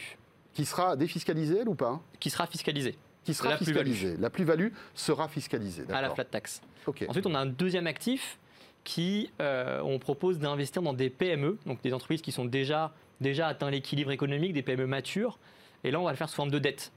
Qui 0.54 0.66
sera 0.66 0.96
défiscalisée, 0.96 1.60
elle, 1.62 1.70
ou 1.70 1.76
pas 1.76 2.02
qui 2.20 2.30
sera 2.30 2.48
fiscalisée 2.48 2.98
Qui 3.24 3.34
sera 3.34 3.50
La 3.50 3.58
plus-value. 3.58 3.92
fiscalisée. 3.92 4.18
La 4.22 4.30
plus-value 4.30 4.68
sera 4.94 5.28
fiscalisée. 5.28 5.84
à 5.92 6.02
la 6.02 6.10
flat 6.10 6.26
tax. 6.26 6.62
Ensuite, 7.08 7.26
on 7.26 7.34
a 7.36 7.40
un 7.40 7.46
deuxième 7.46 7.88
actif 7.88 8.38
qui, 8.84 9.32
euh, 9.42 9.82
on 9.84 9.98
propose 10.00 10.38
d'investir 10.38 10.82
dans 10.82 10.94
des 10.94 11.10
PME, 11.10 11.58
donc 11.66 11.82
des 11.82 11.94
entreprises 11.94 12.22
qui 12.22 12.32
sont 12.32 12.46
déjà, 12.46 12.94
déjà 13.22 13.48
atteint 13.48 13.72
l'équilibre 13.72 14.12
économique, 14.12 14.54
des 14.54 14.62
PME 14.62 14.86
matures. 14.86 15.40
Et 15.84 15.92
là, 15.92 16.00
on 16.00 16.04
va 16.04 16.12
le 16.12 16.18
faire 16.18 16.30
sous 16.30 16.36
forme 16.36 16.52
de 16.52 16.60
dette. 16.60 16.92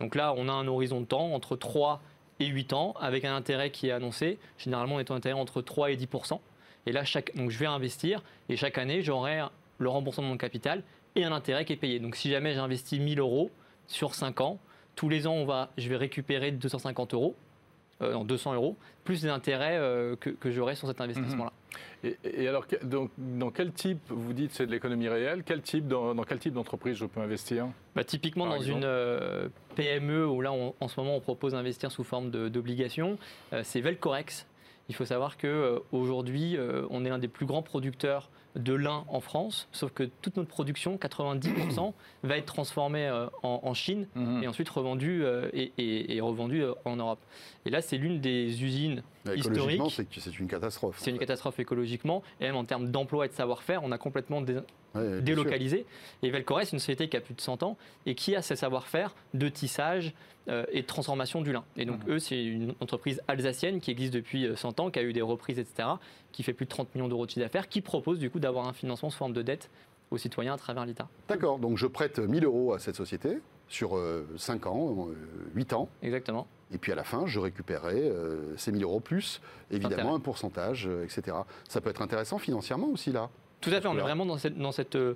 Donc 0.00 0.14
là, 0.14 0.32
on 0.36 0.48
a 0.48 0.52
un 0.52 0.66
horizon 0.66 1.00
de 1.00 1.06
temps 1.06 1.32
entre 1.34 1.54
3 1.54 2.00
et 2.40 2.46
8 2.46 2.72
ans, 2.72 2.94
avec 3.00 3.24
un 3.24 3.34
intérêt 3.36 3.70
qui 3.70 3.88
est 3.88 3.92
annoncé. 3.92 4.38
Généralement, 4.58 4.96
on 4.96 5.00
est 5.00 5.10
en 5.10 5.14
intérêt 5.16 5.38
entre 5.38 5.60
3 5.62 5.90
et 5.92 5.96
10 5.96 6.08
Et 6.86 6.92
là, 6.92 7.04
chaque, 7.04 7.34
donc 7.36 7.50
je 7.50 7.58
vais 7.58 7.66
investir 7.66 8.22
et 8.48 8.56
chaque 8.56 8.78
année, 8.78 9.02
j'aurai 9.02 9.40
le 9.78 9.88
remboursement 9.88 10.24
de 10.26 10.32
mon 10.32 10.38
capital 10.38 10.82
et 11.16 11.24
un 11.24 11.32
intérêt 11.32 11.64
qui 11.64 11.72
est 11.74 11.76
payé. 11.76 11.98
Donc 11.98 12.16
si 12.16 12.30
jamais 12.30 12.54
j'investis 12.54 12.98
1000 13.00 13.18
euros 13.20 13.50
sur 13.86 14.14
5 14.14 14.40
ans, 14.40 14.58
tous 14.96 15.08
les 15.08 15.26
ans, 15.26 15.34
on 15.34 15.44
va, 15.44 15.70
je 15.78 15.88
vais 15.88 15.96
récupérer 15.96 16.50
250 16.50 17.14
euros, 17.14 17.34
euh, 18.02 18.12
non, 18.12 18.24
200 18.24 18.54
euros, 18.54 18.76
plus 19.04 19.22
des 19.22 19.28
intérêts 19.28 19.76
euh, 19.76 20.16
que, 20.16 20.30
que 20.30 20.50
j'aurai 20.50 20.74
sur 20.76 20.86
cet 20.88 21.00
investissement-là. 21.00 21.52
Et, 22.04 22.16
et 22.24 22.48
alors, 22.48 22.64
donc, 22.84 23.10
dans 23.18 23.50
quel 23.50 23.72
type, 23.72 23.98
vous 24.08 24.32
dites 24.32 24.52
c'est 24.52 24.66
de 24.66 24.70
l'économie 24.70 25.08
réelle, 25.08 25.42
quel 25.44 25.62
type, 25.62 25.86
dans, 25.88 26.14
dans 26.14 26.22
quel 26.22 26.38
type 26.38 26.52
d'entreprise 26.54 26.96
je 26.96 27.06
peux 27.06 27.20
investir? 27.20 27.66
Bah, 27.96 28.04
typiquement 28.04 28.46
dans 28.46 28.54
exemple 28.56 28.78
une 28.78 28.84
euh, 28.84 29.48
PME 29.74 30.26
où 30.28 30.40
là 30.40 30.52
on- 30.52 30.74
en 30.80 30.88
ce 30.88 30.98
moment 31.00 31.16
on 31.16 31.20
propose 31.20 31.52
d'investir 31.52 31.90
sous 31.90 32.04
forme 32.04 32.30
d'obligations, 32.30 33.18
euh, 33.52 33.62
c'est 33.64 33.80
Velcorex. 33.80 34.46
Il 34.88 34.94
faut 34.94 35.04
savoir 35.04 35.36
qu'aujourd'hui 35.36 36.56
on 36.90 37.04
est 37.04 37.08
l'un 37.08 37.18
des 37.18 37.28
plus 37.28 37.46
grands 37.46 37.62
producteurs 37.62 38.30
de 38.56 38.72
lin 38.72 39.04
en 39.08 39.20
France, 39.20 39.68
sauf 39.72 39.92
que 39.92 40.04
toute 40.04 40.36
notre 40.36 40.48
production, 40.48 40.96
90%, 40.96 41.92
va 42.24 42.36
être 42.38 42.46
transformée 42.46 43.06
euh, 43.06 43.26
en, 43.42 43.60
en 43.62 43.74
Chine 43.74 44.08
Mhm. 44.16 44.42
et 44.42 44.48
ensuite 44.48 44.68
revendue 44.70 45.22
euh, 45.22 45.48
et, 45.52 45.72
et- 45.78 46.16
et 46.16 46.20
revendue 46.20 46.62
euh, 46.64 46.72
en 46.84 46.96
Europe. 46.96 47.20
Et 47.66 47.70
là 47.70 47.82
c'est 47.82 47.98
l'une 47.98 48.20
des 48.20 48.64
usines 48.64 49.02
historiques. 49.36 49.82
c'est 49.90 50.32
que 50.32 50.38
une 50.40 50.48
catastrophe. 50.48 50.96
C'est 50.98 51.10
une 51.10 51.16
fait. 51.16 51.20
catastrophe 51.20 51.60
écologiquement 51.60 52.22
et 52.40 52.44
même 52.44 52.56
en 52.56 52.64
termes 52.64 52.90
d'emploi 52.90 53.26
et 53.26 53.28
de 53.28 53.34
savoir-faire, 53.34 53.82
on 53.84 53.92
a 53.92 53.98
complètement 53.98 54.40
Ouais, 54.94 55.02
bien 55.02 55.14
sûr. 55.16 55.22
délocalisé. 55.22 55.86
Et 56.22 56.30
Velcores, 56.30 56.60
c'est 56.64 56.72
une 56.72 56.78
société 56.78 57.08
qui 57.08 57.16
a 57.16 57.20
plus 57.20 57.34
de 57.34 57.40
100 57.40 57.62
ans 57.62 57.76
et 58.06 58.14
qui 58.14 58.34
a 58.34 58.42
ses 58.42 58.56
savoir-faire 58.56 59.14
de 59.34 59.48
tissage 59.48 60.14
euh, 60.48 60.64
et 60.72 60.80
de 60.82 60.86
transformation 60.86 61.42
du 61.42 61.52
lin. 61.52 61.64
Et 61.76 61.84
donc, 61.84 62.00
eux, 62.08 62.18
c'est 62.18 62.42
une 62.42 62.74
entreprise 62.80 63.20
alsacienne 63.28 63.80
qui 63.80 63.90
existe 63.90 64.14
depuis 64.14 64.46
euh, 64.46 64.56
100 64.56 64.80
ans, 64.80 64.90
qui 64.90 64.98
a 64.98 65.02
eu 65.02 65.12
des 65.12 65.20
reprises, 65.22 65.58
etc., 65.58 65.88
qui 66.32 66.42
fait 66.42 66.54
plus 66.54 66.64
de 66.64 66.70
30 66.70 66.94
millions 66.94 67.08
d'euros 67.08 67.26
de 67.26 67.30
chiffre 67.30 67.44
d'affaires, 67.44 67.68
qui 67.68 67.80
propose 67.82 68.18
du 68.18 68.30
coup 68.30 68.40
d'avoir 68.40 68.66
un 68.66 68.72
financement 68.72 69.10
sous 69.10 69.18
forme 69.18 69.34
de 69.34 69.42
dette 69.42 69.68
aux 70.10 70.16
citoyens 70.16 70.54
à 70.54 70.56
travers 70.56 70.86
l'État. 70.86 71.06
D'accord, 71.28 71.58
donc 71.58 71.76
je 71.76 71.86
prête 71.86 72.18
1000 72.18 72.44
euros 72.46 72.72
à 72.72 72.78
cette 72.78 72.96
société 72.96 73.40
sur 73.68 74.00
5 74.38 74.66
ans, 74.66 75.08
8 75.54 75.74
ans, 75.74 75.90
Exactement. 76.02 76.46
et 76.72 76.78
puis 76.78 76.90
à 76.92 76.94
la 76.94 77.04
fin, 77.04 77.26
je 77.26 77.38
récupérerai 77.38 78.00
euh, 78.08 78.56
ces 78.56 78.72
1000 78.72 78.82
euros 78.84 79.00
plus, 79.00 79.42
évidemment, 79.70 79.94
Intérêt. 79.96 80.14
un 80.14 80.20
pourcentage, 80.20 80.86
euh, 80.88 81.04
etc. 81.04 81.36
Ça 81.68 81.82
peut 81.82 81.90
être 81.90 82.00
intéressant 82.00 82.38
financièrement 82.38 82.86
aussi, 82.88 83.12
là. 83.12 83.28
Tout 83.60 83.70
à 83.70 83.80
fait, 83.80 83.88
on 83.88 83.96
est 83.96 84.00
vraiment 84.00 84.26
dans 84.26 84.38
cette, 84.38 84.56
dans 84.58 84.72
cette, 84.72 84.96
euh, 84.96 85.14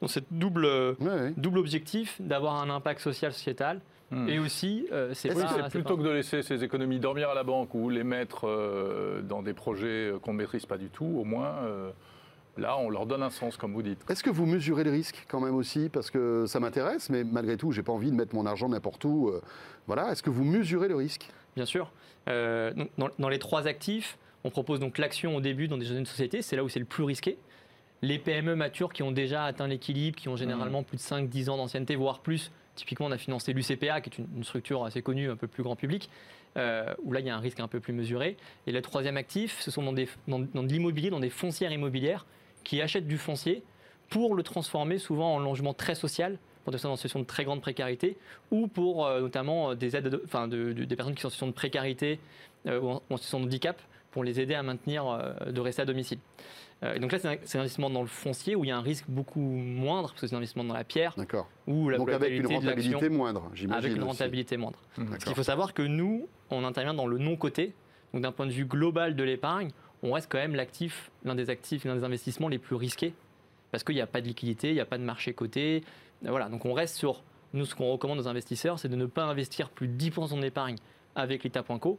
dans 0.00 0.08
cette 0.08 0.26
double, 0.30 0.64
euh, 0.64 0.94
Ouais, 1.00 1.06
ouais. 1.08 1.34
double 1.36 1.58
objectif 1.58 2.20
d'avoir 2.20 2.62
un 2.62 2.70
impact 2.70 3.00
social, 3.00 3.32
sociétal. 3.32 3.80
Mhm. 4.10 4.28
Et 4.28 4.38
aussi, 4.38 4.86
euh, 4.92 5.14
c'est 5.14 5.30
c'est 5.30 5.68
plutôt 5.70 5.96
pas- 5.96 6.02
que 6.02 6.08
de 6.08 6.12
laisser 6.12 6.42
ces 6.42 6.62
économies 6.64 6.98
dormir 7.00 7.30
à 7.30 7.34
la 7.34 7.44
banque 7.44 7.74
ou 7.74 7.88
les 7.88 8.04
mettre 8.04 8.46
euh, 8.46 9.22
dans 9.22 9.42
des 9.42 9.54
projets 9.54 10.12
qu'on 10.22 10.32
ne 10.34 10.38
maîtrise 10.38 10.66
pas 10.66 10.76
du 10.76 10.88
tout, 10.88 11.04
au 11.06 11.24
moins, 11.24 11.54
euh, 11.64 11.90
là, 12.58 12.76
on 12.76 12.90
leur 12.90 13.06
donne 13.06 13.22
un 13.22 13.30
sens, 13.30 13.56
comme 13.56 13.72
vous 13.72 13.80
dites. 13.82 14.04
Est-ce 14.10 14.22
que 14.22 14.28
vous 14.28 14.44
mesurez 14.44 14.84
le 14.84 14.90
risque 14.90 15.24
quand 15.28 15.40
même 15.40 15.54
aussi? 15.54 15.88
Parce 15.88 16.10
que 16.10 16.44
ça 16.46 16.60
m'intéresse, 16.60 17.08
mais 17.08 17.24
malgré 17.24 17.56
tout, 17.56 17.72
j'ai 17.72 17.82
pas 17.82 17.92
envie 17.92 18.10
de 18.10 18.16
mettre 18.16 18.34
mon 18.34 18.44
argent 18.44 18.68
n'importe 18.68 19.02
où. 19.06 19.28
euh, 19.28 19.40
voilà, 19.86 20.12
est-ce 20.12 20.22
que 20.22 20.30
vous 20.30 20.44
mesurez 20.44 20.88
le 20.88 20.96
risque? 20.96 21.30
Bien 21.56 21.64
sûr. 21.66 21.90
Euh, 22.28 22.72
dans, 22.98 23.08
dans 23.18 23.28
les 23.30 23.38
trois 23.38 23.66
actifs, 23.66 24.18
on 24.44 24.50
propose 24.50 24.78
donc 24.78 24.98
l'action 24.98 25.36
au 25.36 25.40
début 25.40 25.68
dans 25.68 25.78
des 25.78 25.86
jeunes 25.86 26.04
sociétés, 26.06 26.42
c'est 26.42 26.56
là 26.56 26.64
où 26.64 26.68
c'est 26.68 26.78
le 26.80 26.84
plus 26.84 27.04
risqué. 27.04 27.38
Les 28.02 28.18
PME 28.18 28.56
matures 28.56 28.92
qui 28.92 29.02
ont 29.02 29.12
déjà 29.12 29.44
atteint 29.44 29.68
l'équilibre, 29.68 30.16
qui 30.18 30.28
ont 30.28 30.36
généralement 30.36 30.82
plus 30.82 30.96
de 30.96 31.02
5-10 31.02 31.50
ans 31.50 31.56
d'ancienneté, 31.56 31.94
voire 31.94 32.18
plus. 32.20 32.50
Typiquement, 32.74 33.06
on 33.06 33.12
a 33.12 33.18
financé 33.18 33.52
l'UCPA, 33.52 34.00
qui 34.00 34.10
est 34.10 34.18
une, 34.18 34.26
une 34.38 34.44
structure 34.44 34.84
assez 34.84 35.02
connue, 35.02 35.30
un 35.30 35.36
peu 35.36 35.46
plus 35.46 35.62
grand 35.62 35.76
public, 35.76 36.10
euh, 36.56 36.92
où 37.04 37.12
là, 37.12 37.20
il 37.20 37.26
y 37.26 37.30
a 37.30 37.36
un 37.36 37.40
risque 37.40 37.60
un 37.60 37.68
peu 37.68 37.80
plus 37.80 37.92
mesuré. 37.92 38.36
Et 38.66 38.72
le 38.72 38.82
troisième 38.82 39.16
actif, 39.16 39.60
ce 39.60 39.70
sont 39.70 39.82
dans, 39.82 39.92
des, 39.92 40.08
dans, 40.26 40.40
dans 40.40 40.62
de 40.62 40.68
l'immobilier, 40.68 41.10
dans 41.10 41.20
des 41.20 41.30
foncières 41.30 41.70
immobilières, 41.72 42.26
qui 42.64 42.80
achètent 42.80 43.06
du 43.06 43.18
foncier 43.18 43.62
pour 44.08 44.34
le 44.34 44.42
transformer 44.42 44.98
souvent 44.98 45.34
en 45.34 45.38
logement 45.38 45.74
très 45.74 45.94
social, 45.94 46.38
pour 46.64 46.70
des 46.72 46.76
personnes 46.76 46.90
en 46.92 46.96
situation 46.96 47.20
de 47.20 47.24
très 47.24 47.44
grande 47.44 47.60
précarité, 47.60 48.16
ou 48.50 48.66
pour 48.68 49.06
euh, 49.06 49.20
notamment 49.20 49.70
euh, 49.70 49.74
des 49.74 49.94
aides, 49.96 50.08
de- 50.08 50.22
enfin 50.24 50.48
de- 50.48 50.72
de- 50.72 50.84
des 50.84 50.96
personnes 50.96 51.14
qui 51.14 51.20
sont 51.22 51.28
en 51.28 51.30
situation 51.30 51.46
de 51.48 51.52
précarité 51.52 52.18
euh, 52.66 52.80
ou 52.80 52.88
en, 52.90 53.02
ou 53.10 53.14
en 53.14 53.16
situation 53.16 53.40
de 53.40 53.44
handicap, 53.46 53.80
pour 54.12 54.22
les 54.22 54.40
aider 54.40 54.54
à 54.54 54.62
maintenir, 54.62 55.06
euh, 55.06 55.50
de 55.50 55.60
rester 55.60 55.82
à 55.82 55.84
domicile. 55.84 56.18
Euh, 56.84 56.94
et 56.94 57.00
donc 57.00 57.10
là, 57.12 57.18
c'est 57.18 57.28
un, 57.28 57.60
investissement 57.60 57.90
dans 57.90 58.02
le 58.02 58.08
foncier 58.08 58.54
où 58.54 58.64
il 58.64 58.68
y 58.68 58.70
a 58.70 58.76
un 58.76 58.82
risque 58.82 59.06
beaucoup 59.08 59.40
moindre, 59.40 60.10
parce 60.10 60.20
que 60.20 60.26
c'est 60.26 60.34
un 60.34 60.38
investissement 60.38 60.64
dans 60.64 60.74
la 60.74 60.84
pierre, 60.84 61.14
D'accord. 61.16 61.48
Donc 61.66 62.10
avec 62.10 62.32
une 62.32 62.46
rentabilité 62.46 63.08
moindre, 63.08 63.50
j'imagine. 63.54 63.84
avec 63.84 63.96
une 63.96 64.02
aussi. 64.02 64.08
rentabilité 64.08 64.56
moindre. 64.56 64.78
Parce 64.94 65.06
qu'il 65.08 65.18
D'accord. 65.18 65.34
faut 65.34 65.42
savoir 65.42 65.74
que 65.74 65.82
nous, 65.82 66.28
on 66.50 66.64
intervient 66.64 66.94
dans 66.94 67.06
le 67.06 67.18
non-coté. 67.18 67.74
Donc 68.12 68.22
d'un 68.22 68.32
point 68.32 68.46
de 68.46 68.52
vue 68.52 68.66
global 68.66 69.16
de 69.16 69.22
l'épargne, 69.22 69.70
on 70.02 70.12
reste 70.12 70.30
quand 70.30 70.38
même 70.38 70.54
l'actif, 70.54 71.10
l'un 71.24 71.34
des 71.34 71.48
actifs, 71.48 71.84
l'un 71.84 71.96
des 71.96 72.04
investissements 72.04 72.48
les 72.48 72.58
plus 72.58 72.76
risqués. 72.76 73.14
Parce 73.70 73.84
qu'il 73.84 73.94
n'y 73.94 74.02
a 74.02 74.06
pas 74.06 74.20
de 74.20 74.26
liquidité, 74.26 74.68
il 74.68 74.74
n'y 74.74 74.80
a 74.80 74.84
pas 74.84 74.98
de 74.98 75.04
marché 75.04 75.32
coté. 75.32 75.82
Voilà, 76.20 76.48
donc 76.48 76.66
on 76.66 76.74
reste 76.74 76.96
sur. 76.96 77.22
Nous, 77.54 77.66
ce 77.66 77.74
qu'on 77.74 77.92
recommande 77.92 78.18
aux 78.18 78.28
investisseurs, 78.28 78.78
c'est 78.78 78.88
de 78.88 78.96
ne 78.96 79.04
pas 79.04 79.24
investir 79.24 79.68
plus 79.68 79.86
de 79.86 79.92
10% 79.92 80.22
de 80.22 80.26
son 80.28 80.42
épargne 80.42 80.76
avec 81.14 81.44
l'État.co, 81.44 81.98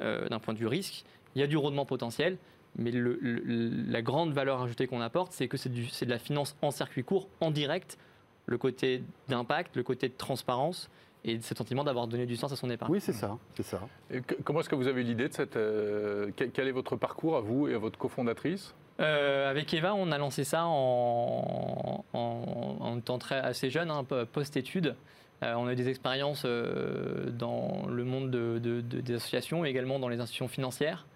euh, 0.00 0.28
d'un 0.28 0.38
point 0.38 0.54
de 0.54 0.58
vue 0.58 0.68
risque. 0.68 1.04
Il 1.36 1.40
y 1.40 1.42
a 1.44 1.46
du 1.46 1.56
rendement 1.56 1.84
potentiel, 1.84 2.38
mais 2.78 2.90
le- 2.90 3.18
le- 3.20 3.70
la 3.90 4.02
grande 4.02 4.32
valeur 4.32 4.62
ajoutée 4.62 4.86
qu'on 4.86 5.00
apporte, 5.02 5.32
c'est 5.32 5.46
que 5.48 5.56
c'est 5.56 5.68
de 5.70 6.10
la 6.10 6.18
finance 6.18 6.56
en 6.62 6.70
circuit 6.70 7.04
court, 7.04 7.28
en 7.40 7.50
direct, 7.50 7.98
le 8.46 8.58
côté 8.58 9.02
d'impact, 9.28 9.76
le 9.76 9.82
côté 9.82 10.08
de 10.08 10.14
transparence 10.16 10.88
et 11.24 11.40
ce 11.40 11.54
sentiment 11.54 11.84
d'avoir 11.84 12.06
donné 12.06 12.24
du 12.26 12.36
sens 12.36 12.52
à 12.52 12.56
son 12.56 12.70
épargne. 12.70 12.90
Oui, 12.92 13.00
c'est 13.00 13.12
ça, 13.12 13.36
c'est 13.54 13.64
ça. 13.64 13.80
Et 14.10 14.20
que- 14.22 14.34
comment 14.44 14.60
est-ce 14.60 14.68
que 14.68 14.76
vous 14.76 14.86
avez 14.88 15.02
eu 15.02 15.04
l'idée 15.04 15.28
de 15.28 15.34
cette... 15.34 15.56
euh, 15.56 16.30
quel, 16.36 16.50
quel 16.52 16.68
est 16.68 16.72
votre 16.72 16.96
parcours 16.96 17.36
à 17.36 17.40
vous 17.40 17.68
et 17.68 17.74
à 17.74 17.78
votre 17.78 17.98
cofondatrice? 17.98 18.74
Euh, 19.00 19.50
avec 19.50 19.74
Eva, 19.74 19.94
on 19.94 20.10
a 20.12 20.16
lancé 20.18 20.42
ça 20.44 20.64
en, 20.66 22.04
en, 22.14 22.76
en 22.80 22.96
étant 22.98 23.18
très, 23.18 23.36
assez 23.40 23.68
jeune, 23.68 23.90
hein, 23.90 24.04
po- 24.04 24.24
post-études. 24.26 24.94
Euh, 25.42 25.54
on 25.58 25.66
a 25.66 25.72
eu 25.72 25.76
des 25.76 25.88
expériences 25.88 26.44
euh, 26.46 27.28
dans 27.30 27.86
le 27.88 28.04
monde 28.04 28.30
de- 28.30 28.58
de- 28.58 28.80
de- 28.80 29.00
des 29.00 29.14
associations 29.14 29.66
et 29.66 29.68
également 29.68 29.98
dans 29.98 30.08
les 30.08 30.20
institutions 30.20 30.48
financières. 30.48 31.06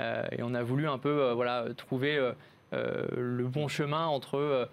Euh, 0.00 0.24
et 0.32 0.42
on 0.42 0.54
a 0.54 0.62
voulu 0.62 0.88
un 0.88 0.98
peu 0.98 1.08
euh, 1.22 1.34
voilà, 1.34 1.66
trouver 1.76 2.16
euh, 2.18 2.32
le 3.16 3.46
bon 3.46 3.68
chemin 3.68 4.06
entre 4.06 4.68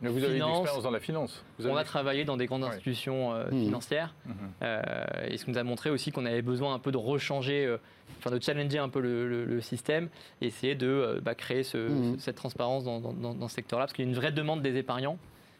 Mais 0.00 0.08
vous 0.08 0.18
avez 0.24 0.28
une 0.28 0.42
finance. 0.42 0.58
expérience 0.60 0.82
dans 0.82 0.90
la 0.90 1.00
finance. 1.00 1.44
Vous 1.58 1.68
On 1.68 1.76
a 1.76 1.84
travaillé 1.84 2.24
dans 2.24 2.36
des 2.36 2.46
grandes 2.46 2.62
Ouais. 2.62 2.68
institutions 2.70 3.34
euh, 3.34 3.44
Mhm. 3.52 3.64
financières 3.64 4.14
euh, 4.62 4.82
et 5.28 5.36
ce 5.36 5.44
qui 5.44 5.50
nous 5.52 5.58
a 5.58 5.62
montré 5.62 5.90
aussi 5.90 6.10
qu'on 6.10 6.24
avait 6.26 6.42
besoin 6.42 6.74
un 6.74 6.78
peu 6.78 6.90
de 6.90 6.96
rechanger, 6.96 7.66
euh, 7.66 7.76
enfin 8.18 8.30
de 8.34 8.42
challenger 8.42 8.78
un 8.78 8.88
peu 8.88 9.00
le, 9.00 9.28
le- 9.28 9.44
le 9.44 9.60
système 9.60 10.08
et 10.40 10.46
essayer 10.46 10.74
de 10.74 10.86
euh, 10.88 11.20
bah, 11.20 11.34
créer 11.34 11.62
ce- 11.62 11.76
Mhm. 11.88 12.18
cette 12.18 12.36
transparence 12.36 12.82
dans, 12.84 12.98
dans- 13.00 13.12
dans- 13.12 13.34
dans 13.34 13.48
ce 13.48 13.54
secteur-là 13.54 13.84
parce 13.84 13.92
qu'il 13.92 14.04
y 14.04 14.08
a 14.08 14.10
une 14.10 14.16
vraie 14.16 14.32
demande 14.32 14.62
des 14.62 14.76
épargnants. 14.76 15.18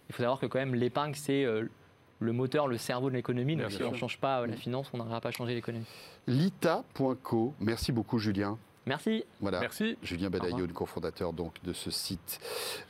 Il 0.08 0.14
faut 0.14 0.22
savoir 0.22 0.40
que 0.40 0.46
quand 0.46 0.58
même 0.58 0.74
l'épargne 0.74 1.12
c'est 1.14 1.44
euh, 1.44 1.68
le 2.18 2.32
moteur, 2.32 2.66
le 2.68 2.78
cerveau 2.78 3.10
de 3.10 3.14
l'économie. 3.14 3.56
Bien 3.56 3.64
Donc 3.64 3.72
si 3.72 3.82
on 3.82 3.90
ne 3.92 3.96
change 3.96 4.18
pas 4.18 4.46
la 4.46 4.54
finance, 4.56 4.88
on 4.94 4.98
n'arrivera 4.98 5.20
pas 5.20 5.28
à 5.28 5.32
changer 5.32 5.54
l'économie. 5.54 5.84
Lita.co. 6.26 7.54
Merci 7.60 7.92
beaucoup, 7.92 8.18
Julien. 8.18 8.58
Merci. 8.86 9.24
Voilà. 9.40 9.60
Merci. 9.60 9.96
Julien. 10.02 10.28
Badayoun, 10.30 10.72
cofondateur 10.72 11.32
donc 11.32 11.54
de 11.62 11.72
ce 11.72 11.90
site. 11.90 12.40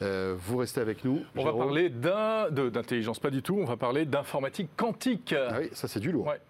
Euh, 0.01 0.35
vous 0.39 0.57
restez 0.57 0.81
avec 0.81 1.05
nous. 1.05 1.23
On 1.37 1.45
va 1.45 1.53
parler 1.53 1.91
d'un- 1.91 2.51
de- 2.51 2.71
d'intelligence, 2.71 3.19
pas 3.19 3.31
du 3.31 3.43
tout. 3.43 3.59
On 3.61 3.65
va 3.67 3.77
parler 3.77 4.05
d'informatique 4.07 4.71
quantique. 4.77 5.35
Ah 5.37 5.59
oui, 5.61 5.69
ça 5.73 5.89
c'est 5.89 6.01
du 6.01 6.11
lourd. 6.13 6.27
Ouais. 6.27 6.41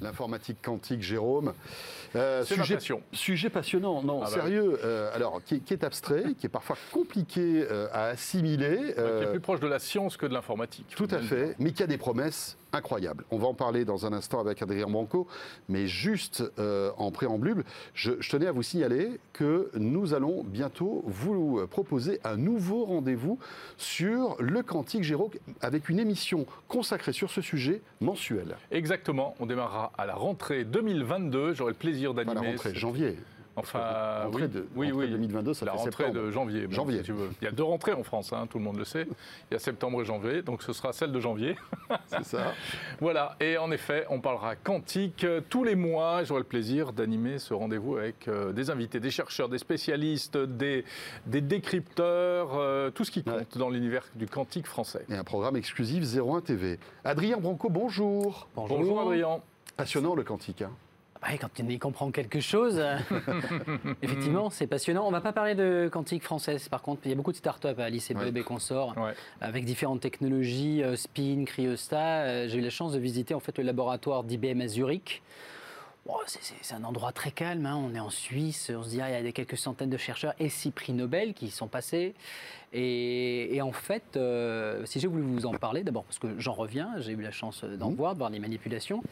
L'informatique 0.00 0.58
quantique, 0.62 1.02
Jérôme. 1.02 1.54
Euh, 2.14 2.44
sujet, 2.44 2.74
passion. 2.74 3.02
sujet 3.12 3.50
passionnant, 3.50 4.02
non, 4.02 4.20
Ah 4.22 4.26
bah 4.26 4.42
sérieux. 4.42 4.78
euh, 4.84 5.14
alors, 5.14 5.42
qui, 5.44 5.60
qui 5.60 5.72
est 5.72 5.84
abstrait, 5.84 6.34
qui 6.38 6.46
est 6.46 6.50
parfois 6.50 6.76
compliqué 6.92 7.66
euh, 7.70 7.88
à 7.92 8.06
assimiler. 8.06 8.94
Qui 8.94 9.00
est 9.00 9.30
plus 9.30 9.40
proche 9.40 9.60
de 9.60 9.66
la 9.66 9.78
science 9.78 10.16
que 10.16 10.26
de 10.26 10.32
l'informatique. 10.34 10.86
tout 10.96 11.08
à 11.10 11.18
fait, 11.18 11.54
mais 11.58 11.72
qui 11.72 11.82
a 11.82 11.86
des 11.86 11.98
promesses 11.98 12.56
incroyables. 12.76 13.24
On 13.30 13.38
va 13.38 13.46
en 13.48 13.54
parler 13.54 13.84
dans 13.84 14.06
un 14.06 14.12
instant 14.12 14.40
avec 14.40 14.62
Adrien 14.62 14.86
Banco, 14.86 15.26
mais 15.68 15.86
juste 15.86 16.42
euh, 16.58 16.90
en 16.96 17.10
préambule, 17.10 17.64
je, 17.94 18.12
je 18.20 18.30
tenais 18.30 18.46
à 18.46 18.52
vous 18.52 18.62
signaler 18.62 19.18
que 19.32 19.70
nous 19.74 20.14
allons 20.14 20.44
bientôt 20.44 21.02
vous 21.06 21.66
proposer 21.68 22.20
un 22.24 22.36
nouveau 22.36 22.84
rendez-vous 22.84 23.38
sur 23.76 24.36
le 24.40 24.62
quantique, 24.62 25.02
Jérôme, 25.02 25.30
avec 25.60 25.88
une 25.88 25.98
émission 25.98 26.46
consacrée 26.68 27.12
sur 27.12 27.30
ce 27.30 27.40
sujet 27.40 27.82
mensuel. 28.00 28.56
Exactement. 28.70 29.34
On 29.40 29.46
démarrera 29.46 29.92
à 29.98 30.06
la 30.06 30.14
rentrée 30.14 30.64
2022. 30.64 31.54
J'aurai 31.54 31.72
le 31.72 31.76
plaisir 31.78 32.14
d'animer. 32.14 32.34
la 32.34 32.40
rentrée, 32.40 32.70
cette- 32.70 32.76
janvier. 32.78 33.16
Enfin, 33.56 34.24
rentrée 34.24 34.42
oui, 34.44 34.48
de, 34.48 34.66
oui, 34.76 34.90
rentrée 34.90 35.06
oui. 35.06 35.10
2022, 35.12 35.54
ça 35.54 35.64
la 35.64 35.72
fait 35.72 35.78
rentrée 35.78 36.04
septembre. 36.04 36.26
de 36.26 36.30
janvier. 36.30 36.66
bon, 36.66 36.72
Janvier. 36.74 36.98
si 36.98 37.04
tu 37.04 37.12
veux. 37.12 37.30
Il 37.40 37.44
y 37.44 37.48
a 37.48 37.50
deux 37.50 37.62
rentrées 37.62 37.92
en 37.94 38.02
France, 38.02 38.32
hein, 38.32 38.46
tout 38.50 38.58
le 38.58 38.64
monde 38.64 38.76
le 38.76 38.84
sait. 38.84 39.06
Il 39.50 39.54
y 39.54 39.56
a 39.56 39.58
septembre 39.58 40.02
et 40.02 40.04
janvier, 40.04 40.42
donc 40.42 40.62
ce 40.62 40.72
sera 40.72 40.92
celle 40.92 41.10
de 41.12 41.20
janvier. 41.20 41.56
C'est 42.06 42.24
ça. 42.24 42.52
Voilà, 43.00 43.36
et 43.40 43.56
en 43.58 43.70
effet, 43.70 44.06
on 44.10 44.20
parlera 44.20 44.56
quantique 44.56 45.24
euh, 45.24 45.40
tous 45.48 45.64
les 45.64 45.74
mois. 45.74 46.22
J'aurai 46.24 46.40
le 46.40 46.46
plaisir 46.46 46.92
d'animer 46.92 47.38
ce 47.38 47.54
rendez-vous 47.54 47.96
avec 47.96 48.28
euh, 48.28 48.52
des 48.52 48.70
invités, 48.70 49.00
des 49.00 49.10
chercheurs, 49.10 49.48
des 49.48 49.58
spécialistes, 49.58 50.36
des, 50.36 50.84
des 51.26 51.40
décrypteurs, 51.40 52.50
euh, 52.54 52.90
tout 52.90 53.04
ce 53.04 53.10
qui 53.10 53.22
compte 53.22 53.34
Ouais. 53.36 53.46
dans 53.56 53.70
l'univers 53.70 54.04
du 54.14 54.26
quantique 54.26 54.66
français. 54.66 55.04
Et 55.08 55.14
un 55.14 55.24
programme 55.24 55.56
exclusif 55.56 56.04
01 56.04 56.40
TV. 56.40 56.78
Adrien 57.04 57.36
Branco, 57.38 57.68
bonjour. 57.70 58.48
Bonjour, 58.54 59.00
Adrien. 59.00 59.40
Passionnant 59.76 60.14
le 60.14 60.24
quantique. 60.24 60.62
hein. 60.62 60.70
Ouais, 61.22 61.38
quand 61.38 61.48
on 61.62 61.68
y 61.68 61.78
comprend 61.78 62.10
quelque 62.10 62.40
chose, 62.40 62.76
euh, 62.78 62.96
effectivement, 64.02 64.50
c'est 64.50 64.66
passionnant. 64.66 65.06
On 65.06 65.10
va 65.10 65.20
pas 65.20 65.32
parler 65.32 65.54
de 65.54 65.88
quantique 65.90 66.22
française, 66.22 66.68
par 66.68 66.82
contre. 66.82 67.02
Il 67.04 67.10
y 67.10 67.12
a 67.12 67.16
beaucoup 67.16 67.32
de 67.32 67.36
startups 67.36 67.68
à 67.78 67.84
Alice 67.84 68.10
et 68.10 68.14
Ouais. 68.14 68.26
Bob 68.26 68.36
et 68.36 68.42
consorts, 68.42 68.96
Ouais. 68.98 69.14
avec 69.40 69.64
différentes 69.64 70.00
technologies, 70.00 70.82
euh, 70.82 70.94
Spin, 70.96 71.44
Cryostat. 71.46 71.98
Euh, 72.22 72.48
J'ai 72.48 72.58
eu 72.58 72.60
la 72.60 72.70
chance 72.70 72.92
de 72.92 72.98
visiter 72.98 73.34
en 73.34 73.40
fait 73.40 73.56
le 73.58 73.64
laboratoire 73.64 74.24
d'IBM 74.24 74.60
à 74.60 74.68
Zurich. 74.68 75.22
C'est- 76.26 76.74
un 76.74 76.84
endroit 76.84 77.10
très 77.10 77.32
calme. 77.32 77.66
hein. 77.66 77.76
On 77.76 77.92
est 77.94 77.98
en 78.00 78.10
Suisse. 78.10 78.70
On 78.76 78.84
se 78.84 78.90
dit, 78.90 79.00
ah, 79.00 79.18
il 79.18 79.24
y 79.26 79.28
a 79.28 79.32
quelques 79.32 79.56
centaines 79.56 79.90
de 79.90 79.96
chercheurs 79.96 80.34
et 80.38 80.48
six 80.48 80.70
prix 80.70 80.92
Nobel 80.92 81.34
qui 81.34 81.46
y 81.46 81.50
sont 81.50 81.66
passés. 81.66 82.14
Et, 82.72 83.56
et 83.56 83.60
en 83.62 83.72
fait, 83.72 84.04
euh, 84.16 84.84
si 84.86 85.00
j'ai 85.00 85.08
voulu 85.08 85.22
vous 85.22 85.46
en 85.46 85.52
parler, 85.54 85.82
d'abord 85.82 86.04
parce 86.04 86.20
que 86.20 86.28
j'en 86.38 86.52
reviens, 86.52 86.90
j'ai 86.98 87.12
eu 87.12 87.20
la 87.22 87.32
chance 87.32 87.64
d'en 87.64 87.90
voir, 87.90 88.12
de 88.14 88.18
voir 88.18 88.30
les 88.30 88.38
manipulations. 88.38 89.02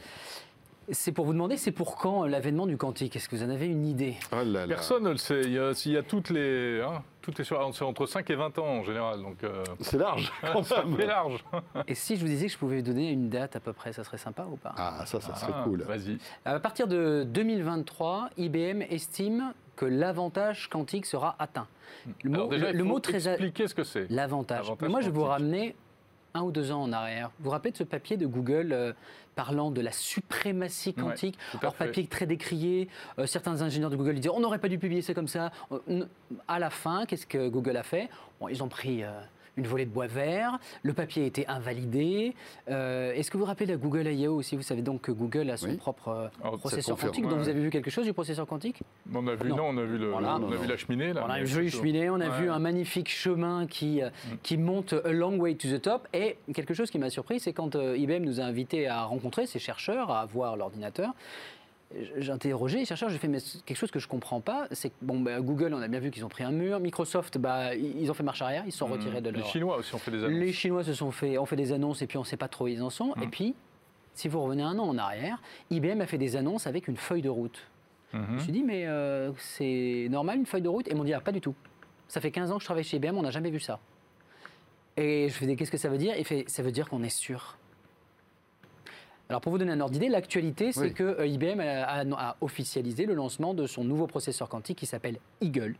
C'est 0.91 1.11
pour 1.11 1.25
vous 1.25 1.33
demander, 1.33 1.57
c'est 1.57 1.71
pour 1.71 1.95
quand 1.95 2.25
l'avènement 2.25 2.67
du 2.67 2.77
quantique 2.77 3.15
Est-ce 3.15 3.27
que 3.27 3.35
vous 3.35 3.43
en 3.43 3.49
avez 3.49 3.65
une 3.67 3.85
idée? 3.85 4.15
Oh 4.31 4.35
là 4.37 4.43
là. 4.43 4.67
Personne 4.67 5.03
ne 5.03 5.09
le 5.09 5.17
sait. 5.17 5.41
Il 5.43 5.53
y 5.53 5.59
a, 5.59 5.71
il 5.85 5.91
y 5.91 5.97
a 5.97 6.03
toutes 6.03 6.29
les. 6.29 6.81
hein, 6.81 7.01
tout 7.21 7.39
est 7.41 7.43
sur, 7.43 7.59
c'est 7.73 7.83
entre 7.83 8.05
5 8.05 8.29
et 8.29 8.35
20 8.35 8.59
ans 8.59 8.65
en 8.67 8.83
général, 8.83 9.19
donc 9.23 9.43
euh, 9.43 9.63
C'est 9.79 9.97
large. 9.97 10.31
fait 10.97 11.07
large. 11.07 11.43
Et 11.87 11.95
si 11.95 12.15
je 12.17 12.21
vous 12.21 12.27
disais 12.27 12.45
que 12.45 12.51
je 12.53 12.57
pouvais 12.59 12.75
vous 12.77 12.81
donner 12.83 13.09
une 13.09 13.29
date 13.29 13.55
à 13.55 13.59
peu 13.59 13.73
près, 13.73 13.93
ça 13.93 14.03
serait 14.03 14.19
sympa 14.19 14.45
ou 14.51 14.57
pas? 14.57 14.75
Ah, 14.77 15.03
ça, 15.07 15.19
ça 15.19 15.33
serait 15.33 15.53
Ah, 15.55 15.63
cool. 15.63 15.81
Vas-y. 15.81 16.19
À 16.45 16.59
partir 16.59 16.87
de 16.87 17.23
2023, 17.27 18.29
IBM 18.37 18.83
estime 18.91 19.53
que 19.75 19.85
l'avantage 19.85 20.69
quantique 20.69 21.05
sera 21.07 21.35
atteint. 21.39 21.67
Le 22.23 22.29
mot, 22.29 22.35
Alors 22.35 22.49
déjà, 22.49 22.65
le- 22.67 22.71
il 22.73 22.77
le 22.77 22.83
faut 22.83 22.89
mot 22.89 22.99
très... 22.99 23.27
expliquer 23.27 23.67
ce 23.67 23.73
que 23.73 23.83
c'est. 23.83 24.05
L'avantage. 24.11 24.71
Moi, 24.87 25.01
je 25.01 25.07
vais 25.07 25.11
vous 25.11 25.23
ramener 25.23 25.75
un 26.35 26.41
ou 26.43 26.51
deux 26.51 26.71
ans 26.71 26.83
en 26.83 26.91
arrière. 26.93 27.31
Vous 27.39 27.45
vous 27.45 27.49
rappelez 27.49 27.71
de 27.71 27.77
ce 27.77 27.83
papier 27.83 28.17
de 28.17 28.27
Google 28.27 28.71
euh, 28.73 28.93
parlant 29.35 29.71
de 29.71 29.81
la 29.81 29.91
suprématie 29.91 30.93
Ouais, 30.97 31.03
quantique 31.03 31.37
à 31.53 31.57
Alors, 31.59 31.73
papier 31.73 32.05
très 32.07 32.25
décrié. 32.27 32.89
euh, 33.17 33.25
certains 33.25 33.61
ingénieurs 33.61 33.89
de 33.89 33.95
Google 33.95 34.15
disaient 34.15 34.29
on 34.29 34.41
n'aurait 34.41 34.59
pas 34.59 34.67
dû 34.69 34.77
publier 34.77 35.01
ça 35.01 35.13
comme 35.13 35.27
ça. 35.29 35.51
Euh, 35.71 36.05
à 36.47 36.59
la 36.59 36.69
fin, 36.69 37.05
qu'est-ce 37.05 37.25
que 37.25 37.47
Google 37.47 37.77
a 37.77 37.83
fait? 37.83 38.09
Bon, 38.39 38.49
Ils 38.49 38.61
ont 38.61 38.67
pris. 38.67 39.03
euh, 39.03 39.09
une 39.57 39.67
volée 39.67 39.85
de 39.85 39.89
bois 39.91 40.07
vert, 40.07 40.59
le 40.83 40.93
papier 40.93 41.23
a 41.23 41.25
été 41.25 41.47
invalidé. 41.47 42.35
Euh, 42.69 43.13
Est-ce 43.13 43.31
que 43.31 43.37
vous 43.37 43.43
vous 43.43 43.47
rappelez 43.47 43.65
de 43.67 43.71
la 43.71 43.77
Google 43.77 44.07
I.O. 44.07 44.33
aussi? 44.35 44.55
Vous 44.55 44.61
savez 44.63 44.81
donc 44.81 45.01
que 45.01 45.11
Google 45.11 45.49
a 45.49 45.57
son 45.57 45.67
Oui. 45.69 45.77
propre 45.77 46.09
euh, 46.09 46.27
Alors, 46.41 46.57
processeur 46.57 46.97
quantique. 46.97 47.23
ouais, 47.25 47.29
Donc 47.31 47.39
vous 47.39 47.49
avez 47.49 47.59
vu 47.61 47.69
quelque 47.69 47.89
chose 47.89 48.05
du 48.05 48.13
processeur 48.13 48.45
quantique? 48.47 48.79
On 49.13 49.25
a 49.27 49.35
vu, 49.35 49.49
Non. 49.49 49.55
non, 49.57 49.63
on 49.69 49.77
a 49.77 49.83
vu, 49.83 49.97
le, 49.97 50.09
Voilà. 50.11 50.37
on 50.41 50.51
a 50.51 50.55
vu 50.55 50.67
la 50.67 50.77
cheminée. 50.77 51.13
Là, 51.13 51.23
on 51.25 51.29
a 51.29 51.43
jolie 51.45 51.67
plutôt- 51.67 51.77
cheminée, 51.77 52.09
on 52.09 52.15
a 52.19 52.29
Ouais. 52.29 52.41
vu 52.41 52.49
un 52.49 52.59
magnifique 52.59 53.09
chemin 53.09 53.65
qui, 53.67 54.01
euh, 54.01 54.09
qui 54.43 54.57
monte 54.57 54.93
a 54.93 55.11
long 55.11 55.37
way 55.37 55.55
to 55.55 55.67
the 55.69 55.81
top. 55.81 56.07
Et 56.13 56.37
quelque 56.53 56.73
chose 56.73 56.91
qui 56.91 56.99
m'a 56.99 57.09
surpris, 57.09 57.39
c'est 57.39 57.53
quand 57.53 57.75
IBM 57.75 58.23
nous 58.23 58.39
a 58.41 58.43
invités 58.43 58.87
à 58.87 59.03
rencontrer 59.03 59.45
ces 59.47 59.59
chercheurs, 59.59 60.11
à 60.11 60.25
voir 60.25 60.57
l'ordinateur. 60.57 61.13
J'ai 62.17 62.31
interrogé 62.31 62.79
les 62.79 62.85
chercheurs, 62.85 63.09
j'ai 63.09 63.17
fait 63.19 63.27
mais 63.27 63.37
quelque 63.65 63.77
chose 63.77 63.91
que 63.91 63.99
je 63.99 64.07
comprends 64.07 64.41
pas, 64.41 64.67
c'est 64.71 64.89
que 64.89 64.95
bon, 65.01 65.19
bah, 65.19 65.39
Google, 65.39 65.73
on 65.73 65.81
a 65.81 65.87
bien 65.87 65.99
vu 65.99 66.09
qu'ils 66.11 66.25
ont 66.25 66.29
pris 66.29 66.43
un 66.43 66.51
mur, 66.51 66.79
Microsoft, 66.79 67.37
bah, 67.37 67.75
ils 67.75 68.09
ont 68.09 68.13
fait 68.13 68.23
marche 68.23 68.41
arrière, 68.41 68.63
ils 68.65 68.71
se 68.71 68.79
sont 68.79 68.87
retirés 68.87 69.21
de 69.21 69.29
Les 69.29 69.37
leur. 69.39 69.47
Chinois 69.47 69.77
aussi 69.77 69.93
ont 69.95 69.99
fait 69.99 70.11
des 70.11 70.23
annonces. 70.23 70.39
Les 70.39 70.51
Chinois 70.51 70.83
se 70.83 70.93
sont 70.93 71.11
fait, 71.11 71.37
ont 71.37 71.45
fait 71.45 71.55
des 71.55 71.71
annonces 71.71 72.01
et 72.01 72.07
puis 72.07 72.17
on 72.17 72.21
ne 72.21 72.25
sait 72.25 72.37
pas 72.37 72.47
trop 72.47 72.65
où 72.65 72.67
ils 72.67 72.81
en 72.81 72.89
sont. 72.89 73.13
Et 73.21 73.27
puis, 73.27 73.53
si 74.13 74.27
vous 74.27 74.41
revenez 74.41 74.63
un 74.63 74.77
an 74.79 74.87
en 74.87 74.97
arrière, 74.97 75.41
IBM 75.69 76.01
a 76.01 76.05
fait 76.07 76.17
des 76.17 76.35
annonces 76.35 76.67
avec 76.67 76.87
une 76.87 76.97
feuille 76.97 77.21
de 77.21 77.29
route. 77.29 77.61
Je 78.13 78.17
Mhm. 78.17 78.33
me 78.33 78.39
suis 78.39 78.51
dit, 78.51 78.63
mais 78.63 78.87
euh, 78.87 79.31
c'est 79.37 80.07
normal 80.09 80.37
une 80.39 80.45
feuille 80.45 80.61
de 80.63 80.69
route? 80.69 80.87
Et 80.87 80.91
ils 80.91 80.97
m'ont 80.97 81.03
dit, 81.03 81.13
ah, 81.13 81.21
pas 81.21 81.31
du 81.31 81.41
tout. 81.41 81.53
Ça 82.07 82.19
fait 82.19 82.31
15 82.31 82.51
ans 82.51 82.55
que 82.55 82.61
je 82.61 82.65
travaille 82.65 82.83
chez 82.83 82.97
IBM, 82.97 83.15
on 83.17 83.21
n'a 83.23 83.31
jamais 83.31 83.51
vu 83.51 83.59
ça. 83.59 83.79
Et 84.97 85.27
je 85.29 85.33
fais, 85.33 85.55
qu'est-ce 85.55 85.71
que 85.71 85.77
ça 85.77 85.89
veut 85.89 85.97
dire? 85.97 86.15
Il 86.17 86.25
fait, 86.25 86.45
ça 86.47 86.63
veut 86.63 86.71
dire 86.71 86.89
qu'on 86.89 87.03
est 87.03 87.09
sûr. 87.09 87.57
Alors 89.29 89.41
pour 89.41 89.51
vous 89.51 89.57
donner 89.57 89.71
un 89.71 89.79
ordre 89.81 89.93
d'idée, 89.93 90.09
l'actualité, 90.09 90.71
c'est 90.71 90.81
Oui. 90.81 90.93
que 90.93 91.03
euh, 91.03 91.25
IBM 91.27 91.59
a, 91.59 91.83
a- 91.83 92.29
a 92.29 92.35
officialisé 92.41 93.05
le 93.05 93.13
lancement 93.15 93.53
de 93.53 93.65
son 93.65 93.83
nouveau 93.83 94.05
processeur 94.07 94.49
quantique 94.49 94.77
qui 94.77 94.85
s'appelle 94.85 95.17
Eagle 95.41 95.75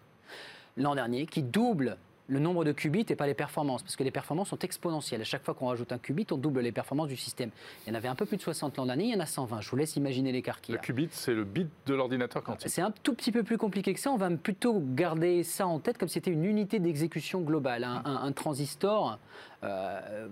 l'an 0.78 0.96
dernier, 0.96 1.26
qui 1.26 1.42
double 1.44 1.98
le 2.28 2.40
nombre 2.40 2.66
de 2.66 2.72
qubits 2.72 3.06
et 3.10 3.16
pas 3.16 3.28
les 3.28 3.36
performances, 3.36 3.84
parce 3.84 3.96
que 3.96 4.04
les 4.04 4.10
performances 4.10 4.50
sont 4.50 4.58
exponentielles. 4.58 5.22
À 5.22 5.26
chaque 5.26 5.44
fois 5.46 5.54
qu'on 5.54 5.68
rajoute 5.68 5.92
un 5.92 6.00
qubit, 6.00 6.26
on 6.32 6.38
double 6.38 6.62
les 6.62 6.72
performances 6.72 7.08
du 7.08 7.16
système. 7.16 7.52
Il 7.86 7.90
y 7.90 7.92
en 7.92 7.96
avait 7.96 8.08
un 8.08 8.16
peu 8.16 8.26
plus 8.26 8.38
de 8.38 8.42
60 8.42 8.78
l'an 8.78 8.88
dernier, 8.88 9.04
il 9.06 9.14
y 9.14 9.16
en 9.16 9.20
a 9.20 9.28
120. 9.28 9.62
Je 9.62 9.70
vous 9.70 9.76
laisse 9.76 9.96
imaginer 9.96 10.32
l'écart 10.32 10.60
qu'il 10.60 10.74
y 10.74 10.78
Le 10.78 10.82
qubit, 10.82 11.08
c'est 11.12 11.36
le 11.36 11.44
bit 11.44 11.70
de 11.86 11.94
l'ordinateur 11.94 12.42
quantique. 12.44 12.68
C'est 12.72 12.82
un 12.82 12.90
tout 13.04 13.14
petit 13.14 13.32
peu 13.32 13.44
plus 13.44 13.60
compliqué 13.60 13.94
que 13.94 14.00
ça. 14.00 14.10
On 14.12 14.18
va 14.18 14.32
plutôt 14.32 14.82
garder 14.96 15.44
ça 15.44 15.68
en 15.68 15.80
tête 15.80 16.00
comme 16.00 16.08
si 16.10 16.16
c'était 16.16 16.32
une 16.32 16.46
unité 16.46 16.80
d'exécution 16.80 17.42
globale. 17.42 17.84
Un, 17.84 18.02
un- 18.06 18.24
un 18.24 18.32
transistor, 18.32 19.20
euh, 19.64 20.28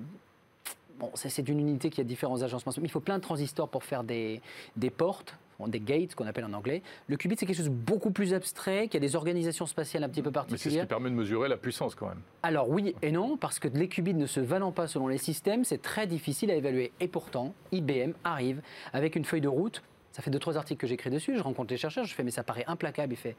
bon, 1.00 1.12
c'est 1.16 1.48
une 1.50 1.60
unité 1.60 1.90
qui 1.90 2.02
a 2.02 2.04
différents 2.04 2.42
agencements. 2.42 2.72
Mais 2.78 2.84
il 2.86 2.92
faut 2.92 3.00
plein 3.00 3.18
de 3.18 3.24
transistors 3.24 3.70
pour 3.70 3.84
faire 3.84 4.04
des, 4.04 4.42
des 4.76 4.90
portes, 4.90 5.38
des 5.68 5.80
gates, 5.80 6.14
qu'on 6.16 6.28
appelle 6.28 6.44
en 6.44 6.52
anglais. 6.52 6.82
Le 7.08 7.16
qubit, 7.16 7.38
c'est 7.38 7.46
quelque 7.46 7.56
chose 7.56 7.70
de 7.70 7.74
beaucoup 7.74 8.12
plus 8.12 8.34
abstrait, 8.34 8.90
qui 8.90 8.98
a 8.98 9.00
des 9.00 9.16
organisations 9.16 9.66
spatiales 9.66 10.04
un 10.04 10.10
petit 10.10 10.22
peu 10.22 10.30
Mais 10.30 10.34
c'est 10.36 10.42
ce 10.42 10.46
qui 10.46 10.50
particulières. 10.52 10.88
permet 10.88 11.10
de 11.10 11.16
mesurer 11.16 11.48
la 11.48 11.56
puissance 11.56 11.96
quand 11.96 12.08
même. 12.08 12.20
Alors 12.42 12.70
oui 12.70 12.96
et 13.02 13.12
non, 13.14 13.38
parce 13.38 13.60
que 13.60 13.70
les 13.70 13.88
qubits 13.88 14.14
ne 14.14 14.26
se 14.26 14.42
valent 14.42 14.72
pas 14.72 14.88
selon 14.88 15.08
les 15.08 15.18
systèmes, 15.18 15.64
c'est 15.64 15.82
très 15.82 16.06
difficile 16.06 16.52
à 16.52 16.56
évaluer. 16.56 16.92
Et 17.00 17.08
pourtant, 17.08 17.54
IBM 17.72 18.12
arrive 18.26 18.62
avec 18.92 19.16
une 19.16 19.24
feuille 19.24 19.40
de 19.42 19.48
route. 19.48 19.82
Ça 20.12 20.22
fait 20.22 20.32
deux, 20.32 20.40
trois 20.40 20.58
articles 20.58 20.82
que 20.82 20.88
j'écris 20.88 21.10
dessus. 21.10 21.38
Je 21.38 21.42
rencontre 21.44 21.72
les 21.72 21.78
chercheurs, 21.78 22.04
je 22.04 22.14
fais, 22.14 22.24
mais 22.24 22.32
ça 22.32 22.44
paraît 22.44 22.66
implacable. 22.68 23.14
Il 23.14 23.18
fait, 23.18 23.38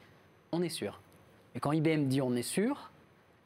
on 0.51 0.63
est 0.63 0.71
sûr. 0.71 1.01
Et 1.55 1.61
quand 1.61 1.73
IBM 1.73 2.07
dit 2.07 2.23
on 2.23 2.35
est 2.35 2.43
sûr, 2.43 2.91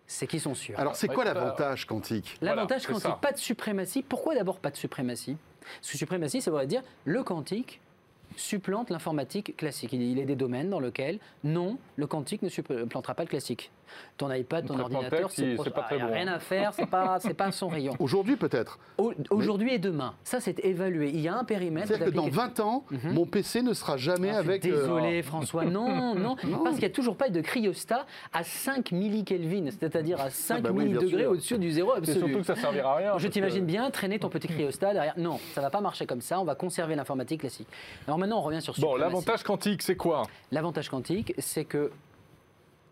c'est 0.09 0.27
qu'ils 0.27 0.41
sont 0.41 0.55
sûrs. 0.55 0.81
Alors, 0.81 0.97
c'est 0.97 1.07
quoi 1.07 1.25
l'avantage 1.25 1.87
quantique 1.87 2.39
L'avantage 2.41 2.83
voilà, 2.87 2.95
quantique, 2.95 3.11
ça. 3.13 3.19
pas 3.21 3.33
de 3.33 3.39
suprématie. 3.39 4.03
Pourquoi 4.03 4.35
d'abord 4.35 4.59
pas 4.59 4.71
de 4.71 4.77
suprématie? 4.77 5.37
Parce 5.61 5.93
que 5.93 5.99
suprématie, 5.99 6.41
ça 6.41 6.51
voudrait 6.51 6.67
dire 6.67 6.83
le 7.05 7.23
quantique 7.23 7.81
supplante 8.37 8.91
l'informatique 8.91 9.57
classique. 9.57 9.93
Il 9.93 10.03
il 10.03 10.19
est 10.19 10.25
des 10.25 10.37
domaines 10.37 10.71
dans 10.71 10.81
lesquels, 10.81 11.19
non, 11.45 11.79
le 11.97 12.07
quantique 12.07 12.43
ne 12.43 12.49
supplantera 12.49 13.15
pas 13.15 13.23
le 13.23 13.29
classique. 13.29 13.71
Ton 14.17 14.33
iPad, 14.33 14.67
ton 14.67 14.79
ordinateur, 14.79 15.31
c'est 15.31 15.55
pas 15.57 15.63
ah, 15.77 15.83
très 15.83 15.99
y 15.99 16.01
a 16.01 16.07
bon, 16.07 16.13
rien 16.13 16.29
hein. 16.29 16.33
à 16.35 16.39
faire, 16.39 16.73
c'est 16.75 16.87
pas, 16.87 17.19
c'est 17.21 17.35
pas 17.35 17.53
son 17.53 17.69
rayon. 17.69 17.95
Aujourd'hui, 18.01 18.37
peut-être. 18.37 18.79
Au- 18.99 19.13
Aujourd'hui 19.31 19.73
et 19.75 19.79
demain, 19.79 20.15
ça 20.25 20.41
c'est 20.41 20.59
évalué. 20.65 21.11
Il 21.11 21.21
y 21.21 21.29
a 21.29 21.37
un 21.37 21.45
périmètre. 21.45 21.89
C'est-à-dire 21.89 22.07
que 22.07 22.11
dans 22.13 22.23
d'application. 22.25 22.49
20 22.57 22.61
ans, 22.61 22.85
mon 23.13 23.27
PC 23.27 23.63
ne 23.63 23.73
sera 23.75 23.97
jamais 23.97 24.31
Ah, 24.31 24.39
avec. 24.39 24.65
euh, 24.67 24.81
Désolé 24.81 25.23
François, 25.29 25.65
non, 25.65 26.15
non, 26.15 26.37
parce 26.65 26.75
qu'il 26.77 26.81
n'y 26.81 26.85
a 26.87 26.91
toujours 26.91 27.17
pas 27.17 27.29
de 27.29 27.41
cryostat 27.41 28.07
à 28.33 28.43
5 28.45 28.93
millikelvin, 28.93 29.71
c'est-à-dire 29.71 30.21
à 30.21 30.31
5 30.31 30.63
bah 30.63 30.71
oui, 30.73 30.89
bien 30.89 31.01
degrés 31.01 31.27
au-dessus 31.27 31.59
du 31.59 31.71
zéro 31.71 31.93
C'est 32.03 32.13
surtout 32.13 32.27
absolu. 32.27 32.41
que 32.41 32.47
ça 32.47 32.57
servira 32.57 32.93
à 32.93 32.97
rien. 32.97 33.19
Je 33.19 33.29
t'imagine 33.29 33.61
que- 33.61 33.67
bien 33.67 33.91
traîner 33.91 34.19
ton 34.19 34.29
petit 34.29 34.49
cryostat 34.49 34.93
derrière. 34.93 35.15
Non, 35.17 35.39
ça 35.55 35.61
va 35.61 35.71
pas 35.71 35.81
marcher 35.81 36.07
comme 36.07 36.21
ça. 36.21 36.41
On 36.41 36.45
va 36.45 36.55
conserver 36.55 36.95
l'informatique 36.95 37.41
classique. 37.41 37.69
Alors 38.07 38.19
maintenant, 38.19 38.39
on 38.39 38.43
revient 38.43 38.63
sur 38.63 38.75
Bon, 38.79 38.97
l'avantage 38.97 39.43
quantique, 39.43 39.83
c'est 39.83 39.97
quoi? 39.97 40.23
L'avantage 40.53 40.89
quantique, 40.89 41.35
c'est 41.39 41.65
que 41.65 41.91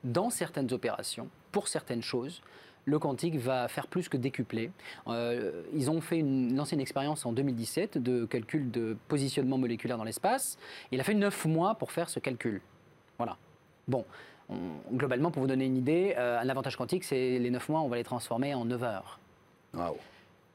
dans 0.06 0.30
certaines 0.30 0.72
opérations, 0.72 1.28
pour 1.52 1.68
certaines 1.68 2.02
choses, 2.02 2.40
le 2.84 2.98
quantique 3.00 3.36
va 3.36 3.66
faire 3.68 3.88
plus 3.88 4.08
que 4.08 4.16
décupler. 4.16 4.70
Euh, 5.08 5.62
ils 5.74 5.90
ont 5.90 6.00
fait 6.00 6.18
une, 6.18 6.56
lancé 6.56 6.74
une 6.76 6.80
expérience 6.80 7.26
en 7.26 7.32
2017 7.32 7.98
de 7.98 8.24
calcul 8.26 8.70
de 8.70 8.96
positionnement 9.08 9.58
moléculaire 9.58 9.98
dans 9.98 10.04
l'espace. 10.04 10.56
Il 10.92 11.00
a 11.00 11.04
fait 11.04 11.14
9 11.14 11.46
mois 11.46 11.74
pour 11.74 11.90
faire 11.90 12.08
ce 12.08 12.20
calcul. 12.20 12.60
Voilà. 13.18 13.36
Bon, 13.88 14.04
on- 14.48 14.56
globalement, 14.96 15.32
pour 15.32 15.42
vous 15.42 15.48
donner 15.48 15.64
une 15.66 15.76
idée, 15.76 16.14
euh, 16.16 16.38
un 16.38 16.48
avantage 16.48 16.76
quantique, 16.76 17.02
c'est 17.02 17.38
les 17.40 17.50
9 17.50 17.68
mois, 17.68 17.80
on 17.80 17.88
va 17.88 17.96
les 17.96 18.04
transformer 18.04 18.54
en 18.54 18.64
9 18.64 18.82
heures. 18.84 19.18
waouh. 19.74 19.96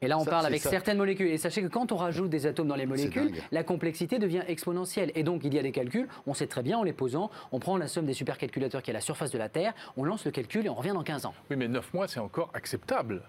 Et 0.03 0.07
là, 0.07 0.17
on 0.17 0.23
Ça, 0.23 0.31
parle 0.31 0.45
avec 0.47 0.61
ça. 0.61 0.71
certaines 0.71 0.97
molécules. 0.97 1.27
Et 1.27 1.37
sachez 1.37 1.61
que 1.61 1.67
quand 1.67 1.91
on 1.91 1.95
rajoute 1.95 2.29
des 2.31 2.47
atomes 2.47 2.67
dans 2.67 2.75
les 2.75 2.87
molécules, 2.87 3.31
la 3.51 3.63
complexité 3.63 4.17
devient 4.17 4.41
exponentielle. 4.47 5.11
Et 5.13 5.21
donc, 5.23 5.41
il 5.43 5.53
y 5.53 5.59
a 5.59 5.61
des 5.61 5.71
calculs, 5.71 6.07
on 6.25 6.33
sait 6.33 6.47
très 6.47 6.63
bien 6.63 6.79
en 6.79 6.83
les 6.83 6.93
posant, 6.93 7.29
on 7.51 7.59
prend 7.59 7.77
la 7.77 7.87
somme 7.87 8.05
des 8.07 8.13
supercalculateurs 8.13 8.81
qui 8.81 8.89
est 8.89 8.93
à 8.93 8.97
la 8.97 9.01
surface 9.01 9.29
de 9.29 9.37
la 9.37 9.47
Terre, 9.49 9.73
on 9.97 10.03
lance 10.03 10.25
le 10.25 10.31
calcul 10.31 10.65
et 10.65 10.69
on 10.69 10.73
revient 10.75 10.93
dans 10.93 11.03
15 11.03 11.25
ans. 11.27 11.33
Oui, 11.51 11.55
mais 11.55 11.67
9 11.67 11.93
mois, 11.93 12.07
c'est 12.07 12.19
encore 12.19 12.49
acceptable. 12.55 13.21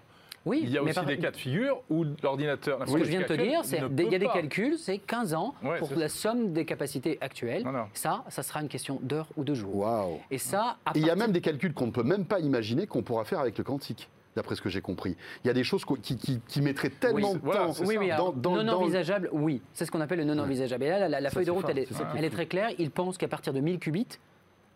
Oui, 0.45 0.61
Il 0.63 0.71
y 0.71 0.77
a 0.77 0.81
mais 0.81 0.87
aussi 0.89 0.95
par- 0.95 1.05
des 1.05 1.17
cas 1.19 1.31
de 1.31 1.37
figure 1.37 1.81
où 1.91 2.03
l'ordinateur. 2.23 2.79
Ce 2.85 2.91
que 2.91 2.99
je 3.03 3.09
viens 3.09 3.21
de 3.21 3.25
te 3.27 3.33
dire, 3.33 3.61
c'est 3.63 3.77
il 3.77 4.11
y 4.11 4.15
a 4.15 4.19
des 4.19 4.25
pas. 4.25 4.33
calculs, 4.33 4.77
c'est 4.77 4.97
15 4.97 5.33
ans 5.35 5.53
Ouais, 5.63 5.77
pour 5.77 5.89
la 5.95 6.09
somme 6.09 6.51
des 6.53 6.65
capacités 6.65 7.17
actuelles. 7.21 7.63
Non, 7.63 7.71
non. 7.71 7.85
Ça, 7.93 8.25
ça 8.27 8.43
sera 8.43 8.61
une 8.61 8.67
question 8.67 8.99
d'heures 9.03 9.29
ou 9.37 9.45
de 9.45 9.53
jours. 9.53 9.75
Waouh. 9.77 10.19
Et 10.31 10.37
ça, 10.39 10.77
il 10.95 11.05
y 11.05 11.09
a 11.09 11.15
même 11.15 11.31
des 11.31 11.39
calculs 11.39 11.73
qu'on 11.73 11.85
ne 11.85 11.91
peut 11.91 12.03
même 12.03 12.25
pas 12.25 12.39
imaginer 12.39 12.87
qu'on 12.87 13.03
pourra 13.03 13.23
faire 13.23 13.39
avec 13.39 13.57
le 13.57 13.63
quantique, 13.63 14.09
d'après 14.35 14.55
ce 14.55 14.61
que 14.61 14.69
j'ai 14.69 14.81
compris. 14.81 15.15
Il 15.43 15.47
y 15.47 15.49
a 15.49 15.53
des 15.53 15.63
choses 15.63 15.83
qui, 16.01 16.15
qui- 16.17 16.39
qui 16.47 16.61
mettraient 16.61 16.89
tellement 16.89 17.31
Oui, 17.31 17.39
de 17.39 17.43
voilà, 17.43 17.65
temps 17.67 17.73
c'est 17.73 17.85
Oui, 17.85 17.97
oui, 17.97 18.09
dans, 18.17 18.31
dans- 18.31 18.55
non 18.57 18.63
dans- 18.63 18.81
envisageable, 18.81 19.29
oui. 19.31 19.61
C'est 19.73 19.85
ce 19.85 19.91
qu'on 19.91 20.01
appelle 20.01 20.19
le 20.19 20.25
non 20.25 20.37
envisageable. 20.41 20.83
Et 20.83 20.89
là, 20.89 20.99
la, 20.99 21.09
la- 21.09 21.21
la 21.21 21.29
Ça, 21.29 21.35
feuille 21.35 21.45
de 21.45 21.51
route, 21.51 21.65
elle 21.69 21.79
est, 21.79 21.87
elle 22.17 22.29
très 22.31 22.45
claire. 22.45 22.69
Il 22.79 22.91
pense 22.91 23.17
qu'à 23.17 23.27
partir 23.27 23.53
de 23.53 23.59
1000 23.59 23.79
qubits, 23.79 24.07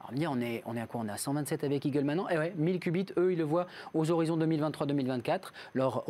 alors, 0.09 0.31
on 0.31 0.39
est, 0.39 0.63
on 0.65 0.75
est 0.77 0.79
à 0.81 0.87
quoi? 0.87 1.01
On 1.03 1.07
est 1.07 1.11
à 1.11 1.17
127 1.17 1.63
avec 1.65 1.83
Eagle 1.85 2.03
maintenant? 2.05 2.27
Eh 2.31 2.37
ouais, 2.37 2.53
1000 2.55 2.79
qubits, 2.79 3.07
eux, 3.17 3.33
ils 3.33 3.37
le 3.37 3.43
voient 3.43 3.67
aux 3.93 4.09
horizons 4.09 4.37
2023-2024. 4.37 5.51
Leur, 5.73 6.05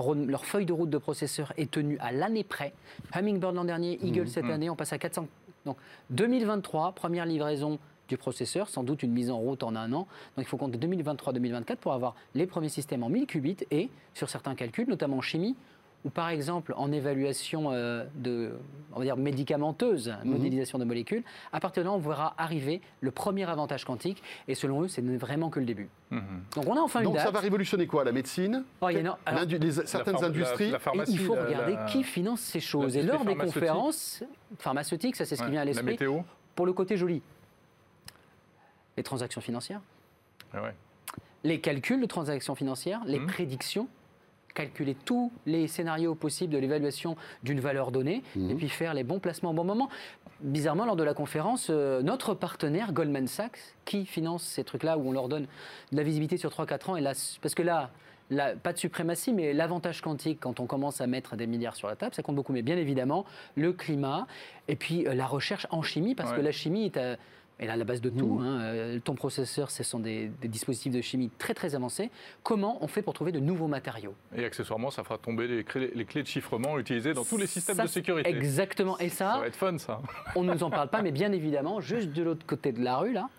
feuille 0.46 0.66
de 0.68 0.74
route 0.74 0.90
de 0.90 0.98
processeur 1.00 1.52
est 1.58 1.72
tenue 1.72 1.98
à 2.00 2.12
l'année 2.12 2.44
près. 2.44 2.74
Hummingbird 3.16 3.56
l'an 3.56 3.66
dernier, 3.66 3.98
Eagle 4.04 4.22
Mhm. 4.22 4.28
cette 4.28 4.46
année, 4.46 4.70
on 4.70 4.76
passe 4.76 4.94
à 4.94 4.98
400. 5.00 5.28
Donc, 5.66 5.78
2023, 6.12 6.92
première 6.92 7.26
livraison 7.26 7.80
du 8.08 8.18
processeur, 8.18 8.70
sans 8.70 8.84
doute 8.84 9.04
une 9.04 9.12
mise 9.12 9.30
en 9.32 9.38
route 9.38 9.64
en 9.64 9.76
un 9.76 9.92
an. 9.94 10.08
Donc 10.36 10.40
il 10.40 10.46
faut 10.46 10.58
compter 10.58 10.78
2023-2024 10.78 11.76
pour 11.78 11.94
avoir 11.94 12.16
les 12.36 12.48
premiers 12.48 12.70
systèmes 12.70 13.04
en 13.04 13.10
1000 13.10 13.26
qubits 13.28 13.58
et 13.72 13.90
sur 14.14 14.30
certains 14.30 14.56
calculs, 14.56 14.88
notamment 14.88 15.18
en 15.18 15.22
chimie, 15.22 15.56
ou 16.06 16.10
par 16.10 16.30
exemple 16.30 16.74
en 16.78 16.92
évaluation 16.92 17.72
euh, 17.74 18.06
de, 18.16 18.52
on 18.94 19.00
va 19.00 19.04
dire 19.06 19.18
médicamenteuse, 19.18 20.14
Mhm. 20.24 20.32
modélisation 20.32 20.78
de 20.78 20.86
molécules, 20.86 21.24
à 21.52 21.60
partir 21.60 21.84
de 21.84 21.88
là, 21.90 21.94
on 21.94 21.98
verra 21.98 22.34
arriver 22.38 22.82
le 23.02 23.10
premier 23.12 23.44
avantage 23.50 23.84
quantique. 23.84 24.22
Et 24.48 24.54
selon 24.56 24.84
eux, 24.84 24.88
c'est 24.88 25.02
vraiment 25.02 25.50
que 25.50 25.60
le 25.60 25.66
début. 25.66 25.90
Mhm. 26.12 26.22
Donc 26.56 26.66
on 26.70 26.78
a 26.78 26.82
enfin 26.82 27.00
une 27.00 27.06
Donc 27.06 27.16
date. 27.16 27.26
ça 27.26 27.32
va 27.32 27.40
révolutionner 27.40 27.88
quoi 27.88 28.04
La 28.04 28.12
médecine? 28.12 28.64
Oh, 28.80 28.90
il 28.90 29.00
y 29.00 29.02
en 29.02 29.12
a- 29.14 29.20
alors, 29.26 29.40
L'indu- 29.42 29.58
les- 29.58 29.72
Certaines 29.72 30.14
la- 30.22 30.28
industries 30.28 30.70
la 30.72 30.78
et 30.78 30.80
pharmacie, 30.80 31.12
il 31.14 31.20
faut 31.20 31.36
la- 31.36 31.46
regarder 31.46 31.74
la- 31.74 31.86
qui 31.86 32.04
finance 32.04 32.42
ces 32.42 32.60
choses. 32.60 32.96
Et 32.96 33.02
lors 33.02 33.26
des 33.26 33.36
conférences 33.36 34.24
pharmaceutiques, 34.60 35.16
ça 35.16 35.26
c'est 35.26 35.36
ce 35.36 35.44
qui 35.44 35.50
vient 35.52 35.62
à 35.62 35.66
La 35.66 35.72
l'esprit, 35.72 35.86
météo 35.94 36.20
pour 36.56 36.66
le 36.68 36.74
côté 36.74 36.96
joli. 36.96 37.22
Les 38.98 39.04
transactions 39.04 39.42
financières, 39.42 39.82
ouais. 40.56 40.74
les 41.44 41.62
calculs 41.62 42.02
de 42.02 42.06
transactions 42.08 42.56
financières, 42.56 43.02
les 43.06 43.20
Mhm. 43.20 43.28
prédictions, 43.28 43.88
calculer 44.56 44.96
tous 45.06 45.32
les 45.46 45.68
scénarios 45.68 46.16
possibles 46.16 46.52
de 46.52 46.58
l'évaluation 46.58 47.16
d'une 47.44 47.60
valeur 47.60 47.92
donnée 47.92 48.24
Mhm. 48.36 48.50
et 48.52 48.56
puis 48.56 48.70
faire 48.70 48.96
les 48.96 49.04
bons 49.04 49.20
placements 49.20 49.52
au 49.52 49.54
bon 49.54 49.64
moment. 49.64 49.88
Bizarrement, 50.42 50.86
lors 50.86 50.96
de 50.96 51.04
la 51.04 51.14
conférence, 51.14 51.68
euh, 51.70 52.02
notre 52.02 52.34
partenaire 52.34 52.92
Goldman 52.92 53.28
Sachs, 53.28 53.60
qui 53.86 54.06
finance 54.08 54.44
ces 54.44 54.64
trucs-là 54.64 54.98
où 54.98 55.08
on 55.08 55.12
leur 55.12 55.30
donne 55.30 55.44
de 55.92 55.98
la 55.98 56.04
visibilité 56.04 56.38
sur 56.38 56.50
3-4 56.50 56.90
ans, 56.90 56.96
et 56.96 57.02
là, 57.02 57.14
parce 57.42 57.54
que 57.56 57.62
là, 57.64 57.92
pas 58.62 58.74
de 58.74 58.78
suprématie, 58.78 59.32
mais 59.32 59.54
l'avantage 59.54 60.02
quantique, 60.02 60.40
quand 60.42 60.60
on 60.60 60.66
commence 60.66 61.02
à 61.02 61.08
mettre 61.08 61.36
des 61.38 61.48
milliards 61.48 61.76
sur 61.76 61.88
la 61.88 61.96
table, 61.96 62.14
ça 62.16 62.24
compte 62.24 62.36
beaucoup. 62.36 62.52
Mais 62.52 62.62
bien 62.64 62.78
évidemment, 62.78 63.26
le 63.56 63.72
climat, 63.74 64.28
et 64.68 64.76
puis 64.76 65.08
euh, 65.08 65.14
la 65.14 65.28
recherche 65.28 65.66
en 65.70 65.82
chimie, 65.84 66.14
parce 66.16 66.34
que 66.34 66.42
la 66.42 66.52
chimie 66.52 66.86
est 66.86 66.98
à, 66.98 67.16
elle 67.60 67.70
est 67.70 67.72
à 67.72 67.76
la 67.76 67.84
base 67.86 68.02
de 68.02 68.10
tout. 68.10 68.40
hein. 68.42 68.60
Euh, 68.62 69.00
ton 69.00 69.16
processeur, 69.16 69.72
ce 69.72 69.84
sont 69.84 70.00
des, 70.00 70.28
des 70.42 70.48
dispositifs 70.48 70.94
de 70.94 71.02
chimie 71.02 71.32
très 71.40 71.54
très 71.54 71.74
avancés. 71.76 72.10
Comment 72.44 72.78
on 72.82 72.88
fait 72.88 73.02
pour 73.02 73.14
trouver 73.14 73.32
de 73.32 73.40
nouveaux 73.40 73.68
matériaux? 73.68 74.14
Et 74.36 74.46
accessoirement, 74.46 74.92
ça 74.92 75.04
fera 75.04 75.18
tomber 75.18 75.48
les 75.48 75.64
clés, 75.64 75.92
les 75.96 76.06
clés 76.06 76.22
de 76.22 76.28
chiffrement 76.28 76.78
utilisées 76.78 77.14
dans 77.14 77.24
tous 77.26 77.38
les 77.38 77.48
systèmes 77.48 77.78
Ça, 77.78 77.84
de 77.84 77.88
sécurité. 77.88 78.30
Exactement. 78.30 78.98
Et 79.00 79.10
Ça 79.10 79.34
ça, 79.34 79.40
va 79.40 79.48
être 79.48 79.56
fun, 79.56 79.78
ça. 79.80 80.02
on 80.36 80.44
ne 80.44 80.54
nous 80.54 80.64
en 80.64 80.70
parle 80.70 80.90
pas, 80.90 81.02
mais 81.02 81.12
bien 81.12 81.32
évidemment, 81.32 81.82
juste 81.82 82.10
de 82.14 82.22
l'autre 82.24 82.46
côté 82.46 82.72
de 82.72 82.84
la 82.84 82.98
rue, 82.98 83.14
là, 83.14 83.30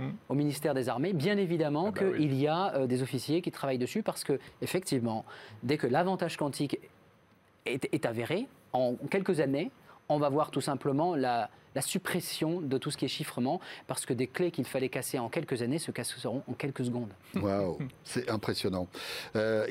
Hmm. 0.00 0.10
au 0.28 0.34
ministère 0.34 0.74
des 0.74 0.88
Armées, 0.88 1.12
bien 1.12 1.36
évidemment 1.38 1.86
Ah 1.88 1.90
bah 1.90 1.98
qu'il 2.16 2.30
oui. 2.30 2.36
y 2.36 2.46
a 2.46 2.72
euh, 2.76 2.86
des 2.86 3.02
officiers 3.02 3.42
qui 3.42 3.50
travaillent 3.50 3.78
dessus 3.78 4.04
parce 4.04 4.22
que, 4.22 4.38
effectivement, 4.62 5.24
dès 5.64 5.76
que 5.76 5.88
l'avantage 5.88 6.36
quantique 6.36 6.78
est, 7.66 7.92
est 7.92 8.06
avéré, 8.06 8.46
en 8.72 8.94
quelques 9.10 9.40
années, 9.40 9.72
on 10.08 10.18
va 10.20 10.28
voir 10.28 10.52
tout 10.52 10.60
simplement 10.60 11.16
la, 11.16 11.50
la 11.78 11.82
suppression 11.82 12.60
de 12.60 12.76
tout 12.76 12.90
ce 12.90 12.96
qui 12.96 13.04
est 13.04 13.08
chiffrement 13.08 13.60
parce 13.86 14.04
que 14.04 14.12
des 14.12 14.26
clés 14.26 14.50
qu'il 14.50 14.64
fallait 14.64 14.88
casser 14.88 15.20
en 15.20 15.28
quelques 15.28 15.62
années 15.62 15.78
se 15.78 15.92
casseront 15.92 16.42
en 16.48 16.52
quelques 16.54 16.84
secondes. 16.84 17.12
Waouh, 17.36 17.78
c'est 18.02 18.28
impressionnant. 18.28 18.88
Euh, 19.36 19.64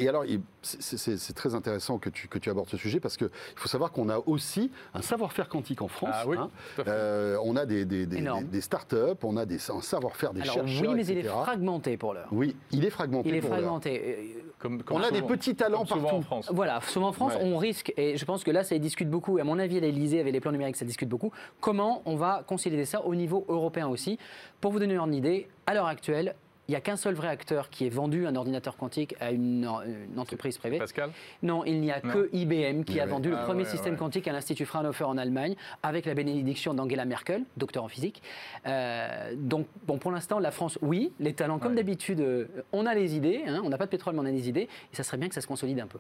c'est- 0.80 1.34
très 1.34 1.56
intéressant 1.56 1.98
que 1.98 2.10
tu, 2.10 2.28
que 2.28 2.38
tu 2.40 2.50
abordes 2.50 2.70
ce 2.70 2.78
sujet 2.78 3.00
parce 3.00 3.18
qu'il 3.18 3.30
faut 3.56 3.68
savoir 3.68 3.92
qu'on 3.92 4.10
a 4.10 4.18
aussi 4.26 4.72
un 4.94 5.02
savoir-faire 5.02 5.48
quantique 5.50 5.82
en 5.82 5.88
France. 5.88 6.10
Ah 6.14 6.24
oui, 6.28 6.38
hein. 6.38 6.50
Euh, 6.88 7.38
on 7.44 7.56
a 7.56 7.66
des, 7.66 7.86
des, 7.86 8.06
des, 8.06 8.18
Énorme. 8.18 8.44
des- 8.46 8.50
des 8.58 8.62
startups, 8.62 8.96
on 9.24 9.38
a 9.38 9.46
des, 9.46 9.58
un 9.72 9.82
savoir-faire 9.82 10.34
des 10.34 10.42
Alors 10.42 10.56
chercheurs, 10.56 10.90
oui, 10.92 10.96
mais 10.96 11.06
il 11.06 11.18
est 11.20 11.24
fragmenté 11.24 11.98
pour 11.98 12.14
l'heure. 12.14 12.28
Oui, 12.32 12.56
il 12.72 12.86
est 12.86 12.90
fragmenté. 12.90 13.30
Il 13.30 13.36
est 13.36 13.40
pour 13.42 13.50
l'heure. 13.52 13.60
fragmenté. 13.60 14.02
Euh, 14.38 14.42
Comme- 14.60 14.82
comme 14.82 14.98
On 14.98 15.04
a 15.04 15.12
des 15.12 15.22
petits 15.22 15.54
talents 15.56 15.86
souvent 15.86 16.02
partout. 16.02 16.16
en 16.16 16.22
France. 16.22 16.50
Voilà, 16.52 16.82
souvent 16.82 17.10
en 17.10 17.14
France, 17.14 17.34
Ouais. 17.36 17.42
on 17.44 17.58
risque, 17.58 17.94
et 17.96 18.18
je 18.18 18.26
pense 18.26 18.44
que 18.44 18.50
là, 18.50 18.64
ça 18.64 18.74
y 18.74 18.80
discute 18.80 19.08
beaucoup, 19.08 19.38
et 19.38 19.42
à 19.42 19.44
mon 19.44 19.60
avis, 19.60 19.78
à 19.78 19.82
l'Elysée, 19.82 20.20
avec 20.20 20.34
les 20.34 20.40
plans 20.40 20.52
numériques, 20.52 20.78
ça 20.78 20.86
discute 20.86 21.08
beaucoup, 21.10 21.32
comment 21.62 22.02
on 22.06 22.16
va 22.16 22.44
consolider 22.48 22.86
ça 22.86 23.06
au 23.06 23.14
niveau 23.14 23.46
européen 23.50 23.88
aussi? 23.88 24.18
Pour 24.60 24.72
vous 24.72 24.80
donner 24.80 24.98
une 24.98 25.14
idée, 25.14 25.48
à 25.68 25.76
l'heure 25.76 25.86
actuelle, 25.86 26.34
il 26.68 26.72
n'y 26.72 26.76
a 26.76 26.82
qu'un 26.82 26.98
seul 26.98 27.14
vrai 27.14 27.30
acteur 27.30 27.70
qui 27.70 27.86
ait 27.86 27.90
vendu 27.90 28.28
un 28.28 28.36
ordinateur 28.36 28.76
quantique 28.76 29.16
à 29.22 29.32
une, 29.32 29.64
une 30.12 30.20
entreprise 30.20 30.58
privée. 30.58 30.80
Pascal? 30.80 31.12
Non, 31.42 31.64
il 31.64 31.80
n'y 31.80 31.92
a 31.92 32.02
Non. 32.04 32.12
que 32.12 32.30
IBM 32.34 32.84
qui 32.84 32.94
Oui, 32.96 33.00
a 33.00 33.06
oui. 33.06 33.10
vendu 33.10 33.30
le 33.30 33.38
Ah 33.38 33.44
premier 33.46 33.64
ouais, 33.64 33.70
système 33.70 33.94
ouais. 33.94 34.00
quantique 34.00 34.28
à 34.28 34.34
l'Institut 34.34 34.66
Fraunhofer 34.66 35.06
en 35.08 35.18
Allemagne, 35.18 35.56
avec 35.82 36.06
la 36.06 36.14
bénédiction 36.14 36.74
d'Angela 36.74 37.06
Merkel, 37.06 37.44
docteur 37.56 37.86
en 37.86 37.88
physique. 37.88 38.22
Euh, 38.66 39.34
donc, 39.38 39.68
bon, 39.86 39.98
pour 39.98 40.12
l'instant, 40.12 40.40
la 40.40 40.52
France, 40.52 40.78
oui, 40.82 41.14
les 41.22 41.34
talents, 41.34 41.58
comme 41.60 41.72
Ouais. 41.72 41.78
d'habitude, 41.78 42.20
euh, 42.20 42.48
on 42.74 42.86
a 42.86 42.94
les 42.94 43.16
idées, 43.16 43.44
hein, 43.48 43.62
on 43.64 43.70
n'a 43.70 43.78
pas 43.78 43.86
de 43.86 43.92
pétrole, 43.92 44.16
mais 44.16 44.20
on 44.22 44.26
a 44.26 44.32
des 44.32 44.50
idées, 44.50 44.68
et 44.92 44.96
ça 44.96 45.04
serait 45.04 45.18
bien 45.18 45.30
que 45.30 45.36
ça 45.36 45.42
se 45.42 45.48
consolide 45.48 45.80
un 45.80 45.88
peu. 45.88 46.00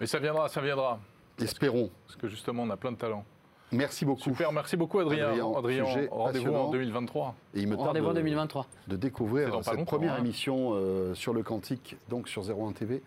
Mais 0.00 0.06
ça 0.06 0.18
viendra, 0.18 0.48
ça 0.48 0.60
viendra. 0.60 1.00
Espérons. 1.40 1.90
Parce 2.06 2.16
que 2.16 2.28
justement, 2.28 2.64
on 2.64 2.70
a 2.70 2.76
plein 2.76 2.92
de 2.92 2.96
talents. 2.98 3.24
Merci 3.72 4.04
beaucoup. 4.04 4.20
Super, 4.22 4.52
merci 4.52 4.76
beaucoup 4.76 5.00
Adrien. 5.00 5.30
Adrien, 5.56 5.84
rendez-vous 6.10 6.54
en 6.54 6.70
2023. 6.70 7.34
Et 7.54 7.60
il 7.60 7.66
me 7.66 7.74
tarde 7.74 7.88
Rendez-vous 7.88 8.06
en 8.06 8.10
de- 8.10 8.18
2023. 8.18 8.66
de 8.86 8.96
découvrir 8.96 9.58
cette 9.64 9.84
première 9.84 10.14
hein. 10.14 10.18
émission 10.20 10.72
euh, 10.74 11.12
sur 11.14 11.32
le 11.32 11.42
quantique, 11.42 11.96
donc 12.08 12.28
sur 12.28 12.42
01 12.48 12.72
TV, 12.72 13.02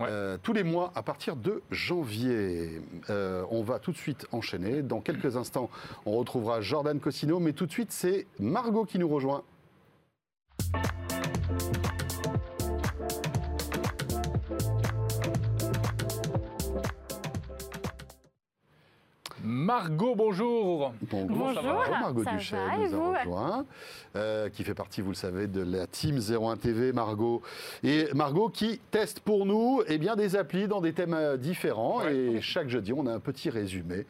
Ouais. 0.00 0.06
euh, 0.10 0.36
tous 0.42 0.52
les 0.52 0.64
mois 0.64 0.92
à 0.94 1.02
partir 1.02 1.34
de 1.36 1.62
janvier. 1.70 2.82
Euh, 3.08 3.44
on 3.50 3.62
va 3.62 3.78
tout 3.78 3.92
de 3.92 3.96
suite 3.96 4.26
enchaîner. 4.32 4.82
Dans 4.82 5.00
quelques 5.00 5.36
instants, 5.36 5.70
on 6.04 6.12
retrouvera 6.18 6.60
Jordan 6.60 7.00
Cosino, 7.00 7.38
mais 7.40 7.52
tout 7.54 7.64
de 7.66 7.72
suite, 7.72 7.90
c'est 7.92 8.26
Margot 8.38 8.84
qui 8.84 8.98
nous 8.98 9.08
rejoint. 9.08 9.42
Margot, 19.62 20.16
bonjour. 20.16 20.92
Bon, 21.02 21.24
Bonjour, 21.26 21.54
ça 21.54 21.62
va 21.62 22.00
Margot 22.00 22.24
ça 22.24 22.32
va, 22.32 22.78
nous 22.78 22.94
a 22.96 23.18
rejoint, 23.20 23.66
euh, 24.16 24.48
qui 24.48 24.64
fait 24.64 24.74
partie, 24.74 25.02
vous 25.02 25.10
le 25.10 25.14
savez, 25.14 25.46
de 25.46 25.62
la 25.62 25.86
team 25.86 26.18
01 26.18 26.56
TV, 26.56 26.92
Margot. 26.92 27.42
Et 27.84 28.08
Margot 28.12 28.48
qui 28.48 28.80
teste 28.90 29.20
pour 29.20 29.46
nous 29.46 29.80
eh 29.86 29.98
bien, 29.98 30.16
des 30.16 30.34
applis 30.34 30.66
dans 30.66 30.80
des 30.80 30.92
thèmes 30.92 31.14
euh, 31.14 31.36
différents. 31.36 31.98
Ouais. 31.98 32.12
Et 32.12 32.40
chaque 32.40 32.68
jeudi, 32.68 32.92
on 32.92 33.06
a 33.06 33.12
un 33.12 33.20
petit 33.20 33.50
résumé. 33.50 34.04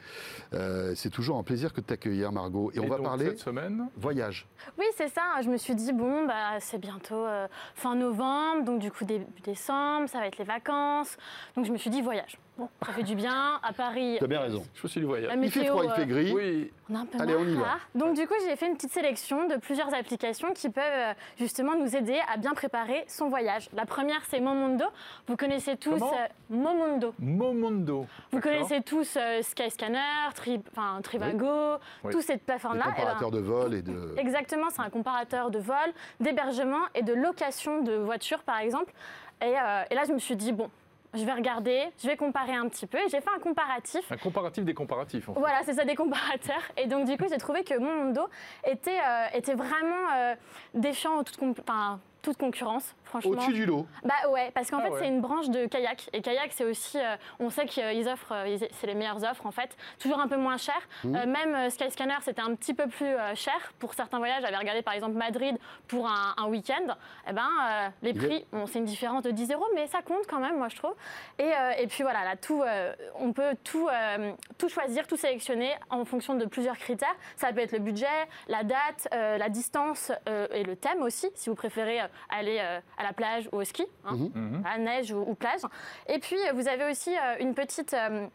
Euh, 0.55 0.95
C'est 0.97 1.11
toujours 1.11 1.37
un 1.37 1.43
plaisir 1.43 1.75
que 1.75 1.83
de 1.83 1.87
t'accueillir, 1.87 2.33
Margot. 2.33 2.73
Et, 2.75 2.81
on 2.81 2.89
va 2.89 2.97
donc, 2.97 3.05
parler 3.05 3.27
cette 3.27 3.41
semaine 3.41 3.89
voyage. 3.99 4.47
Oui, 4.79 4.87
c'est 4.97 5.09
ça. 5.09 5.43
Je 5.43 5.51
me 5.51 5.59
suis 5.59 5.75
dit, 5.75 5.93
bon, 5.93 6.27
bah, 6.27 6.61
c'est 6.61 6.79
bientôt 6.79 7.27
euh, 7.27 7.47
fin 7.75 7.95
novembre, 7.95 8.65
donc 8.65 8.79
du 8.81 8.91
coup 8.91 9.05
début 9.05 9.27
décembre, 9.45 10.09
ça 10.09 10.19
va 10.19 10.29
être 10.29 10.39
les 10.39 10.45
vacances. 10.45 11.19
Donc 11.57 11.67
je 11.67 11.73
me 11.73 11.77
suis 11.77 11.91
dit, 11.91 12.01
voyage. 12.01 12.39
Bon, 12.63 12.87
ça 12.87 12.93
fait 12.93 13.03
du 13.03 13.15
bien. 13.17 13.59
À 13.63 13.73
Paris, 13.73 14.17
Tu 14.19 14.25
as 14.25 14.29
bien 14.29 14.41
raison. 14.41 14.63
Je 14.75 14.87
suis 14.87 15.01
du 15.01 15.07
voyage. 15.07 15.29
la 15.29 15.35
Il 15.35 15.51
fait 15.51 15.61
météo, 15.61 15.73
froid, 15.79 15.85
il 15.85 16.01
fait 16.01 16.07
gris. 16.07 16.33
Oui, 16.33 16.73
on 16.91 16.95
a 16.95 16.99
un 17.01 17.07
peu 17.07 17.21
Allez, 17.21 17.35
on 17.35 17.45
y 17.45 17.55
va. 17.55 17.79
Donc 17.95 18.15
du 18.15 18.27
coup, 18.29 18.35
j'ai 18.47 18.55
fait 18.57 18.67
une 18.69 18.75
petite 18.75 18.93
sélection 18.93 19.49
de 19.49 19.57
plusieurs 19.57 19.93
applications 19.95 20.53
qui 20.53 20.69
peuvent 20.71 20.85
euh, 20.87 21.13
justement 21.39 21.75
nous 21.77 21.97
aider 21.97 22.21
à 22.33 22.37
bien 22.37 22.53
préparer 22.55 23.05
son 23.09 23.29
voyage. 23.29 23.69
La 23.75 23.85
première, 23.85 24.21
c'est 24.29 24.41
Momondo. 24.41 24.85
Vous 25.27 25.37
connaissez 25.37 25.77
tous 25.77 25.91
Comment 25.99 26.13
euh, 26.13 26.27
Momondo. 26.51 27.15
Momondo. 27.19 28.07
Vous 28.31 28.41
connaissez 28.41 28.81
tous 28.83 29.17
euh, 29.17 29.43
Skyscanner, 29.43 29.99
Tri- 30.35 30.63
enfin, 30.71 31.01
Trivago, 31.03 31.79
Oui. 32.05 32.13
toutes 32.13 32.23
ces 32.23 32.37
plateformes-là. 32.37 32.85
Eh 32.99 33.21
ben, 33.21 33.31
de 33.31 33.39
vol 33.39 33.75
et 33.75 33.83
de... 33.83 34.15
Exactement, 34.19 34.67
c'est 34.71 34.83
un 34.83 34.91
comparateur 34.91 35.51
de 35.51 35.59
vol, 35.59 35.77
d'hébergement 36.21 36.83
et 36.95 37.03
de 37.03 37.15
location 37.15 37.83
de 37.83 37.95
voitures, 37.95 38.43
par 38.43 38.59
exemple. 38.59 38.93
Et, 39.41 39.47
euh, 39.47 39.83
et 39.91 39.95
là, 39.95 40.03
je 40.07 40.13
me 40.13 40.19
suis 40.19 40.37
dit, 40.37 40.53
bon, 40.53 40.71
je 41.15 41.25
vais 41.25 41.33
regarder, 41.33 41.89
je 42.03 42.07
vais 42.07 42.17
comparer 42.17 42.55
un 42.55 42.69
petit 42.69 42.87
peu. 42.87 42.99
Et 42.99 43.09
j'ai 43.09 43.21
fait 43.21 43.31
un 43.35 43.41
comparatif. 43.41 44.11
Un 44.11 44.17
comparatif 44.17 44.65
des 44.65 44.75
comparatifs. 44.75 45.29
En 45.29 45.35
fait. 45.35 45.41
Voilà, 45.41 45.61
c'est 45.65 45.75
ça, 45.75 45.85
des 45.85 45.95
comparateurs. 45.95 46.63
Et 46.77 46.87
donc, 46.87 47.07
du 47.07 47.17
coup, 47.17 47.27
j'ai 47.31 47.39
trouvé 47.39 47.65
que 47.65 47.79
mon 47.79 48.05
Mondo 48.05 48.23
était, 48.67 48.99
euh, 48.99 49.27
était 49.35 49.55
vraiment 49.55 50.11
euh, 50.15 50.35
défiant 50.75 51.19
en 51.19 51.25
toute, 51.25 51.39
enfin, 51.43 52.01
toute 52.23 52.39
concurrence, 52.39 52.95
franchement. 53.05 53.33
Au-dessus 53.33 53.53
du 53.53 53.67
lot. 53.67 53.87
Bah 54.05 54.15
ouais, 54.31 54.51
parce 54.55 54.71
qu'en 54.71 54.79
Ah 54.79 54.85
fait, 54.85 54.91
ouais. 54.91 54.99
c'est 55.01 55.09
une 55.09 55.21
branche 55.21 55.49
de 55.51 55.67
kayak. 55.67 56.09
Et 56.13 56.23
kayak, 56.23 56.51
c'est 56.53 56.65
aussi, 56.65 56.99
euh, 56.99 57.17
on 57.41 57.51
sait 57.51 57.67
qu'ils 57.67 58.09
offrent, 58.09 58.33
euh, 58.33 58.57
c'est 58.81 58.87
les 58.87 58.95
meilleures 58.95 59.23
offres 59.25 59.45
en 59.45 59.51
fait, 59.51 59.77
toujours 59.99 60.21
un 60.21 60.29
peu 60.29 60.37
moins 60.37 60.57
cher. 60.57 60.79
Mmh. 61.05 61.17
Euh, 61.17 61.27
même 61.27 61.55
euh, 61.55 61.71
Skyscanner, 61.71 62.17
c'était 62.23 62.43
un 62.43 62.55
petit 62.55 62.75
peu 62.75 62.87
plus 62.87 63.07
euh, 63.07 63.35
cher 63.35 63.55
pour 63.79 63.95
certains 63.95 64.19
voyages. 64.19 64.43
J'avais 64.43 64.57
regardé 64.57 64.83
par 64.83 64.95
exemple 64.95 65.15
Madrid 65.17 65.59
pour 65.89 66.07
un, 66.09 66.35
un 66.37 66.47
week-end. 66.47 66.95
Eh 67.29 67.33
ben, 67.33 67.49
euh, 67.69 67.89
les 68.03 68.15
prix, 68.15 68.47
bon, 68.53 68.67
c'est 68.67 68.79
une 68.79 68.85
différence 68.85 69.23
de 69.25 69.31
10 69.33 69.53
euros, 69.53 69.67
mais 69.75 69.87
ça 69.89 70.01
compte 70.03 70.27
quand 70.29 70.39
même, 70.41 70.57
moi 70.59 70.69
je 70.69 70.77
trouve. 70.77 70.95
Et, 71.39 71.43
euh, 71.45 71.73
et 71.79 71.87
puis 71.89 72.03
voilà, 72.05 72.25
là, 72.25 72.37
tout, 72.37 72.63
euh, 72.63 72.95
on 73.17 73.33
peut 73.33 73.57
tout, 73.65 73.89
euh, 73.89 74.33
tout 74.59 74.69
choisir, 74.69 75.07
tout 75.07 75.17
sélectionner 75.17 75.75
en 75.91 76.05
fonction 76.05 76.35
de 76.35 76.45
plusieurs 76.47 76.79
critères. 76.79 77.15
Ça 77.37 77.53
peut 77.53 77.61
être 77.61 77.73
le 77.73 77.81
budget, 77.81 78.07
la 78.49 78.63
date, 78.63 79.09
euh, 79.13 79.39
la 79.39 79.49
distance 79.49 80.13
euh, 80.29 80.47
et 80.53 80.63
le 80.63 80.77
thème 80.77 81.03
aussi, 81.03 81.29
si 81.35 81.49
vous 81.51 81.57
préférez 81.57 82.01
euh, 82.01 82.07
aller 82.31 82.59
euh, 82.61 82.81
à 82.99 83.03
la 83.03 83.13
plage 83.13 83.49
ou 83.53 83.57
au 83.61 83.65
ski, 83.65 83.85
hein, 84.05 84.17
Mhm. 84.35 84.63
à 84.67 84.79
neige 84.79 85.13
ou, 85.13 85.19
ou 85.27 85.35
plage. 85.35 85.61
Et 86.09 86.19
puis, 86.19 86.37
euh, 86.49 86.53
vous 86.55 86.69
avez 86.69 86.91
aussi 86.91 87.11
euh, 87.17 87.37
une 87.41 87.55
petite... 87.55 87.95
euh, 87.95 88.27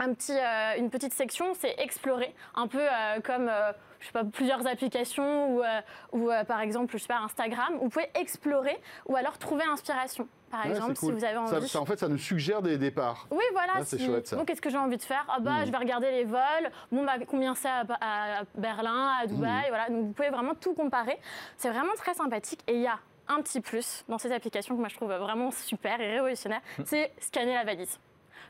un 0.00 0.14
petit, 0.14 0.30
euh, 0.38 0.78
une 0.78 0.90
petite 0.90 1.12
section, 1.12 1.54
c'est 1.54 1.74
explorer, 1.80 2.32
un 2.54 2.68
peu 2.68 2.78
euh, 2.80 3.20
comme 3.20 3.48
euh, 3.48 3.72
je 3.98 4.06
sais 4.06 4.12
pas, 4.12 4.22
plusieurs 4.22 4.64
applications 4.68 5.56
ou, 5.56 5.62
euh, 5.64 5.80
ou 6.12 6.30
euh, 6.30 6.44
par 6.44 6.60
exemple 6.60 6.92
je 6.92 6.98
sais 7.02 7.08
pas, 7.08 7.18
Instagram. 7.18 7.78
Vous 7.80 7.88
pouvez 7.88 8.08
explorer 8.14 8.78
ou 9.06 9.16
alors 9.16 9.38
trouver 9.38 9.64
inspiration. 9.64 10.28
Par 10.52 10.64
Ouais, 10.64 10.70
exemple, 10.70 10.94
cool. 10.94 11.08
si 11.14 11.18
vous 11.18 11.24
avez 11.24 11.34
Ça- 11.48 11.56
envie. 11.56 11.68
ça, 11.68 11.80
en 11.80 11.84
fait, 11.84 11.98
ça 11.98 12.06
nous 12.06 12.16
suggère 12.16 12.62
des 12.62 12.78
départs. 12.78 13.26
Oui, 13.32 13.42
voilà. 13.52 13.72
Ah, 13.74 13.84
c'est 13.84 13.98
si- 13.98 14.06
chouette, 14.06 14.28
ça. 14.28 14.36
Bon, 14.36 14.44
qu'est-ce 14.44 14.62
que 14.62 14.70
j'ai 14.70 14.78
envie 14.78 14.96
de 14.96 15.02
faire? 15.02 15.26
Ah 15.28 15.40
bah, 15.40 15.62
Mm. 15.62 15.66
je 15.66 15.70
vais 15.72 15.76
regarder 15.78 16.10
les 16.12 16.24
vols. 16.24 16.70
Bon, 16.92 17.04
bah, 17.04 17.14
combien 17.26 17.54
c'est 17.56 17.68
à, 17.68 17.84
à 18.00 18.42
Berlin, 18.54 19.14
à 19.20 19.26
Dubaï, 19.26 19.64
voilà. 19.68 19.88
Donc, 19.90 20.04
vous 20.06 20.12
pouvez 20.12 20.30
vraiment 20.30 20.54
tout 20.54 20.74
comparer. 20.74 21.18
C'est 21.56 21.68
vraiment 21.70 21.92
très 21.96 22.14
sympathique. 22.14 22.60
Et 22.68 22.74
il 22.76 22.80
y 22.82 22.86
a 22.86 22.98
un 23.28 23.40
petit 23.42 23.60
plus 23.60 24.04
dans 24.08 24.18
ces 24.18 24.32
applications 24.32 24.74
que 24.74 24.80
moi 24.80 24.88
je 24.88 24.96
trouve 24.96 25.12
vraiment 25.12 25.50
super 25.50 26.00
et 26.00 26.10
révolutionnaire, 26.12 26.60
c'est 26.84 27.12
scanner 27.20 27.54
la 27.54 27.64
valise. 27.64 27.98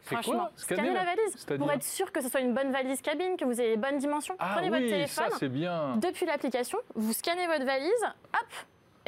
Franchement, 0.03 0.49
Scanner 0.57 0.83
scanner 0.83 0.95
la 0.95 1.05
la- 1.05 1.14
valise 1.16 1.45
pour 1.59 1.72
être 1.72 1.83
sûr 1.83 2.12
que 2.12 2.22
ce 2.22 2.29
soit 2.29 2.41
une 2.41 2.55
bonne 2.55 2.70
valise 2.72 3.03
cabine, 3.03 3.37
que 3.37 3.45
vous 3.45 3.61
ayez 3.61 3.70
les 3.70 3.76
bonnes 3.76 3.99
dimensions. 3.99 4.37
Ah 4.39 4.53
Prenez 4.55 4.70
votre 4.70 4.87
téléphone, 4.89 5.31
ça 5.31 5.37
c'est 5.39 5.49
bien. 5.49 5.97
depuis 5.97 6.24
l'application, 6.24 6.79
vous 6.95 7.12
scannez 7.12 7.47
votre 7.47 7.64
valise, 7.64 8.05
hop, 8.33 8.47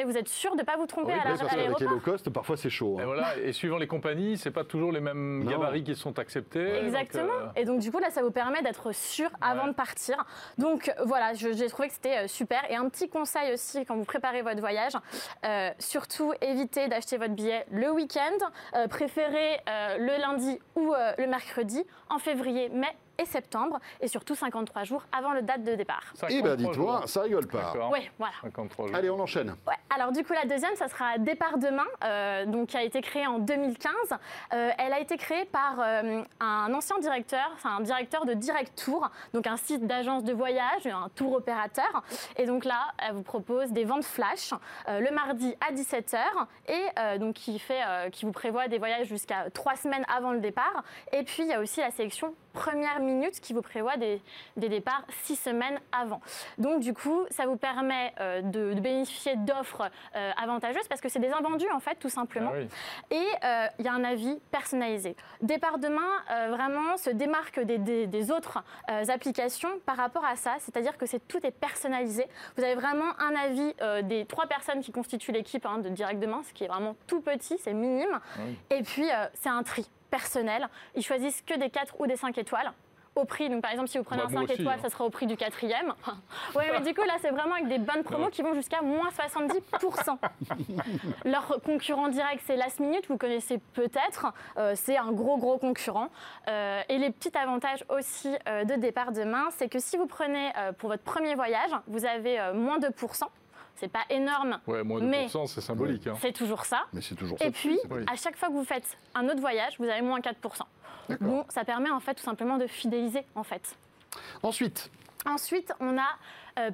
et 0.00 0.04
vous 0.04 0.16
êtes 0.16 0.28
sûr 0.28 0.52
de 0.56 0.60
ne 0.60 0.64
pas 0.66 0.76
vous 0.76 0.86
tromper 0.86 1.12
Oui, 1.12 1.12
à 1.12 1.16
Oui, 1.16 1.22
la- 1.24 1.30
parce 1.30 1.40
à 1.40 1.44
qu'avec 1.44 1.56
les 1.58 1.62
l'aéroport. 1.86 1.90
low 1.90 2.00
cost, 2.00 2.30
parfois, 2.30 2.56
c'est 2.56 2.70
chaud. 2.70 2.96
Et 2.98 3.02
hein. 3.02 3.06
voilà, 3.06 3.36
et 3.38 3.52
suivant 3.52 3.78
les 3.78 3.86
compagnies, 3.86 4.36
c'est 4.38 4.50
pas 4.50 4.64
toujours 4.64 4.92
les 4.92 5.00
mêmes 5.00 5.44
Non. 5.44 5.50
gabarits 5.50 5.84
qui 5.84 5.94
sont 5.94 6.18
acceptés. 6.18 6.64
donc, 6.66 6.82
Exactement. 6.84 7.32
euh, 7.32 7.48
Et 7.56 7.64
donc, 7.64 7.80
du 7.80 7.90
coup, 7.92 7.98
là, 7.98 8.10
ça 8.10 8.22
vous 8.22 8.30
permet 8.30 8.62
d'être 8.62 8.92
sûr 8.94 9.28
avant 9.40 9.64
Ouais. 9.64 9.68
de 9.70 9.74
partir. 9.74 10.16
Donc, 10.58 10.92
voilà, 11.04 11.34
j'ai 11.34 11.68
trouvé 11.68 11.88
que 11.88 11.94
c'était 11.94 12.24
euh, 12.24 12.26
super. 12.28 12.60
Et 12.70 12.76
un 12.76 12.88
petit 12.88 13.08
conseil 13.08 13.52
aussi, 13.52 13.84
quand 13.84 13.96
vous 13.96 14.04
préparez 14.04 14.42
votre 14.42 14.60
voyage, 14.60 14.92
euh, 15.44 15.70
surtout 15.78 16.32
évitez 16.40 16.88
d'acheter 16.88 17.16
votre 17.18 17.34
billet 17.34 17.66
le 17.70 17.90
week-end. 17.90 18.20
Euh, 18.76 18.88
préférez 18.88 19.60
euh, 19.68 19.98
le 19.98 20.20
lundi 20.20 20.58
ou 20.76 20.92
euh, 20.94 21.12
le 21.18 21.26
mercredi, 21.26 21.84
en 22.08 22.18
février, 22.18 22.68
mai 22.70 22.88
et 23.20 23.24
septembre. 23.24 23.78
Et 24.00 24.08
surtout 24.08 24.34
53 24.34 24.84
jours 24.84 25.04
avant 25.16 25.32
le 25.32 25.42
date 25.42 25.62
de 25.62 25.74
départ. 25.74 26.12
Eh 26.28 26.42
ben, 26.42 26.50
53 26.50 26.56
dis-toi, 26.56 27.02
ça 27.06 27.22
rigole 27.22 27.46
pas. 27.46 27.72
Oui, 27.92 28.10
voilà. 28.18 28.34
53 28.42 28.86
jours. 28.86 28.96
Allez, 28.96 29.10
on 29.10 29.20
enchaîne. 29.20 29.54
Ouais, 29.66 29.74
alors 29.94 30.12
du 30.12 30.24
coup 30.24 30.32
la 30.32 30.44
deuxième, 30.44 30.74
ça 30.76 30.88
sera 30.88 31.18
Départ 31.18 31.58
demain, 31.58 31.86
euh, 32.04 32.46
donc 32.46 32.68
qui 32.68 32.76
a 32.76 32.82
été 32.82 33.00
créée 33.02 33.26
en 33.26 33.38
2015. 33.38 33.92
Euh, 34.52 34.70
elle 34.78 34.92
a 34.92 35.00
été 35.00 35.16
créée 35.16 35.44
par 35.44 35.76
euh, 35.78 36.22
un 36.40 36.72
ancien 36.74 36.98
directeur, 36.98 37.50
enfin 37.54 37.76
un 37.78 37.80
directeur 37.80 38.24
de 38.26 38.34
Direct 38.34 38.82
Tour, 38.84 39.10
donc 39.34 39.46
un 39.46 39.56
site 39.56 39.86
d'agence 39.86 40.24
de 40.24 40.32
voyage, 40.32 40.86
un 40.86 41.08
tour 41.14 41.34
opérateur. 41.34 42.02
Et 42.36 42.46
donc 42.46 42.64
là, 42.64 42.92
elle 42.98 43.14
vous 43.14 43.22
propose 43.22 43.70
des 43.72 43.84
ventes 43.84 44.04
flash 44.04 44.50
euh, 44.88 45.00
le 45.00 45.10
mardi 45.14 45.54
à 45.60 45.72
17h 45.72 46.18
et 46.68 46.72
euh, 46.98 47.18
donc 47.18 47.34
qui 47.34 47.58
fait, 47.58 47.80
euh, 47.86 48.10
qui 48.10 48.24
vous 48.24 48.32
prévoit 48.32 48.68
des 48.68 48.78
voyages 48.78 49.06
jusqu'à 49.06 49.50
trois 49.52 49.76
semaines 49.76 50.04
avant 50.14 50.32
le 50.32 50.40
départ. 50.40 50.84
Et 51.12 51.22
puis 51.22 51.42
il 51.42 51.48
y 51.48 51.52
a 51.52 51.60
aussi 51.60 51.80
la 51.80 51.90
sélection 51.90 52.34
première 52.52 53.00
minute 53.00 53.09
qui 53.42 53.52
vous 53.52 53.62
prévoit 53.62 53.96
des, 53.96 54.20
des 54.56 54.68
départs 54.68 55.02
six 55.24 55.36
semaines 55.36 55.78
avant. 55.92 56.20
Donc 56.58 56.80
du 56.80 56.94
coup, 56.94 57.24
ça 57.30 57.46
vous 57.46 57.56
permet 57.56 58.12
euh, 58.20 58.40
de, 58.42 58.74
de 58.74 58.80
bénéficier 58.80 59.36
d'offres 59.36 59.90
euh, 60.16 60.30
avantageuses 60.40 60.86
parce 60.88 61.00
que 61.00 61.08
c'est 61.08 61.18
des 61.18 61.30
invendus 61.32 61.70
en 61.74 61.80
fait, 61.80 61.96
tout 61.96 62.08
simplement. 62.08 62.50
Ah 62.54 62.58
oui. 62.58 62.68
Et 63.10 63.26
euh, 63.44 63.66
il 63.78 63.84
y 63.84 63.88
a 63.88 63.92
un 63.92 64.04
avis 64.04 64.38
personnalisé. 64.50 65.16
Départ 65.42 65.78
demain, 65.78 66.08
vraiment, 66.50 66.96
se 66.96 67.10
démarque 67.10 67.60
des, 67.60 67.78
des- 67.78 68.06
des 68.06 68.30
autres 68.30 68.62
applications 69.08 69.70
par 69.86 69.96
rapport 69.96 70.24
à 70.24 70.36
ça. 70.36 70.56
C'est-à-dire 70.60 70.96
que 70.96 71.06
c'est, 71.06 71.26
tout 71.26 71.44
est 71.46 71.50
personnalisé. 71.50 72.26
Vous 72.56 72.62
avez 72.64 72.74
vraiment 72.74 73.12
un 73.18 73.34
avis 73.34 73.74
des 74.04 74.24
trois 74.26 74.46
personnes 74.46 74.80
qui 74.80 74.92
constituent 74.92 75.32
l'équipe 75.32 75.66
hein, 75.66 75.78
de 75.78 75.88
Direct 75.88 76.20
Demain, 76.20 76.42
ce 76.46 76.52
qui 76.52 76.64
est 76.64 76.68
vraiment 76.68 76.96
tout 77.06 77.20
petit, 77.20 77.58
c'est 77.58 77.72
minime. 77.74 78.20
Oui. 78.38 78.56
Et 78.70 78.82
puis, 78.82 79.06
c'est 79.34 79.48
un 79.48 79.62
tri 79.62 79.88
personnel. 80.10 80.68
Ils 80.94 81.02
choisissent 81.04 81.42
que 81.42 81.56
des 81.58 81.70
4 81.70 81.94
ou 82.00 82.06
des 82.06 82.16
5 82.16 82.36
étoiles. 82.38 82.72
Au 83.16 83.24
prix, 83.24 83.48
donc 83.50 83.60
par 83.62 83.72
exemple, 83.72 83.88
si 83.88 83.98
vous 83.98 84.04
prenez 84.04 84.22
Bah, 84.22 84.28
un 84.28 84.32
moi 84.32 84.40
5 84.42 84.50
aussi, 84.52 84.60
étoiles, 84.62 84.78
hein. 84.78 84.82
ça 84.82 84.88
sera 84.88 85.04
au 85.04 85.10
prix 85.10 85.26
du 85.26 85.36
quatrième. 85.36 85.92
oui, 86.54 86.62
mais 86.72 86.80
du 86.80 86.94
coup, 86.94 87.02
là, 87.02 87.14
c'est 87.20 87.30
vraiment 87.30 87.54
avec 87.54 87.66
des 87.68 87.78
bonnes 87.78 88.04
promos 88.04 88.28
qui 88.30 88.40
vont 88.42 88.54
jusqu'à 88.54 88.82
moins 88.82 89.08
70%. 89.10 90.16
Leur 91.24 91.60
concurrent 91.62 92.08
direct, 92.08 92.42
c'est 92.46 92.56
Last 92.56 92.78
Minute, 92.80 93.06
vous 93.08 93.16
connaissez 93.18 93.58
peut-être. 93.74 94.32
Euh, 94.58 94.74
c'est 94.76 94.96
un 94.96 95.10
gros, 95.12 95.38
gros 95.38 95.58
concurrent. 95.58 96.08
Euh, 96.48 96.82
et 96.88 96.98
les 96.98 97.10
petits 97.10 97.36
avantages 97.36 97.84
aussi 97.88 98.34
euh, 98.48 98.64
de 98.64 98.74
départ 98.74 99.12
demain, 99.12 99.48
c'est 99.56 99.68
que 99.68 99.80
si 99.80 99.96
vous 99.96 100.06
prenez 100.06 100.52
euh, 100.56 100.72
pour 100.72 100.90
votre 100.90 101.02
premier 101.02 101.34
voyage, 101.34 101.70
vous 101.88 102.04
avez 102.04 102.38
euh, 102.40 102.54
moins 102.54 102.78
2%. 102.78 103.24
C'est 103.76 103.88
pas 103.88 104.04
énorme, 104.10 104.60
Ouais, 104.66 104.82
moins 104.82 105.00
de 105.00 105.06
Mais- 105.06 105.26
c'est 105.46 105.60
symbolique. 105.62 106.06
hein. 106.06 106.14
c'est 106.20 106.32
toujours 106.32 106.66
ça. 106.66 106.82
Mais 106.92 107.00
c'est 107.00 107.14
toujours 107.14 107.38
ça. 107.38 107.46
Et 107.46 107.50
puis, 107.50 107.78
à 108.12 108.14
chaque 108.14 108.36
fois 108.36 108.48
que 108.48 108.52
vous 108.52 108.64
faites 108.64 108.84
un 109.14 109.26
autre 109.26 109.40
voyage, 109.40 109.76
vous 109.78 109.86
avez 109.88 110.02
moins 110.02 110.20
4%. 110.20 110.34
Bon, 111.20 111.44
ça 111.48 111.64
permet 111.64 111.90
en 111.90 112.00
fait 112.00 112.14
tout 112.14 112.24
simplement 112.24 112.58
de 112.58 112.66
fidéliser 112.66 113.24
en 113.34 113.42
fait. 113.44 113.76
Ensuite, 114.42 114.90
Ensuite, 115.26 115.72
on 115.80 115.98
a 115.98 116.16
euh, 116.60 116.70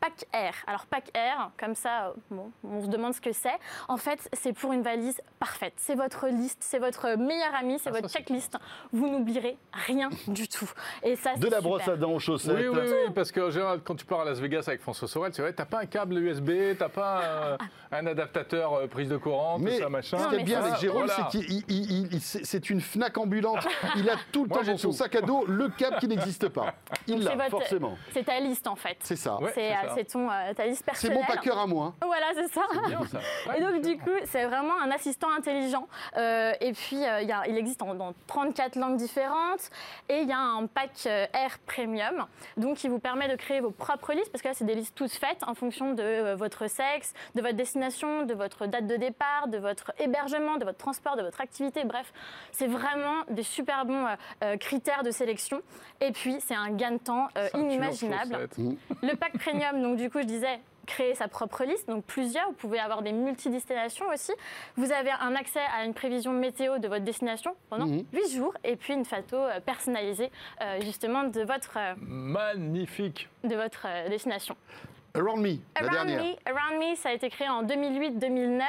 Pack 0.00 0.24
Air. 0.32 0.54
Alors 0.66 0.86
Pack 0.86 1.10
Air, 1.14 1.50
comme 1.58 1.74
ça, 1.74 2.08
euh, 2.08 2.12
bon, 2.30 2.50
on 2.64 2.82
se 2.82 2.88
demande 2.88 3.14
ce 3.14 3.20
que 3.20 3.32
c'est. 3.32 3.56
En 3.88 3.96
fait, 3.96 4.28
c'est 4.32 4.52
pour 4.52 4.72
une 4.72 4.82
valise 4.82 5.20
parfaite. 5.38 5.74
C'est 5.76 5.94
votre 5.94 6.26
liste, 6.28 6.58
c'est 6.60 6.78
votre 6.78 7.16
meilleur 7.16 7.54
ami, 7.58 7.78
c'est 7.78 7.90
Ah, 7.90 7.92
votre 7.92 8.08
checklist. 8.10 8.56
Vous 8.92 9.08
n'oublierez 9.08 9.56
rien 9.72 10.10
du 10.28 10.48
tout. 10.48 10.70
Et 11.02 11.16
ça, 11.16 11.34
de 11.34 11.42
la 11.46 11.56
super. 11.56 11.62
brosse 11.62 11.88
à 11.88 11.96
dents 11.96 12.12
aux 12.12 12.18
chaussettes. 12.18 12.56
Oui, 12.56 12.68
oui, 12.68 12.78
oui, 12.82 13.12
parce 13.14 13.32
qu'en 13.32 13.50
général, 13.50 13.80
quand 13.84 13.94
tu 13.96 14.04
pars 14.04 14.20
à 14.20 14.24
Las 14.24 14.38
Vegas 14.40 14.64
avec 14.66 14.80
François 14.80 15.08
Sorel, 15.08 15.32
c'est 15.34 15.42
vrai, 15.42 15.52
t'as 15.52 15.64
pas 15.64 15.80
un 15.80 15.86
câble 15.86 16.18
USB, 16.18 16.50
t'as 16.78 16.88
pas 16.88 17.22
euh, 17.22 17.56
un 17.92 18.06
adaptateur 18.06 18.74
euh, 18.74 18.86
prise 18.86 19.08
de 19.08 19.16
courant, 19.16 19.58
Mais 19.58 19.76
tout 19.76 19.82
ça, 19.82 19.88
machin. 19.88 20.18
ce 20.18 20.28
qui 20.34 20.40
est 20.40 20.44
bien 20.44 20.60
avec 20.62 20.76
Jérôme, 20.80 21.06
voilà. 21.06 21.28
c'est 21.30 21.38
qu'il 21.38 21.52
il- 21.52 21.64
il- 21.68 22.12
il- 22.14 22.20
c'est 22.20 22.70
une 22.70 22.80
Fnac 22.80 23.16
ambulante. 23.18 23.66
Il 23.96 24.08
a 24.10 24.14
tout 24.32 24.44
le 24.44 24.48
Moi, 24.48 24.58
temps 24.58 24.64
dans 24.72 24.76
son 24.78 24.88
tout. 24.88 24.94
sac 24.94 25.14
à 25.16 25.20
dos 25.20 25.44
le 25.46 25.68
câble 25.68 25.98
qui 25.98 26.08
n'existe 26.08 26.48
pas. 26.48 26.74
Il 27.06 27.22
l'a, 27.22 27.48
forcément. 27.48 27.96
C'est 28.12 28.24
ta 28.24 28.38
liste 28.40 28.66
en 28.66 28.76
fait. 28.76 28.96
C'est 29.00 29.16
ça. 29.16 29.27
Ça. 29.28 29.40
Ouais, 29.42 29.50
c'est 29.54 29.68
c'est 29.70 29.86
euh, 29.86 29.92
c'est 29.94 30.04
ton 30.04 30.30
euh, 30.30 30.52
ta 30.54 30.66
liste 30.66 30.78
C'est 30.80 30.84
personnelle. 30.84 31.18
mon 31.18 31.24
packer 31.24 31.58
à 31.58 31.66
moi. 31.66 31.94
Voilà, 32.04 32.26
c'est 32.34 32.48
ça. 32.52 32.62
Bien, 32.86 33.00
ça. 33.06 33.20
Et 33.56 33.60
donc 33.60 33.80
du 33.82 33.96
coup, 33.98 34.10
c'est 34.24 34.44
vraiment 34.46 34.78
un 34.82 34.90
assistant 34.90 35.28
intelligent. 35.36 35.86
Euh, 36.16 36.52
et 36.60 36.72
puis, 36.72 37.04
euh, 37.04 37.20
il 37.22 37.28
y 37.28 37.32
a- 37.32 37.46
il 37.46 37.56
existe 37.56 37.82
en- 37.82 37.94
dans 37.94 38.12
34 38.26 38.76
langues 38.76 38.96
différentes. 38.96 39.70
Et 40.08 40.20
il 40.22 40.28
y 40.28 40.32
a 40.32 40.38
un 40.38 40.66
pack 40.66 40.90
euh, 41.06 41.26
Air 41.32 41.58
Premium, 41.66 42.26
donc 42.56 42.76
qui 42.78 42.88
vous 42.88 42.98
permet 42.98 43.28
de 43.28 43.36
créer 43.36 43.60
vos 43.60 43.70
propres 43.70 44.12
listes, 44.12 44.30
parce 44.32 44.42
que 44.42 44.48
là, 44.48 44.54
c'est 44.54 44.64
des 44.64 44.74
listes 44.74 44.94
toutes 44.96 45.12
faites 45.12 45.42
en 45.46 45.54
fonction 45.54 45.92
de 45.92 46.02
euh, 46.02 46.34
votre 46.36 46.68
sexe, 46.68 47.12
de 47.34 47.42
votre 47.42 47.54
destination, 47.56 48.24
de 48.24 48.34
votre 48.34 48.66
date 48.66 48.86
de 48.86 48.96
départ, 48.96 49.48
de 49.48 49.58
votre 49.58 49.92
hébergement, 49.98 50.56
de 50.56 50.64
votre 50.64 50.78
transport, 50.78 51.16
de 51.16 51.22
votre 51.22 51.40
activité. 51.40 51.84
Bref, 51.84 52.12
c'est 52.52 52.66
vraiment 52.66 53.24
des 53.30 53.42
super 53.42 53.84
bons 53.84 54.06
critères 54.60 55.02
de 55.02 55.10
sélection. 55.10 55.60
Et 56.00 56.12
puis, 56.12 56.36
c'est 56.40 56.54
un 56.54 56.70
gain 56.70 56.92
de 56.92 56.98
temps 56.98 57.28
euh, 57.36 57.48
inimaginable. 57.54 58.48
Le 59.08 59.16
pack 59.16 59.38
premium, 59.38 59.80
donc 59.82 59.96
du 59.96 60.10
coup, 60.10 60.18
je 60.20 60.24
disais 60.26 60.60
créer 60.86 61.14
sa 61.14 61.28
propre 61.28 61.64
liste, 61.64 61.86
donc 61.88 62.04
plusieurs, 62.04 62.46
vous 62.48 62.54
pouvez 62.54 62.78
avoir 62.78 63.02
des 63.02 63.12
multidestinations 63.12 64.06
aussi. 64.08 64.32
Vous 64.76 64.90
avez 64.90 65.10
un 65.20 65.34
accès 65.34 65.60
à 65.78 65.84
une 65.84 65.92
prévision 65.92 66.32
météo 66.32 66.78
de 66.78 66.88
votre 66.88 67.04
destination 67.04 67.54
pendant 67.68 67.84
Mhm. 67.86 68.04
8 68.12 68.34
jours 68.36 68.54
et 68.64 68.74
puis 68.76 68.94
une 68.94 69.04
photo 69.04 69.36
euh, 69.36 69.60
personnalisée 69.60 70.30
euh, 70.62 70.80
justement 70.80 71.24
de 71.24 71.42
votre, 71.42 71.76
euh, 71.76 71.94
Magnifique. 72.00 73.28
de 73.44 73.54
votre 73.54 73.86
euh, 73.86 74.08
destination. 74.08 74.56
Around 75.18 75.40
Me, 75.42 75.48
la 75.80 75.80
Around 75.88 75.92
dernière. 75.92 76.22
Me, 76.24 76.50
Around 76.50 76.78
Me, 76.90 76.94
ça 76.96 77.08
a 77.10 77.12
été 77.12 77.28
créé 77.30 77.48
en 77.48 77.62
2008-2009. 77.64 78.62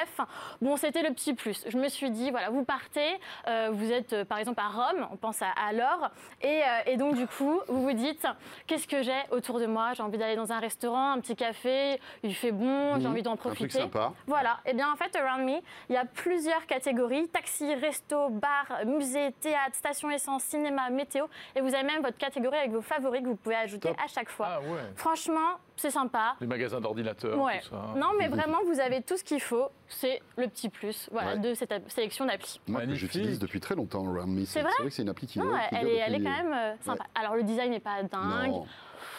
Bon, 0.62 0.76
c'était 0.78 1.02
le 1.04 1.14
petit 1.14 1.34
plus. 1.34 1.64
Je 1.68 1.78
me 1.78 1.88
suis 1.90 2.10
dit, 2.12 2.32
voilà, 2.32 2.50
vous 2.50 2.64
partez, 2.64 3.20
euh, 3.48 3.70
vous 3.72 3.92
êtes 3.92 4.14
euh, 4.14 4.26
par 4.26 4.38
exemple 4.38 4.60
à 4.62 4.68
Rome, 4.70 5.08
on 5.12 5.18
pense 5.18 5.42
à, 5.42 5.48
à 5.50 5.74
l'or, 5.74 6.10
et, 6.42 6.62
euh, 6.64 6.66
et 6.86 6.98
donc 6.98 7.16
du 7.16 7.28
coup, 7.28 7.62
vous 7.68 7.82
vous 7.84 7.94
dites, 7.94 8.26
qu'est-ce 8.68 8.88
que 8.88 9.02
j'ai 9.04 9.12
autour 9.32 9.60
de 9.60 9.66
moi? 9.66 9.94
J'ai 9.94 10.04
envie 10.04 10.18
d'aller 10.18 10.36
dans 10.36 10.52
un 10.52 10.60
restaurant, 10.60 11.12
un 11.12 11.20
petit 11.20 11.36
café, 11.36 12.00
il 12.24 12.34
fait 12.36 12.52
bon, 12.52 12.96
j'ai 12.96 13.06
Mhm. 13.06 13.12
envie 13.12 13.24
d'en 13.24 13.34
Un 13.34 13.38
truc 13.38 13.54
profiter. 13.56 13.80
sympa. 13.80 14.14
Voilà, 14.28 14.60
et 14.66 14.74
bien 14.74 14.92
en 14.92 14.96
fait, 14.96 15.16
Around 15.16 15.44
Me, 15.46 15.58
il 15.90 15.94
y 15.96 15.98
a 15.98 16.06
plusieurs 16.06 16.66
catégories 16.66 17.28
taxi, 17.30 17.74
resto, 17.76 18.30
bar, 18.30 18.86
musée, 18.86 19.32
théâtre, 19.40 19.76
station 19.76 20.10
essence, 20.10 20.44
cinéma, 20.44 20.90
météo. 20.90 21.26
Et 21.56 21.62
vous 21.62 21.74
avez 21.74 21.84
même 21.84 22.02
votre 22.02 22.18
catégorie 22.18 22.58
avec 22.58 22.72
vos 22.72 22.82
favoris 22.82 23.22
que 23.22 23.28
vous 23.28 23.36
pouvez 23.36 23.56
ajouter 23.56 23.90
Top. 23.90 23.98
à 24.04 24.08
chaque 24.08 24.30
fois. 24.30 24.48
Ah 24.50 24.60
ouais. 24.62 24.80
Franchement, 24.96 25.58
c'est 25.80 25.92
sympa. 25.92 26.36
Les 26.42 26.48
magasins 26.48 26.80
d'ordinateurs, 26.82 27.38
Ouais. 27.40 27.60
tout 27.62 27.70
ça. 27.70 27.94
Non, 27.96 28.12
mais 28.18 28.28
vraiment, 28.28 28.58
vous 28.66 28.80
avez 28.80 29.02
tout 29.02 29.18
ce 29.18 29.24
qu'il 29.24 29.42
faut. 29.42 29.70
C'est 29.88 30.22
le 30.38 30.48
petit 30.48 30.70
plus 30.70 31.10
voilà, 31.12 31.34
Ouais. 31.34 31.40
de 31.40 31.54
cette 31.54 31.74
sélection 31.92 32.26
d'applis. 32.26 32.60
Moi, 32.68 32.86
que 32.86 32.96
j'utilise 32.96 33.40
depuis 33.40 33.60
très 33.60 33.76
longtemps, 33.76 34.06
Around 34.06 34.28
Me. 34.30 34.46
C'est 34.46 34.62
vrai 34.62 34.72
vrai 34.78 34.86
que 34.86 34.94
c'est 34.94 35.02
une 35.02 35.10
appli 35.10 35.28
qui 35.28 35.40
Non, 35.40 35.46
qui 35.70 35.76
elle, 35.76 35.88
est, 35.88 35.96
elle 35.98 36.16
est 36.16 36.24
quand 36.24 36.44
même 36.44 36.54
euh, 36.54 36.74
sympa. 36.86 37.06
Alors, 37.16 37.36
le 37.36 37.44
design 37.44 37.72
n'est 37.72 37.80
pas 37.80 38.04
dingue, 38.04 38.52
Non. 38.52 38.66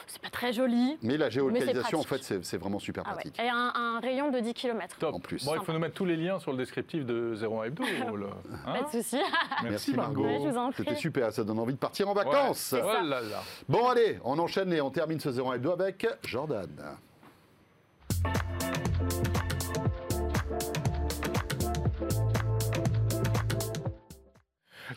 C'est 0.06 0.20
pas 0.22 0.30
très 0.30 0.52
joli. 0.52 0.98
Mais 1.02 1.16
la 1.16 1.30
géolocalisation, 1.30 2.00
en 2.00 2.02
fait, 2.02 2.22
c'est 2.22 2.44
c'est 2.44 2.56
vraiment 2.58 2.78
super 2.78 3.02
Ah 3.06 3.10
ouais. 3.10 3.14
pratique. 3.16 3.38
Et 3.40 3.48
un, 3.48 3.72
un 3.74 4.00
rayon 4.00 4.30
de 4.30 4.40
10 4.40 4.54
km. 4.54 4.96
Top. 4.98 5.14
En 5.14 5.20
plus. 5.20 5.44
Bon, 5.44 5.54
il 5.54 5.64
faut 5.64 5.72
nous 5.72 5.78
mettre 5.78 5.94
tous 5.94 6.04
les 6.04 6.16
liens 6.16 6.38
sur 6.38 6.52
le 6.52 6.58
descriptif 6.58 7.04
de 7.06 7.34
01 7.40 7.64
Hebdo. 7.64 7.84
Hein 8.66 8.72
Pas 8.74 8.82
de 8.82 9.02
souci. 9.02 9.20
Merci 9.62 9.94
Margot. 9.94 10.24
Ouais, 10.24 10.38
je 10.42 10.48
vous 10.48 10.56
en 10.56 10.70
prie. 10.72 10.84
C'était 10.84 10.96
super, 10.98 11.32
ça 11.32 11.44
donne 11.44 11.58
envie 11.58 11.74
de 11.74 11.78
partir 11.78 12.08
en 12.08 12.14
Ouais. 12.14 12.24
vacances. 12.24 12.74
Oh 12.78 12.86
là 12.86 13.20
là. 13.20 13.42
Bon, 13.68 13.88
allez, 13.88 14.18
on 14.24 14.38
enchaîne 14.38 14.72
et 14.72 14.80
on 14.80 14.90
termine 14.90 15.20
ce 15.20 15.28
01 15.28 15.54
Hebdo 15.54 15.72
avec 15.72 16.06
Jordan. 16.24 16.68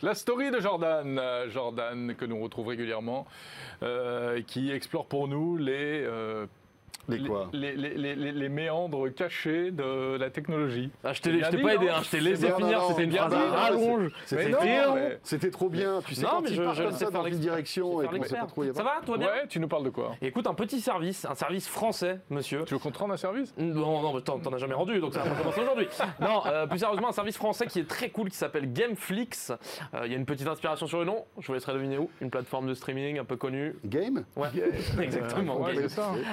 La 0.02 0.14
story 0.14 0.50
de 0.50 0.60
Jordan, 0.60 1.18
Euh, 1.18 1.48
Jordan 1.50 2.14
que 2.16 2.24
nous 2.24 2.42
retrouvons 2.42 2.70
régulièrement, 2.70 3.26
qui 4.46 4.70
explore 4.70 5.06
pour 5.06 5.28
nous 5.28 5.56
les, 5.56 6.02
euh, 6.04 6.46
Les 7.08 7.18
quoi 7.20 7.48
les, 7.52 7.74
les- 7.76 7.94
les- 7.94 8.14
les- 8.14 8.32
les 8.32 8.48
méandres 8.48 9.12
cachés 9.14 9.70
de 9.70 10.16
la 10.16 10.30
technologie. 10.30 10.90
Ah, 11.02 11.12
je 11.12 11.20
t'ai 11.22 11.38
pas 11.38 11.74
aidé, 11.74 11.88
hein, 11.88 12.00
je 12.02 12.10
t'ai 12.10 12.20
laissé 12.20 12.50
finir, 12.52 12.82
c'était 12.88 13.04
une 13.04 13.10
bien 13.10 13.28
phrase 13.28 13.34
à 13.34 13.56
rallonge. 13.56 14.10
C'était 14.26 14.44
Mais 14.46 14.50
trop 14.52 14.62
bien. 14.64 14.94
mais- 14.94 15.18
C'était 15.22 15.50
trop 15.50 15.68
bien. 15.68 16.00
Tu 16.06 16.14
sais, 16.14 16.22
Non, 16.22 16.28
quand 16.30 16.40
mais 16.42 16.48
il 16.50 16.54
je- 16.56 16.62
part 16.62 16.74
je 16.74 16.82
comme 16.84 16.92
ça 16.92 17.10
dans 17.10 17.26
une 17.26 17.38
direction 17.38 18.00
et 18.02 18.04
faire 18.08 18.10
qu'on 18.10 18.22
sait 18.24 18.28
pas 18.30 18.34
l'expert. 18.40 18.46
trop 18.46 18.64
y 18.64 18.74
Ça 18.74 18.82
va, 18.82 19.00
va 19.06 19.16
bien 19.18 19.26
Ouais, 19.28 19.46
tu 19.48 19.60
nous 19.60 19.68
parles 19.68 19.84
de 19.84 19.90
quoi 19.90 20.12
Écoute, 20.22 20.46
un 20.46 20.54
petit 20.54 20.80
service, 20.80 21.24
un 21.24 21.34
service 21.34 21.68
français, 21.68 22.20
monsieur. 22.30 22.64
Tu 22.64 22.74
veux 22.74 22.80
qu'on 22.80 22.90
te 22.90 22.98
rende 22.98 23.12
un 23.12 23.16
service? 23.16 23.54
Non, 23.58 24.00
non, 24.02 24.14
mais 24.14 24.20
t'en 24.22 24.38
as 24.52 24.58
jamais 24.58 24.74
rendu, 24.74 24.98
donc 25.00 25.12
ça 25.14 25.20
va 25.20 25.30
pas 25.30 25.36
commencer 25.42 25.60
aujourd'hui. 25.60 25.86
Non, 26.20 26.42
euh, 26.46 26.66
plus 26.66 26.78
sérieusement, 26.78 27.08
un 27.08 27.12
service 27.12 27.36
français 27.36 27.66
qui 27.66 27.80
est 27.80 27.88
très 27.88 28.08
cool 28.10 28.30
qui 28.30 28.36
s'appelle 28.36 28.72
Gameflix. 28.72 29.50
Euh, 29.94 30.02
Il 30.06 30.12
y 30.12 30.14
a 30.14 30.18
une 30.18 30.26
petite 30.26 30.46
inspiration 30.48 30.86
sur 30.86 30.98
le 30.98 31.04
nom, 31.04 31.24
je 31.38 31.46
vous 31.46 31.52
laisserai 31.54 31.72
deviner 31.74 31.98
où. 31.98 32.08
Une 32.20 32.30
plateforme 32.30 32.66
de 32.68 32.74
streaming 32.74 33.18
un 33.18 33.24
peu 33.24 33.36
connue. 33.36 33.74
Game? 33.84 34.24
Ouais, 34.36 34.48
exactement. 35.02 35.66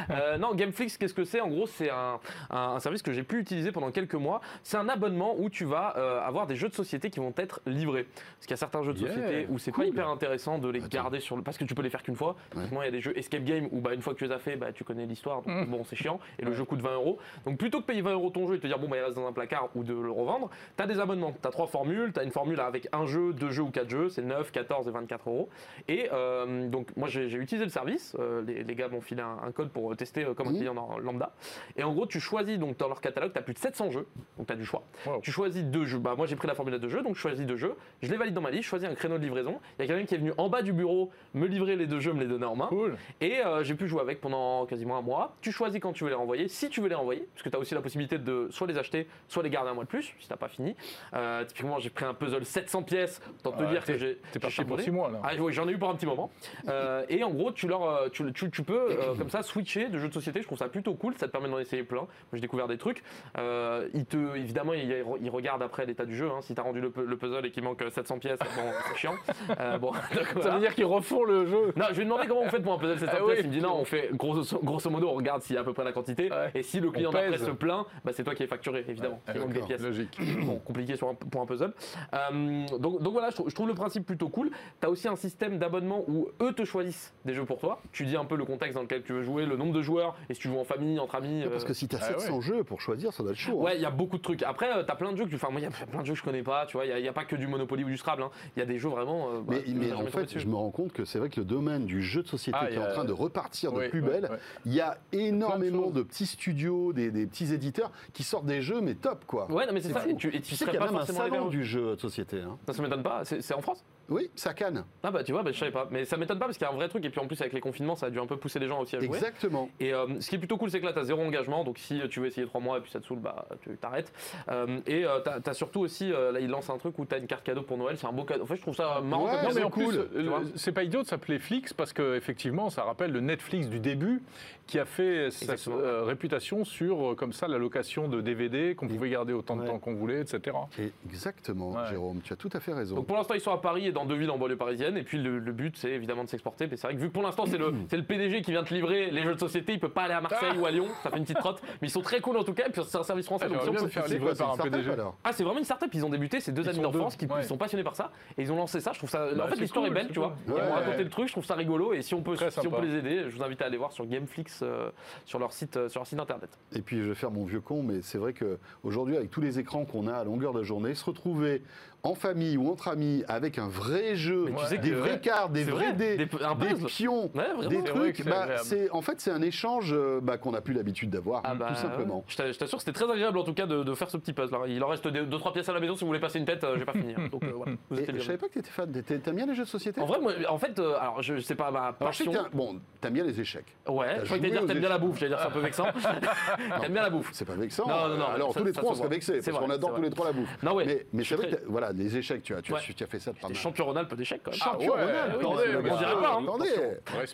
Euh, 0.09 0.37
non, 0.37 0.53
Gameflix, 0.61 0.97
qu'est-ce 0.97 1.13
que 1.13 1.23
c'est? 1.23 1.41
En 1.41 1.47
gros, 1.47 1.65
c'est 1.65 1.89
un, 1.89 2.19
un- 2.51 2.57
un 2.75 2.79
service 2.79 3.01
que 3.01 3.11
j'ai 3.11 3.23
pu 3.23 3.39
utiliser 3.39 3.71
pendant 3.71 3.91
quelques 3.91 4.13
mois. 4.15 4.41
C'est 4.63 4.77
un 4.77 4.87
abonnement 4.89 5.35
où 5.39 5.49
tu 5.49 5.65
vas 5.65 5.95
euh, 5.97 6.21
avoir 6.21 6.45
des 6.45 6.55
jeux 6.55 6.69
de 6.69 6.73
société 6.75 7.09
qui 7.09 7.19
vont 7.19 7.33
être 7.37 7.61
livrés. 7.65 8.03
Parce 8.03 8.41
qu'il 8.41 8.51
y 8.51 8.53
a 8.53 8.57
certains 8.57 8.83
jeux 8.83 8.93
de 8.93 8.99
Yeah, 8.99 9.13
société 9.13 9.47
où 9.49 9.57
c'est 9.57 9.71
cool. 9.71 9.85
pas 9.85 9.89
hyper 9.89 10.09
intéressant 10.09 10.59
de 10.59 10.69
les 10.69 10.79
Attends. 10.79 10.89
garder 10.89 11.19
sur 11.19 11.35
le. 11.35 11.41
Parce 11.43 11.57
que 11.57 11.63
tu 11.63 11.73
peux 11.73 11.81
les 11.81 11.89
faire 11.89 12.03
qu'une 12.03 12.15
fois. 12.15 12.35
Ouais. 12.53 12.61
Typiquement, 12.61 12.81
il 12.83 12.85
y 12.85 12.89
a 12.89 12.91
des 12.91 13.01
jeux 13.01 13.17
escape 13.17 13.43
game 13.43 13.67
où 13.71 13.79
bah, 13.81 13.93
une 13.93 14.01
fois 14.01 14.13
que 14.13 14.19
tu 14.19 14.25
les 14.25 14.31
as 14.31 14.37
fait, 14.39 14.55
bah, 14.55 14.71
tu 14.71 14.83
connais 14.83 15.05
l'histoire. 15.05 15.41
Donc 15.41 15.67
bon, 15.69 15.83
c'est 15.83 15.95
chiant. 15.95 16.19
Et 16.39 16.45
le 16.45 16.53
jeu 16.53 16.63
coûte 16.63 16.81
20 16.81 16.93
euros. 16.93 17.17
Donc 17.45 17.57
plutôt 17.57 17.81
que 17.81 17.85
payer 17.87 18.01
20 18.01 18.13
euros 18.13 18.29
ton 18.29 18.47
jeu 18.47 18.55
et 18.55 18.59
te 18.59 18.67
dire 18.67 18.77
bon, 18.77 18.87
bah, 18.87 18.97
il 18.97 19.03
reste 19.03 19.15
dans 19.15 19.27
un 19.27 19.33
placard 19.33 19.69
ou 19.75 19.83
de 19.83 19.93
le 19.93 20.11
revendre, 20.11 20.49
tu 20.77 20.83
as 20.83 20.87
des 20.87 20.99
abonnements. 20.99 21.33
Tu 21.41 21.47
as 21.47 21.51
trois 21.51 21.67
formules. 21.67 22.11
Tu 22.13 22.19
as 22.19 22.23
une 22.23 22.31
formule 22.31 22.59
avec 22.59 22.87
un 22.91 23.05
jeu, 23.07 23.33
deux 23.33 23.49
jeux 23.49 23.63
ou 23.63 23.71
quatre 23.71 23.89
jeux. 23.89 24.09
C'est 24.09 24.21
9, 24.21 24.51
14 24.51 24.87
et 24.87 24.91
24 24.91 25.27
euros. 25.29 25.49
Et 25.87 26.07
euh, 26.13 26.67
donc, 26.69 26.95
moi, 26.95 27.07
j'ai 27.07 27.25
utilisé 27.33 27.65
le 27.65 27.71
service. 27.71 28.15
Euh, 28.19 28.41
les, 28.45 28.63
les 28.63 28.75
gars 28.75 28.87
m'ont 28.87 29.01
filé 29.01 29.21
un, 29.21 29.37
un 29.47 29.51
code 29.51 29.69
pour 29.71 29.95
tester 29.95 30.23
euh, 30.25 30.33
comme 30.33 30.50
un 30.51 30.53
Mhm. 30.53 30.59
client 30.59 30.73
dans- 30.73 30.97
lambda. 30.99 31.31
Et 31.77 31.83
en 31.83 31.93
gros, 31.93 32.05
tu 32.05 32.19
choisis 32.19 32.57
donc 32.59 32.77
dans 32.77 32.87
leur 32.87 33.01
catalogue, 33.01 33.31
tu 33.33 33.39
as 33.39 33.41
plus 33.41 33.53
de 33.53 33.59
700 33.59 33.91
jeux. 33.91 34.07
Donc, 34.37 34.47
tu 34.47 34.53
as 34.53 34.55
du 34.55 34.65
choix. 34.65 34.83
Wow. 35.05 35.19
Tu 35.21 35.31
choisis 35.31 35.63
deux 35.63 35.85
jeux. 35.85 35.99
Bah, 35.99 36.15
moi, 36.15 36.25
j'ai 36.27 36.35
pris 36.35 36.47
la 36.47 36.53
formule 36.55 36.77
de 36.79 36.89
jeux. 36.89 37.01
Donc, 37.01 37.15
je 37.15 37.19
choisis 37.21 37.45
deux 37.45 37.55
jeux. 37.57 37.75
Je 38.01 38.11
les 38.11 38.17
valide 38.17 38.33
dans 38.33 38.41
ma 38.41 38.51
liste. 38.51 38.63
Je 38.63 38.69
choisis 38.69 38.87
un 38.87 38.95
créneau 38.95 39.17
de 39.17 39.23
livraison. 39.23 39.59
Il 39.79 39.81
y 39.81 39.85
a 39.85 39.87
quelqu'un 39.87 40.05
qui 40.05 40.15
est 40.15 40.19
venu 40.19 40.33
en 40.37 40.49
bas 40.49 40.61
du 40.61 40.73
bureau 40.73 41.11
me 41.33 41.47
livrer 41.47 41.75
les 41.75 41.87
deux 41.87 41.99
jeux, 41.99 42.13
me 42.13 42.19
les 42.21 42.27
donner 42.27 42.45
en 42.45 42.55
main. 42.55 42.67
Cool. 42.67 42.95
Et 43.21 43.39
euh, 43.45 43.63
j'ai 43.63 43.75
pu 43.75 43.87
jouer 43.87 44.01
avec 44.01 44.21
pendant 44.21 44.65
quasiment 44.65 44.97
un 44.97 45.01
mois. 45.01 45.35
Tu 45.41 45.51
choisis 45.51 45.79
quand 45.79 45.93
tu 45.93 46.03
veux 46.03 46.09
les 46.09 46.15
renvoyer, 46.15 46.47
si 46.47 46.69
tu 46.69 46.81
veux 46.81 46.89
les 46.89 46.95
renvoyer, 46.95 47.27
parce 47.33 47.43
que 47.43 47.49
tu 47.49 47.55
as 47.55 47.59
aussi 47.59 47.73
la 47.73 47.81
possibilité 47.81 48.17
de 48.17 48.47
soit 48.51 48.67
les 48.67 48.77
acheter, 48.77 49.07
soit 49.27 49.43
les 49.43 49.49
garder 49.49 49.69
un 49.69 49.73
mois 49.73 49.83
de 49.83 49.89
plus, 49.89 50.13
si 50.19 50.27
t'as 50.27 50.35
pas 50.37 50.47
fini. 50.47 50.75
Euh, 51.13 51.43
typiquement, 51.45 51.79
j'ai 51.79 51.89
pris 51.89 52.05
un 52.05 52.13
puzzle 52.13 52.45
700 52.45 52.83
pièces, 52.83 53.21
autant 53.39 53.51
te 53.57 53.63
Ouais, 53.63 53.69
dire 53.69 53.83
que 53.85 53.97
j'ai. 53.97 54.17
T'es 54.31 54.39
parti 54.39 54.39
pour 54.39 54.49
charbonné. 54.51 54.83
6 54.83 54.91
mois 54.91 55.09
là. 55.11 55.19
Ah 55.23 55.31
oui, 55.39 55.53
j'en 55.53 55.67
ai 55.67 55.71
eu 55.71 55.77
pour 55.77 55.89
un 55.89 55.95
petit 55.95 56.05
moment. 56.05 56.31
Euh, 56.67 57.03
et 57.09 57.23
en 57.23 57.31
gros, 57.31 57.51
tu, 57.51 57.67
leur, 57.67 58.09
tu, 58.11 58.31
tu- 58.33 58.49
tu 58.51 58.63
peux 58.63 58.89
comme 59.17 59.29
ça 59.29 59.43
switcher 59.43 59.87
de 59.89 59.97
jeux 59.97 60.07
de 60.09 60.13
société. 60.13 60.40
Je 60.41 60.45
trouve 60.47 60.57
ça 60.57 60.67
plutôt 60.69 60.93
cool. 60.95 61.13
Ça 61.17 61.27
te 61.27 61.31
permet 61.31 61.49
d'en 61.49 61.59
essayer 61.59 61.83
plein. 61.83 62.01
Moi, 62.01 62.07
j'ai 62.33 62.41
découvert 62.41 62.67
des 62.67 62.77
trucs. 62.77 63.03
Euh, 63.37 63.87
il 63.93 64.05
te, 64.05 64.17
évidemment, 64.35 64.73
il, 64.73 65.03
il 65.21 65.29
regarde 65.29 65.61
après 65.63 65.85
l'état 65.85 66.05
du 66.05 66.15
jeu. 66.15 66.29
hein. 66.29 66.41
Si 66.41 66.53
tu 66.53 66.59
as 66.59 66.63
rendu 66.63 66.81
le, 66.81 66.89
pu- 66.89 67.05
le 67.05 67.17
puzzle 67.17 67.45
et 67.45 67.51
qu'il 67.51 67.63
manque 67.63 67.83
700 67.89 68.19
pièces, 68.19 68.39
bon, 68.39 68.45
c'est 68.91 68.97
chiant. 68.97 69.13
Euh, 69.59 69.77
bon, 69.77 69.91
donc, 70.15 70.43
Ça 70.43 70.51
veut 70.51 70.59
dire 70.59 70.75
qu'ils 70.75 70.85
refont 70.85 71.23
le 71.23 71.45
jeu. 71.45 71.73
Non, 71.75 71.85
je 71.89 71.95
lui 71.95 72.01
ai 72.01 72.05
demandé 72.05 72.27
comment 72.27 72.43
vous 72.43 72.49
faites 72.49 72.63
pour 72.63 72.73
un 72.73 72.77
puzzle 72.77 72.99
700 72.99 73.15
Ah 73.17 73.21
oui. 73.25 73.33
pièces. 73.33 73.45
Il 73.45 73.49
me 73.49 73.53
dit 73.53 73.61
non, 73.61 73.75
on 73.79 73.85
fait 73.85 74.09
grosso, 74.13 74.59
grosso 74.63 74.89
modo, 74.89 75.09
on 75.09 75.13
regarde 75.13 75.41
s'il 75.41 75.55
y 75.55 75.57
a 75.57 75.61
à 75.61 75.63
peu 75.63 75.73
près 75.73 75.83
la 75.83 75.91
quantité. 75.93 76.29
Ouais. 76.31 76.51
Et 76.55 76.63
si 76.63 76.79
le 76.79 76.91
client 76.91 77.09
On 77.09 77.13
d'après 77.13 77.37
se 77.37 77.51
plaint, 77.51 77.85
bah, 78.03 78.11
c'est 78.13 78.23
toi 78.23 78.35
qui 78.35 78.43
es 78.43 78.47
facturé, 78.47 78.83
évidemment. 78.87 79.21
Ouais, 79.27 79.33
Il 79.35 79.41
manque 79.41 79.53
des 79.53 79.61
pièces. 79.61 79.81
Logique. 79.81 80.17
Bon, 80.41 80.57
compliqué 80.59 80.95
sur 80.95 81.07
un- 81.07 81.13
pour 81.13 81.41
un 81.41 81.45
puzzle. 81.45 81.73
Euh, 82.13 82.65
donc, 82.79 83.01
donc 83.01 83.13
voilà, 83.13 83.29
je 83.29 83.35
trouve, 83.35 83.49
je 83.49 83.55
trouve 83.55 83.67
le 83.67 83.73
principe 83.73 84.05
plutôt 84.05 84.29
cool. 84.29 84.49
Tu 84.79 84.87
as 84.87 84.89
aussi 84.89 85.07
un 85.07 85.15
système 85.15 85.57
d'abonnement 85.59 86.03
où 86.07 86.29
eux 86.41 86.53
te 86.53 86.65
choisissent 86.65 87.13
des 87.25 87.33
jeux 87.33 87.45
pour 87.45 87.59
toi. 87.59 87.79
Tu 87.91 88.05
dis 88.05 88.15
un 88.15 88.25
peu 88.25 88.35
le 88.35 88.45
contexte 88.45 88.75
dans 88.75 88.81
lequel 88.81 89.03
tu 89.03 89.13
veux 89.13 89.21
jouer, 89.23 89.45
le 89.45 89.55
nombre 89.57 89.73
de 89.73 89.81
joueurs, 89.81 90.15
et 90.31 90.33
si 90.33 90.39
tu 90.41 90.47
joues 90.47 90.57
en 90.59 90.63
famille, 90.63 90.99
entre 90.99 91.15
amis. 91.15 91.43
Parce 91.49 91.63
euh, 91.63 91.67
que 91.67 91.73
si 91.73 91.87
t'as 91.87 91.97
Ah 92.01 92.13
700 92.19 92.41
jeux 92.41 92.63
pour 92.63 92.81
choisir, 92.81 93.13
ça 93.13 93.21
doit 93.23 93.33
être 93.33 93.37
chaud. 93.37 93.59
hein. 93.59 93.63
Ouais, 93.65 93.75
il 93.75 93.81
y 93.81 93.85
a 93.85 93.91
beaucoup 93.91 94.17
de 94.17 94.21
trucs. 94.23 94.41
Après, 94.43 94.67
tu 94.79 94.85
t'as 94.85 94.95
plein 94.95 95.11
de 95.11 95.17
jeux 95.17 95.25
que 95.25 95.29
tu. 95.29 95.35
Enfin, 95.35 95.49
moi, 95.51 95.59
il 95.59 95.63
y 95.63 95.67
a 95.67 95.69
plein 95.85 96.01
de 96.01 96.05
jeux 96.05 96.13
que 96.13 96.19
je 96.19 96.23
connais 96.23 96.41
pas, 96.43 96.65
tu 96.65 96.77
vois. 96.77 96.85
Il 96.85 97.01
n'y 97.01 97.07
a, 97.07 97.13
pas 97.13 97.25
que 97.25 97.35
du 97.35 97.47
Monopoly 97.47 97.83
ou 97.83 97.87
du 97.87 97.97
Scrabble. 97.97 98.23
hein. 98.23 98.31
Il 98.55 98.59
y 98.59 98.63
a 98.63 98.65
des 98.65 98.79
jeux 98.79 98.89
vraiment. 98.89 99.29
euh, 99.29 99.41
bah, 99.41 99.55
Mais, 99.67 99.73
mais 99.73 99.93
en 99.93 100.05
fait, 100.07 100.39
je 100.39 100.47
me 100.47 100.55
rends 100.55 100.71
compte 100.71 100.93
que 100.93 101.05
c'est 101.05 101.19
vrai 101.19 101.29
que 101.29 101.39
le 101.39 101.45
domaine 101.45 101.85
du 101.85 102.01
jeu 102.01 102.23
de 102.23 102.27
société 102.27 102.57
Ah, 102.59 102.67
qui 102.67 102.75
est 102.75 102.79
en 102.79 102.89
train 102.91 103.05
de 103.05 103.13
repartir 103.13 103.71
de 103.73 103.79
Oui, 103.79 103.89
plus 103.89 104.01
belle, 104.01 104.23
ouais. 104.31 104.37
il 104.65 104.73
y 104.73 104.81
a 104.81 104.97
énormément 105.11 105.89
de 105.89 106.01
petits 106.01 106.25
studios, 106.25 106.93
des, 106.93 107.11
des 107.11 107.25
petits 107.27 107.53
éditeurs 107.53 107.91
qui 108.13 108.23
sortent 108.23 108.45
des 108.45 108.61
jeux, 108.61 108.81
mais 108.81 108.95
top 108.95 109.25
quoi. 109.25 109.51
Ouais, 109.51 109.65
non, 109.65 109.73
mais 109.73 109.81
c'est 109.81 109.91
ça. 109.93 109.99
fou. 110.01 110.09
Et 110.09 110.15
tu, 110.15 110.27
et 110.29 110.31
tu 110.33 110.41
Tu 110.41 110.49
sais 110.55 110.65
serais 110.65 110.71
qu'il 110.71 110.79
y 110.79 110.83
a 110.83 110.85
pas 110.85 110.91
même 110.91 111.01
un 111.01 111.05
salon 111.05 111.47
du 111.49 111.63
jeu 111.65 111.95
de 111.95 111.99
société. 112.01 112.39
hein. 112.39 112.57
Ça, 112.65 112.73
ça 112.73 112.81
m'étonne 112.81 113.03
pas. 113.03 113.23
C'est 113.25 113.53
en 113.53 113.61
France 113.61 113.83
Oui, 114.11 114.29
ça 114.35 114.53
canne. 114.53 114.83
Ah 115.03 115.09
bah 115.11 115.23
tu 115.23 115.31
vois, 115.31 115.41
bah, 115.41 115.51
je 115.51 115.57
savais 115.57 115.71
pas. 115.71 115.87
Mais 115.89 116.05
ça 116.05 116.17
m'étonne 116.17 116.37
pas 116.37 116.45
parce 116.45 116.57
qu'il 116.57 116.67
y 116.67 116.69
a 116.69 116.73
un 116.73 116.75
vrai 116.75 116.87
truc. 116.89 117.03
Et 117.05 117.09
puis 117.09 117.19
en 117.19 117.25
plus, 117.27 117.39
avec 117.41 117.53
les 117.53 117.61
confinements, 117.61 117.95
ça 117.95 118.07
a 118.07 118.09
dû 118.09 118.19
un 118.19 118.25
peu 118.27 118.37
pousser 118.37 118.59
les 118.59 118.67
gens 118.67 118.79
aussi 118.81 118.95
à 118.95 118.99
jouer. 118.99 119.07
Exactement. 119.17 119.69
Et 119.79 119.93
euh, 119.93 120.05
ce 120.19 120.29
qui 120.29 120.35
est 120.35 120.39
plutôt 120.39 120.57
cool, 120.57 120.69
c'est 120.69 120.79
que 120.79 120.85
là, 120.85 120.93
tu 120.93 120.99
as 120.99 121.03
zéro 121.05 121.21
engagement. 121.23 121.63
Donc, 121.63 121.77
si 121.79 122.01
tu 122.09 122.19
veux 122.19 122.27
essayer 122.27 122.45
trois 122.45 122.61
mois 122.61 122.77
et 122.77 122.81
puis 122.81 122.91
ça 122.91 122.99
te 122.99 123.05
saoule, 123.05 123.19
bah, 123.19 123.47
tu 123.61 123.69
t'arrêtes. 123.77 124.11
Euh, 124.49 124.79
et 124.85 125.05
tu 125.43 125.49
as, 125.49 125.53
surtout 125.53 125.79
aussi, 125.79 126.11
euh, 126.11 126.31
là, 126.31 126.39
il 126.39 126.49
lance 126.49 126.69
un 126.69 126.77
truc 126.77 126.99
où 126.99 127.05
tu 127.05 127.15
as 127.15 127.17
une 127.19 127.27
carte 127.27 127.43
cadeau 127.43 127.61
pour 127.63 127.77
Noël. 127.77 127.97
C'est 127.97 128.07
un 128.07 128.11
beau 128.11 128.23
cadeau. 128.25 128.43
En 128.43 128.47
fait, 128.47 128.57
je 128.57 128.61
trouve 128.61 128.75
ça 128.75 128.99
marrant. 129.01 129.25
Ouais, 129.25 129.31
Non, 129.41 129.47
mais 129.47 129.53
c'est 129.53 129.63
en 129.63 129.69
plus, 129.69 129.85
cool, 129.85 129.95
euh, 130.15 130.39
c'est 130.55 130.71
pas 130.73 130.83
idiot 130.83 131.01
de 131.03 131.07
s'appeler 131.07 131.39
Flix 131.39 131.73
parce 131.73 131.93
que 131.93 132.15
effectivement, 132.17 132.69
ça 132.69 132.83
rappelle 132.83 133.11
le 133.11 133.21
Netflix 133.21 133.67
du 133.67 133.79
début 133.79 134.21
qui 134.67 134.77
a 134.79 134.85
fait 134.85 135.31
sa 135.31 135.53
Exactement. 135.53 135.77
euh, 135.79 136.03
réputation 136.03 136.63
sur 136.65 137.11
euh, 137.11 137.15
comme 137.15 137.33
ça 137.33 137.47
la 137.47 137.57
location 137.57 138.07
de 138.07 138.21
DVD 138.21 138.73
qu'on 138.75 138.87
pouvait 138.87 139.09
garder 139.09 139.33
autant 139.33 139.55
de 139.55 139.61
Ouais. 139.61 139.67
temps 139.67 139.79
qu'on 139.79 139.93
voulait, 139.95 140.21
etc. 140.21 140.55
Et 140.79 140.91
exactement, 141.09 141.71
Ouais. 141.71 141.87
Jérôme, 141.89 142.21
tu 142.23 142.31
as 142.33 142.35
tout 142.35 142.49
à 142.53 142.59
fait 142.59 142.73
raison. 142.73 142.95
Donc, 142.95 143.05
pour 143.07 143.17
l'instant, 143.17 143.33
ils 143.33 143.41
sont 143.41 143.51
à 143.51 143.57
Paris 143.57 143.87
et 143.87 143.91
dans 143.91 144.00
dans 144.01 144.07
deux 144.07 144.15
villes 144.15 144.29
en 144.31 144.37
banlieue 144.37 144.55
parisienne. 144.57 144.97
Et 144.97 145.03
puis 145.03 145.17
le, 145.17 145.39
le 145.39 145.51
but, 145.51 145.75
c'est 145.77 145.91
évidemment 145.91 146.23
de 146.23 146.29
s'exporter. 146.29 146.67
Mais 146.67 146.77
c'est 146.77 146.87
vrai 146.87 146.95
que 146.95 146.99
vu 147.01 147.07
que 147.07 147.13
pour 147.13 147.23
l'instant, 147.23 147.45
c'est 147.45 147.57
le, 147.57 147.73
c'est 147.89 147.97
le 147.97 148.03
PDG 148.03 148.41
qui 148.41 148.51
vient 148.51 148.63
te 148.63 148.73
livrer 148.73 149.11
les 149.11 149.23
jeux 149.23 149.33
de 149.35 149.39
société, 149.39 149.73
il 149.73 149.79
peut 149.79 149.89
pas 149.89 150.03
aller 150.03 150.13
à 150.13 150.21
Marseille 150.21 150.57
ou 150.57 150.65
à 150.65 150.71
Lyon. 150.71 150.87
Ça 151.03 151.09
fait 151.11 151.17
une 151.17 151.23
petite 151.23 151.37
trotte. 151.39 151.61
Mais 151.81 151.87
ils 151.87 151.91
sont 151.91 152.01
très 152.01 152.19
cool 152.21 152.37
en 152.37 152.43
tout 152.43 152.53
cas. 152.53 152.67
Et 152.67 152.71
puis 152.71 152.81
c'est 152.87 152.97
un 152.97 153.03
service 153.03 153.25
français. 153.25 153.45
Ah, 153.47 153.49
donc 153.53 153.61
j'aimerais 153.63 153.63
si 153.63 153.69
on 153.69 153.71
bien 153.71 153.79
peut- 153.81 153.85
me 153.85 153.89
faire 153.91 154.07
C'est 154.07 154.13
livrer 154.17 154.35
par 154.35 154.53
un 154.53 154.57
PDG. 154.57 154.91
alors 154.91 155.17
Ah, 155.23 155.31
c'est 155.33 155.43
vraiment 155.43 155.59
une 155.59 155.65
start-up. 155.65 155.89
Ils 155.93 156.05
ont 156.05 156.09
débuté, 156.09 156.39
c'est 156.39 156.51
deux 156.51 156.63
Ils 156.63 156.69
amis 156.69 156.79
d'enfance 156.81 157.15
qui 157.15 157.25
ouais. 157.25 157.43
sont 157.43 157.57
passionnés 157.57 157.83
par 157.83 157.95
ça. 157.95 158.11
Et 158.37 158.41
ils 158.43 158.51
ont 158.51 158.55
lancé 158.57 158.79
ça. 158.79 158.91
Je 158.93 158.97
trouve 158.99 159.09
ça. 159.09 159.33
Bah, 159.33 159.45
en 159.45 159.47
fait, 159.47 159.59
l'histoire 159.59 159.85
est 159.85 159.91
belle, 159.91 160.07
tu 160.11 160.19
vois. 160.19 160.35
Ils 160.47 160.53
Ouais. 160.53 160.61
raconté 160.61 161.03
le 161.03 161.09
truc. 161.09 161.27
Je 161.27 161.33
trouve 161.33 161.45
ça 161.45 161.55
rigolo. 161.55 161.93
Et 161.93 162.01
si 162.01 162.13
on 162.13 162.21
peut, 162.21 162.35
Très 162.35 162.51
si 162.51 162.59
on 162.59 162.63
sympa. 162.63 162.77
peut 162.77 162.85
les 162.85 162.95
aider, 162.95 163.23
je 163.29 163.35
vous 163.35 163.43
invite 163.43 163.61
à 163.61 163.65
aller 163.65 163.77
voir 163.77 163.91
sur 163.91 164.05
Gameflix 164.05 164.61
euh, 164.63 164.89
sur 165.25 165.39
leur 165.39 165.51
site, 165.53 165.77
euh, 165.77 165.89
sur 165.89 165.99
leur 165.99 166.07
site 166.07 166.19
internet. 166.19 166.49
Et 166.75 166.81
puis 166.81 167.01
je 167.01 167.09
vais 167.09 167.15
faire 167.15 167.31
mon 167.31 167.45
vieux 167.45 167.61
con, 167.61 167.83
mais 167.83 168.01
c'est 168.01 168.17
vrai 168.17 168.33
qu'aujourd'hui, 168.33 169.17
avec 169.17 169.29
tous 169.29 169.41
les 169.41 169.59
écrans 169.59 169.85
qu'on 169.85 170.07
a 170.07 170.13
à 170.13 170.23
longueur 170.23 170.53
de 170.53 170.63
journée, 170.63 170.95
se 170.95 171.05
retrouver 171.05 171.61
en 172.03 172.15
famille 172.15 172.57
ou 172.57 172.69
entre 172.71 172.87
amis 172.87 173.23
avec 173.27 173.59
un 173.59 173.67
vrai 173.67 174.15
jeu, 174.15 174.45
Mais 174.47 174.55
tu 174.59 174.65
sais 174.65 174.77
des 174.79 174.95
ouais, 174.95 175.19
cartes, 175.19 175.51
des 175.51 175.63
vrais 175.63 175.85
vrai, 175.91 175.93
dés, 175.93 176.17
des- 176.17 176.25
pions, 176.25 177.31
Ouais, 177.35 177.53
vraiment. 177.55 177.69
des 177.69 177.83
trucs, 177.83 178.25
bah, 178.25 178.47
en 178.91 179.01
fait 179.01 179.21
c'est 179.21 179.31
un 179.31 179.41
échange 179.41 179.93
euh, 179.93 180.19
bah, 180.21 180.37
qu'on 180.37 180.51
n'a 180.51 180.61
plus 180.61 180.73
l'habitude 180.73 181.09
d'avoir, 181.11 181.41
Ah 181.43 181.53
bah, 181.55 181.67
tout 181.69 181.75
simplement. 181.75 182.23
Je 182.27 182.35
t'a- 182.37 182.51
je 182.51 182.57
t'assure, 182.57 182.79
c'était 182.79 182.91
très 182.93 183.09
agréable 183.11 183.37
en 183.37 183.43
tout 183.43 183.53
cas 183.53 183.65
de, 183.67 183.83
de 183.83 183.93
faire 183.93 184.09
ce 184.09 184.17
petit 184.17 184.33
puzzle. 184.33 184.51
là. 184.51 184.59
Il 184.67 184.83
en 184.83 184.87
reste 184.87 185.05
2-3 185.07 185.53
pièces 185.53 185.69
à 185.69 185.73
la 185.73 185.79
maison. 185.79 185.95
Si 185.95 186.01
vous 186.01 186.07
voulez 186.07 186.19
passer 186.19 186.39
une 186.39 186.45
tête, 186.45 186.63
euh, 186.63 186.75
j'ai 186.77 186.85
pas 186.85 186.93
fini. 186.93 187.13
hein. 187.15 187.27
Donc 187.31 187.43
euh, 187.43 187.51
voilà, 187.55 187.73
vous 187.89 187.99
Et 187.99 188.03
êtes 188.03 188.11
les 188.13 188.19
je 188.19 188.25
savais 188.25 188.37
pas 188.37 188.47
que 188.47 188.53
tu 188.53 188.59
étais 188.59 188.69
fan. 188.71 188.91
T'aimes 188.91 189.35
bien 189.35 189.45
les 189.45 189.53
jeux 189.55 189.63
de 189.63 189.69
société? 189.69 190.01
En 190.01 190.05
vrai, 190.05 190.19
moi, 190.19 190.33
en 190.49 190.57
fait, 190.57 190.77
euh, 190.79 190.95
alors 190.99 191.21
je 191.21 191.39
sais 191.39 191.55
pas 191.55 191.69
ma 191.71 191.91
je 191.99 192.03
passion. 192.05 192.33
bon, 192.53 192.79
t'aimes 192.99 193.13
bien 193.13 193.23
les 193.23 193.39
échecs. 193.39 193.65
Ouais, 193.87 194.07
je 194.21 194.23
crois 194.23 194.23
que 194.23 194.27
joué 194.27 194.39
t'allais 194.39 194.51
dire 194.51 194.65
t'aimes 194.65 194.79
bien 194.79 194.89
la 194.89 194.97
bouffe. 194.97 195.19
J'allais 195.19 195.29
dire 195.35 195.39
c'est 195.39 195.47
un 195.47 195.51
peu 195.51 195.59
vexant. 195.59 195.85
t'aimes 196.81 196.93
bien 196.93 197.01
la 197.03 197.09
bouffe. 197.09 197.29
C'est 197.31 197.45
pas 197.45 197.55
vexant. 197.55 197.87
Non, 197.87 198.07
non, 198.09 198.17
non, 198.17 198.25
Alors 198.25 198.53
tous 198.53 198.63
les 198.63 198.71
trois, 198.71 198.91
on 198.91 198.93
se 198.93 198.99
serait 198.99 199.09
vexés 199.09 199.39
parce 199.43 199.57
qu'on 199.57 199.69
adore 199.69 199.93
tous 199.95 200.01
les 200.01 200.09
trois 200.09 200.25
la 200.27 200.31
bouffe. 200.33 200.57
Non, 200.63 200.73
ouais. 200.73 201.05
Mais, 201.13 201.23
Je 201.23 201.29
c'est 201.29 201.35
vrai 201.35 201.49
que 201.49 201.55
voilà, 201.67 201.90
les 201.93 202.17
échecs, 202.17 202.43
tu 202.43 202.53
as, 202.55 202.61
tu 202.61 202.71
as, 202.73 202.75
Ouais. 202.77 202.81
tu 202.95 203.03
as 203.03 203.07
fait 203.07 203.19
ça 203.19 203.31
de 203.31 203.37
pas 203.39 203.47
mal. 203.47 203.55
champion 203.57 203.85
Rhône-Alpes 203.85 204.13
d'échecs 204.15 204.41
quand 204.43 204.51
même. 204.51 204.59
Champion 204.59 204.93
Ah 204.97 205.05
même, 205.05 205.15
mais 205.37 205.41
le 205.41 205.47
on 205.47 205.97
dirait 205.97 206.13
pas, 206.21 206.33
hein. 206.35 206.41
Non, 206.41 206.57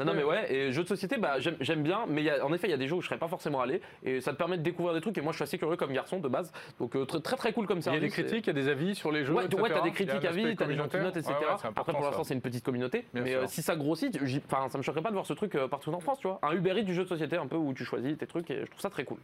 non, 0.06 0.14
mais 0.14 0.24
ouais, 0.24 0.54
et 0.54 0.72
jeux 0.72 0.84
de 0.84 0.88
société, 0.88 1.18
bah, 1.18 1.40
j'aime 1.40 1.56
j'aime 1.60 1.84
bien, 1.84 2.06
mais 2.08 2.22
il 2.22 2.26
y 2.26 2.30
a- 2.30 2.46
en 2.46 2.54
effet, 2.54 2.68
il 2.68 2.72
y 2.72 2.74
a 2.74 2.78
des 2.78 2.88
jeux 2.88 2.96
où 2.96 3.02
je 3.02 3.08
serais 3.08 3.18
pas 3.18 3.28
forcément 3.28 3.62
allé, 3.62 3.82
et 4.04 4.22
ça 4.22 4.32
te 4.34 4.38
permet 4.38 4.58
de 4.58 4.64
découvrir 4.64 4.94
des 4.94 5.02
trucs, 5.02 5.18
et 5.18 5.22
moi 5.22 5.32
je 5.32 5.38
suis 5.38 5.44
assez 5.44 5.58
curieux 5.58 5.76
comme 5.78 5.92
garçon 5.94 6.20
de 6.20 6.28
base, 6.28 6.52
donc 6.80 6.96
euh, 6.96 7.06
très, 7.06 7.20
très 7.22 7.36
très 7.38 7.54
cool 7.54 7.66
comme 7.68 7.80
Il 7.80 7.86
y 7.94 7.96
a 7.96 8.00
des 8.00 8.10
critiques, 8.10 8.46
il 8.46 8.48
y 8.48 8.50
a 8.50 8.54
des 8.54 8.68
avis 8.70 8.96
sur 8.96 9.12
les 9.12 9.26
jeux. 9.26 9.34
Ouais, 9.34 9.48
t'as 9.48 9.82
des 9.82 9.92
critiques 9.92 10.26
un 10.26 10.30
à 10.30 10.32
vie, 10.32 10.42
aspect 10.44 10.56
t'as 10.56 10.66
des 10.66 10.76
gens 10.76 10.88
qui 10.88 10.98
notent, 10.98 11.18
etc. 11.18 11.34
Après, 11.76 11.94
pour 11.94 12.02
l'instant, 12.04 12.24
ça. 12.24 12.30
c'est 12.30 12.34
une 12.34 12.42
petite 12.42 12.64
communauté, 12.64 13.06
mais 13.14 13.36
euh, 13.36 13.46
si 13.48 13.62
ça 13.62 13.76
grossit, 13.76 14.18
ça 14.50 14.78
me 14.78 14.84
choquerait 14.84 15.02
pas 15.02 15.10
de 15.10 15.14
voir 15.16 15.26
ce 15.26 15.34
truc 15.34 15.56
euh, 15.56 15.68
partout 15.68 15.92
en 15.92 16.00
France, 16.00 16.20
tu 16.20 16.28
vois. 16.28 16.40
Un 16.44 16.52
Uber 16.54 16.72
Eats 16.80 16.84
du 16.84 16.94
jeu 16.94 17.04
de 17.04 17.10
société, 17.10 17.38
un 17.38 17.48
peu 17.48 17.56
où 17.56 17.74
tu 17.74 17.86
choisis 17.86 18.18
tes 18.18 18.28
trucs, 18.28 18.50
et 18.52 18.62
je 18.66 18.70
trouve 18.70 18.82
ça 18.82 18.90
très 18.90 19.04
cool. 19.04 19.18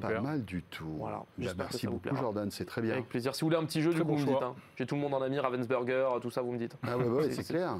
Pas 0.00 0.20
mal 0.20 0.44
du 0.44 0.62
tout. 0.62 0.86
Voilà, 0.98 1.18
Bah, 1.18 1.24
j'espère 1.38 1.66
que 1.66 1.72
merci 1.72 1.78
ça 1.80 1.86
vous 1.88 1.92
beaucoup 1.94 2.02
plaira. 2.08 2.20
Jordan, 2.20 2.50
c'est 2.50 2.64
très 2.64 2.80
bien. 2.82 2.92
Avec 2.94 3.08
plaisir. 3.08 3.34
Si 3.34 3.40
vous 3.42 3.46
voulez 3.48 3.56
un 3.58 3.64
petit 3.64 3.82
jeu, 3.82 3.90
Très 3.90 4.00
du 4.00 4.02
coup, 4.04 4.08
bon 4.12 4.16
vous 4.16 4.26
me 4.26 4.32
dites. 4.32 4.42
hein. 4.42 4.54
J'ai 4.76 4.86
tout 4.86 4.94
le 4.94 5.00
monde 5.00 5.14
en 5.14 5.22
ami, 5.22 5.38
Ravensburger, 5.38 6.08
tout 6.22 6.30
ça, 6.30 6.42
vous 6.42 6.52
me 6.52 6.58
dites. 6.58 6.76
Ah 6.82 6.96
ouais, 6.96 7.04
ouais, 7.06 7.30
c'est 7.32 7.44
clair. 7.44 7.76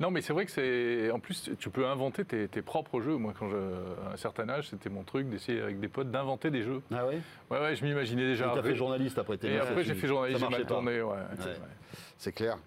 Non, 0.00 0.12
mais 0.12 0.20
c'est 0.20 0.32
vrai 0.32 0.44
que 0.46 0.52
c'est. 0.52 1.10
En 1.10 1.18
plus, 1.18 1.50
tu 1.58 1.70
peux 1.70 1.84
inventer 1.86 2.24
tes, 2.24 2.46
tes 2.46 2.62
propres 2.62 3.00
jeux. 3.00 3.16
Moi, 3.16 3.32
quand 3.36 3.48
je, 3.48 3.56
à 3.56 4.12
un 4.12 4.16
certain 4.16 4.48
âge, 4.48 4.68
c'était 4.68 4.90
mon 4.90 5.02
truc 5.02 5.28
d'essayer 5.28 5.60
avec 5.60 5.80
des 5.80 5.88
potes 5.88 6.10
d'inventer 6.12 6.50
des 6.50 6.62
jeux. 6.62 6.82
Ah 6.94 7.04
ouais? 7.04 7.18
Ouais, 7.50 7.58
ouais, 7.60 7.74
je 7.74 7.84
m'imaginais 7.84 8.26
déjà. 8.26 8.52
T'as 8.54 8.62
fait 8.62 8.76
journaliste 8.76 9.18
après 9.18 9.38
Et 9.42 9.58
après, 9.58 9.82
j'ai 9.82 9.94
fait 9.94 10.06
journaliste, 10.06 10.40
j'ai 10.40 10.48
mal 10.56 10.66
tourné. 10.66 11.02
Ouais, 11.02 11.16
c'est 11.38 11.46
Ouais. 11.46 11.54
vrai. 11.54 11.68
C'est 12.20 12.32
clair. 12.32 12.58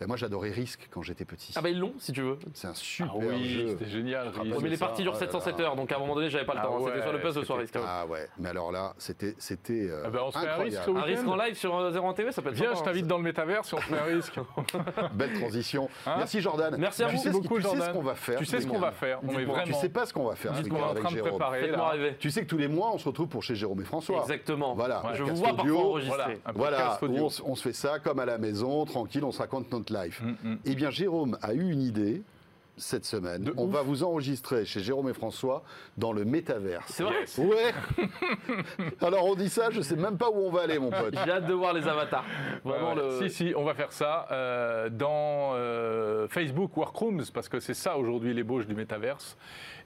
Et 0.00 0.06
moi, 0.06 0.16
j'adorais 0.16 0.50
Risk 0.50 0.88
quand 0.90 1.02
j'étais 1.02 1.24
petit. 1.24 1.52
Ah 1.56 1.60
bah 1.60 1.68
ils 1.70 1.78
l'ont, 1.78 1.92
si 1.98 2.12
tu 2.12 2.22
veux. 2.22 2.38
C'est 2.54 2.68
un 2.68 2.74
super 2.74 3.12
Ah 3.16 3.18
oui, 3.18 3.48
jeu. 3.50 3.68
c'était 3.70 3.88
génial. 3.88 4.30
Ah, 4.36 4.42
mais 4.62 4.68
les 4.68 4.76
parties 4.76 5.02
durent 5.02 5.12
là 5.14 5.18
707 5.18 5.58
là. 5.58 5.64
heures, 5.66 5.76
donc 5.76 5.90
à 5.90 5.96
un 5.96 5.98
moment 5.98 6.14
donné, 6.14 6.30
j'avais 6.30 6.44
pas 6.44 6.54
le 6.54 6.60
Ah 6.60 6.66
temps. 6.66 6.86
C'était 6.86 7.02
soit 7.02 7.12
le 7.12 7.20
puzzle, 7.20 7.44
soit 7.44 7.56
c'était- 7.66 7.78
risque. 7.80 7.88
Ah 7.90 8.06
ouais, 8.06 8.28
mais 8.38 8.48
alors 8.50 8.70
là, 8.70 8.94
c'était 8.98 9.34
c'était 9.38 9.88
euh, 9.90 10.04
Ah 10.06 10.10
bah, 10.10 10.20
on 10.24 10.30
se 10.30 10.38
fait 10.38 10.48
un. 10.48 10.54
Risk 10.56 10.86
week-end 10.86 11.02
risque 11.02 11.26
en 11.28 11.36
live 11.36 11.54
sur 11.56 11.76
euh, 11.76 11.90
01 11.92 12.12
TV, 12.14 12.30
ça 12.32 12.42
peut 12.42 12.50
être 12.50 12.54
Viens, 12.54 12.66
sympa, 12.66 12.76
je 12.76 12.80
hein. 12.80 12.84
t'invite 12.86 13.06
dans 13.08 13.16
le 13.18 13.24
métavers 13.24 13.64
si 13.64 13.74
on 13.74 13.78
fait 13.78 13.98
un 13.98 14.04
risque. 14.04 14.36
Belle 15.14 15.32
transition. 15.34 15.88
Hein 16.06 16.14
Merci 16.18 16.40
Jordan. 16.40 16.71
Merci 16.78 17.02
à 17.04 17.08
tu 17.08 17.16
vous 17.16 17.22
sais 17.22 17.28
ce- 17.28 17.32
beaucoup, 17.32 17.56
Tu 17.56 17.62
sais 17.62 17.68
ce 17.70 17.76
Jordan. 17.76 17.92
qu'on 17.94 18.02
va 18.02 18.14
faire 18.14 18.38
Tu 18.38 18.44
sais 18.46 18.60
ce 18.60 18.66
qu'on 18.66 18.78
va 18.78 18.92
faire. 18.92 19.18
On 19.22 19.32
est 19.32 19.36
Dites-moi. 19.38 19.62
Tu 19.64 19.72
sais 19.74 19.88
pas 19.88 20.06
ce 20.06 20.12
qu'on 20.12 20.24
va 20.24 20.34
faire 20.36 20.56
ce 20.56 20.62
ce 20.62 20.68
qu'on 20.68 20.76
est 20.76 20.82
en 20.82 20.94
train 20.94 21.10
de 21.14 21.20
préparer 21.20 21.60
Faites-moi 21.60 21.78
là. 21.84 21.90
rêver. 21.90 22.16
Tu 22.18 22.30
sais 22.30 22.42
que 22.42 22.48
tous 22.48 22.56
les 22.58 22.68
mois, 22.68 22.90
on 22.94 22.98
se 22.98 23.08
retrouve 23.08 23.28
pour 23.28 23.42
chez 23.42 23.54
Jérôme 23.54 23.80
et 23.80 23.84
François. 23.84 24.20
Exactement. 24.22 24.74
Voilà. 24.74 25.02
Je 25.14 25.22
vous 25.22 25.34
vois 25.36 25.50
audio. 25.52 25.56
parfois 25.74 25.90
enregistrer. 25.90 26.38
Voilà, 26.54 26.98
on 27.44 27.54
se 27.54 27.62
fait 27.62 27.72
ça 27.72 27.98
comme 27.98 28.18
à 28.18 28.24
la 28.26 28.38
maison, 28.38 28.84
tranquille, 28.84 29.24
on 29.24 29.32
se 29.32 29.38
raconte 29.38 29.70
notre 29.72 29.92
life. 29.94 30.20
Mm, 30.22 30.48
mm. 30.50 30.58
Eh 30.64 30.74
bien, 30.74 30.90
Jérôme 30.90 31.38
a 31.42 31.52
eu 31.54 31.70
une 31.70 31.82
idée 31.82 32.22
cette 32.82 33.04
semaine. 33.04 33.44
De 33.44 33.54
on 33.56 33.66
ouf. 33.66 33.72
va 33.72 33.82
vous 33.82 34.02
enregistrer 34.04 34.64
chez 34.64 34.80
Jérôme 34.80 35.08
et 35.08 35.14
François 35.14 35.62
dans 35.96 36.12
le 36.12 36.24
métaverse. 36.24 36.90
C'est 36.92 37.02
vrai 37.04 37.20
Yes. 37.20 37.38
Ouais 37.38 37.72
Alors 39.00 39.26
on 39.26 39.34
dit 39.34 39.48
ça, 39.48 39.70
je 39.70 39.80
sais 39.80 39.96
même 39.96 40.18
pas 40.18 40.30
où 40.30 40.36
on 40.36 40.50
va 40.50 40.62
aller, 40.62 40.78
mon 40.78 40.90
pote. 40.90 41.14
J'ai 41.24 41.30
hâte 41.30 41.46
de 41.46 41.52
voir 41.54 41.72
les 41.72 41.86
avatars. 41.86 42.24
Vraiment 42.64 42.94
Ouais, 42.94 43.00
ouais. 43.02 43.20
le. 43.20 43.28
Si, 43.28 43.48
si, 43.48 43.54
on 43.56 43.64
va 43.64 43.74
faire 43.74 43.92
ça 43.92 44.26
euh, 44.32 44.88
dans 44.88 45.52
euh, 45.54 46.26
Facebook 46.28 46.76
Workrooms, 46.76 47.22
parce 47.32 47.48
que 47.48 47.60
c'est 47.60 47.74
ça 47.74 47.96
aujourd'hui 47.96 48.34
l'ébauche 48.34 48.66
du 48.66 48.74
métaverse. 48.74 49.36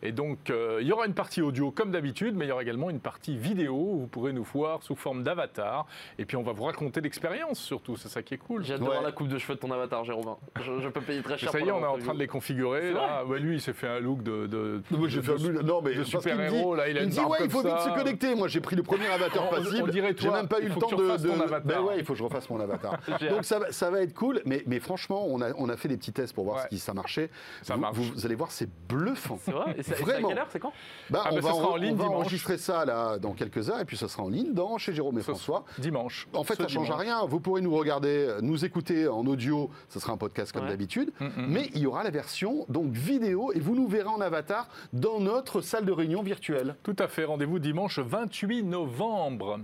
Et 0.03 0.12
donc, 0.12 0.51
euh, 0.51 0.78
il 0.82 0.86
y 0.86 0.92
aura 0.92 1.07
une 1.07 1.14
partie 1.14 1.40
audio 1.40 1.70
comme 1.70 1.90
d'habitude, 1.90 2.34
mais 2.36 2.44
il 2.44 2.49
y 2.49 2.53
aura 2.53 2.62
également 2.62 2.90
une 2.90 3.01
partie 3.01 3.36
vidéo 3.36 3.74
où 3.74 3.99
vous 4.01 4.07
pourrez 4.07 4.32
nous 4.34 4.44
voir 4.44 4.82
sous 4.82 4.94
forme 4.94 5.22
d'avatar. 5.22 5.86
Et 6.18 6.26
puis, 6.26 6.36
on 6.36 6.42
va 6.42 6.53
vous 6.53 6.64
raconter 6.64 7.01
l'expérience 7.01 7.59
surtout, 7.59 7.97
c'est 7.97 8.09
ça 8.09 8.22
qui 8.22 8.34
est 8.34 8.38
cool. 8.38 8.62
J'ai 8.64 8.74
hâte 8.74 8.80
Ouais. 8.80 8.86
de 8.86 8.90
voir 8.92 9.03
la 9.03 9.12
coupe 9.12 9.28
de 9.28 9.38
cheveux 9.38 9.55
de 9.55 9.61
ton 9.61 9.70
avatar, 9.70 10.05
Jérôme. 10.05 10.36
Je, 10.61 10.80
je 10.80 10.88
peux 10.88 11.01
payer 11.01 11.22
très 11.22 11.38
cher. 11.38 11.51
ça 11.51 11.59
y 11.61 11.66
est, 11.66 11.72
on 11.72 11.80
est 11.80 11.86
en 11.86 11.99
train 11.99 12.12
de 12.14 12.18
les 12.18 12.26
configurer. 12.26 12.86
Là. 12.93 13.24
Ouais, 13.24 13.39
lui, 13.39 13.57
il 13.57 13.61
s'est 13.61 13.72
fait 13.72 13.89
un 13.89 14.01
look 14.01 14.22
de. 14.22 14.47
de 14.47 14.82
Moi, 14.91 15.09
j'ai 15.09 15.18
de- 15.20 15.22
fait 15.22 15.32
un 15.32 15.37
nul- 15.37 15.61
non 15.64 15.80
mais 15.82 15.95
de 15.95 16.05
super-héros, 16.05 16.74
dit- 16.74 16.78
là, 16.80 16.89
il 16.89 16.97
a 16.99 17.01
il 17.01 17.05
une 17.05 17.11
me 17.11 17.14
dit 17.14 17.20
ouais, 17.20 17.39
il 17.45 17.51
faut 17.51 17.61
vite 17.62 17.70
ça. 17.70 17.84
se 17.84 17.99
connecter. 17.99 18.34
Moi, 18.34 18.49
j'ai 18.49 18.61
pris 18.61 18.76
le 18.76 18.82
premier 18.82 19.07
avatar 19.07 19.45
On- 19.45 19.47
on 19.47 19.51
passible. 19.62 19.93
J'ai 19.93 20.30
même 20.30 20.49
pas 20.49 20.61
eu 20.61 20.64
il 20.64 20.68
le 20.68 20.74
temps 20.76 20.89
de. 20.91 21.61
Ben 21.64 21.80
ouais, 21.80 21.99
il 21.99 22.05
faut 22.05 22.12
que 22.12 22.18
je 22.18 22.24
refasse 22.24 22.49
mon 22.51 22.61
avatar. 22.61 22.99
J'ai 23.20 23.28
Donc 23.28 23.45
ça, 23.45 23.59
va- 23.59 23.72
ça 23.72 23.91
va 23.91 24.01
être 24.03 24.14
cool, 24.14 24.41
mais, 24.45 24.62
mais 24.66 24.80
franchement, 24.80 25.24
on 25.28 25.41
a, 25.41 25.53
on 25.57 25.68
a 25.68 25.76
fait 25.76 25.89
des 25.89 25.97
petits 25.97 26.12
tests 26.12 26.34
pour 26.34 26.45
voir 26.45 26.57
Ouais. 26.57 26.62
si 26.70 26.78
ça 26.78 26.95
marchait. 26.95 27.30
Ça 27.62 27.74
vous, 27.74 27.80
marche. 27.80 27.97
vous- 27.97 28.12
vous 28.14 28.26
allez 28.26 28.34
voir, 28.34 28.51
c'est 28.51 28.68
bluffant. 28.89 29.39
C'est 29.43 29.53
vrai 29.53 29.74
Et 29.78 29.82
c'est 29.82 29.93
et 29.93 29.95
c'est 29.97 30.03
à 30.03 30.05
Vraiment. 30.07 30.28
quelle 30.28 30.39
heure 30.39 30.47
C'est 30.51 30.59
quand? 30.59 30.72
Bah, 31.11 31.22
Ah, 31.24 31.28
on 31.32 31.37
va, 31.37 31.43
ce 31.51 31.57
sera 31.57 31.68
en 31.68 31.72
on 31.72 31.76
ligne 31.76 31.97
va 31.97 32.05
dimanche. 32.05 32.16
enregistrer 32.20 32.59
ça 32.59 32.84
là 32.84 33.18
dans 33.18 33.32
quelques 33.32 33.70
heures 33.70 33.80
et 33.80 33.84
puis 33.84 33.97
ce 33.97 34.07
sera 34.09 34.22
en 34.22 34.28
ligne 34.28 34.53
dans 34.53 34.76
chez 34.78 34.93
Jérôme 34.93 35.18
et 35.18 35.22
François. 35.22 35.64
Dimanche. 35.78 36.28
En 36.34 36.45
fait, 36.45 36.55
ça 36.57 36.68
change 36.68 36.84
dimanche. 36.87 37.01
rien. 37.01 37.24
Vous 37.26 37.41
pourrez 37.41 37.61
nous 37.61 37.74
regarder, 37.74 38.37
nous 38.43 38.64
écouter 38.64 39.09
en 39.09 39.26
audio. 39.26 39.70
Ce 39.89 39.99
sera 40.01 40.12
un 40.12 40.16
podcast 40.16 40.53
comme 40.53 40.66
d'habitude. 40.68 41.11
Mm, 41.20 41.24
mm. 41.24 41.30
Mais 41.49 41.70
il 41.74 41.80
y 41.80 41.87
aura 41.87 42.03
la 42.05 42.11
version 42.11 42.66
donc 42.69 42.93
vidéo 42.93 43.53
et 43.53 43.61
vous 43.61 43.75
nous 43.75 43.89
verrez 43.89 44.09
en 44.09 44.21
avatar 44.21 44.69
dans 44.93 45.21
notre 45.21 45.61
salle 45.61 45.85
de 45.85 45.93
réunion 45.93 46.23
virtuelle. 46.23 46.77
Tout 46.83 46.97
à 46.99 47.09
fait. 47.09 47.25
Rendez-vous 47.25 47.59
dimanche 47.59 47.99
28 47.99 48.62
novembre. 48.64 49.61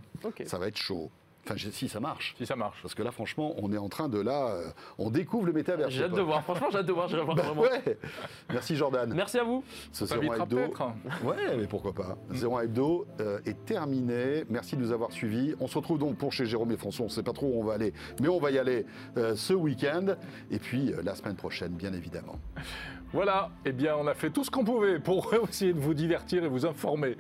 Ça 0.47 0.59
va 0.59 0.69
être 0.69 0.77
chaud. 0.77 1.11
Enfin, 1.45 1.57
si 1.72 1.88
ça 1.88 1.99
marche. 1.99 2.34
si 2.38 2.47
ça 2.47 2.55
marche. 2.55 2.80
Parce 2.82 2.95
que 2.95 3.03
là, 3.03 3.11
franchement, 3.11 3.55
on 3.59 3.72
est 3.72 3.78
en 3.78 3.88
train 3.88 4.09
de 4.09 4.20
là, 4.20 4.51
euh, 4.51 4.68
on 4.99 5.11
découvre 5.11 5.47
le 5.47 5.53
métavers. 5.53 5.90
J'ai 5.90 6.05
hâte 6.05 6.12
de 6.12 6.20
voir. 6.20 6.43
Franchement, 6.45 6.68
j'ai 6.70 6.78
hâte 6.78 6.86
de 6.86 6.93
voir. 6.93 7.09
J'ai 7.09 7.16
hâte 7.16 7.20
de 7.22 7.24
voir 7.24 7.36
Bah 7.36 7.43
vraiment. 7.43 7.62
ouais. 7.62 7.99
Merci 8.51 8.76
Jordan. 8.76 9.12
Merci 9.14 9.38
à 9.38 9.45
vous. 9.45 9.64
Ce 9.90 10.07
Ça 10.07 10.16
01 10.16 10.18
t'invitera 10.18 10.45
Hebdo. 10.45 11.28
Ouais, 11.28 11.57
mais 11.57 11.66
pourquoi 11.66 11.93
pas. 11.93 12.16
01 12.32 12.61
Hebdo 12.62 13.07
euh, 13.20 13.40
est 13.45 13.64
terminé. 13.64 14.45
Merci 14.49 14.76
de 14.76 14.82
nous 14.82 14.93
avoir 14.93 15.11
suivis. 15.11 15.55
On 15.59 15.66
se 15.66 15.76
retrouve 15.76 15.99
donc 15.99 16.16
pour 16.16 16.32
chez 16.32 16.47
Jérôme 16.47 16.70
et 16.70 16.76
François. 16.76 17.05
On 17.05 17.09
ne 17.09 17.12
sait 17.12 17.24
pas 17.24 17.32
trop 17.32 17.47
où 17.49 17.61
on 17.61 17.64
va 17.64 17.74
aller, 17.74 17.93
mais 18.20 18.28
on 18.28 18.38
va 18.38 18.53
y 18.53 18.59
aller 18.59 18.86
euh, 19.16 19.34
ce 19.34 19.53
week-end. 19.53 20.14
Et 20.51 20.59
puis 20.61 20.93
la 21.03 21.14
semaine 21.16 21.36
prochaine, 21.36 21.72
bien 21.72 21.93
évidemment. 21.93 22.38
Voilà, 23.12 23.51
eh 23.64 23.72
bien 23.72 23.97
on 23.97 24.07
a 24.07 24.14
fait 24.14 24.30
tout 24.30 24.43
ce 24.45 24.51
qu'on 24.51 24.64
pouvait 24.64 24.99
pour 24.99 25.34
essayer 25.49 25.72
de 25.74 25.80
vous 25.80 25.93
divertir 25.93 26.45
et 26.45 26.49
vous 26.49 26.64
informer 26.66 27.16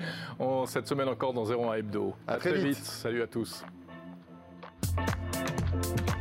cette 0.66 0.86
semaine 0.86 1.08
encore 1.08 1.32
dans 1.32 1.44
01 1.44 1.74
Hebdo. 1.74 2.14
À 2.26 2.36
très 2.36 2.54
vite. 2.54 2.76
Salut 2.76 3.20
à 3.22 3.26
tous. 3.26 3.64
Thank 4.82 6.08
you. 6.08 6.11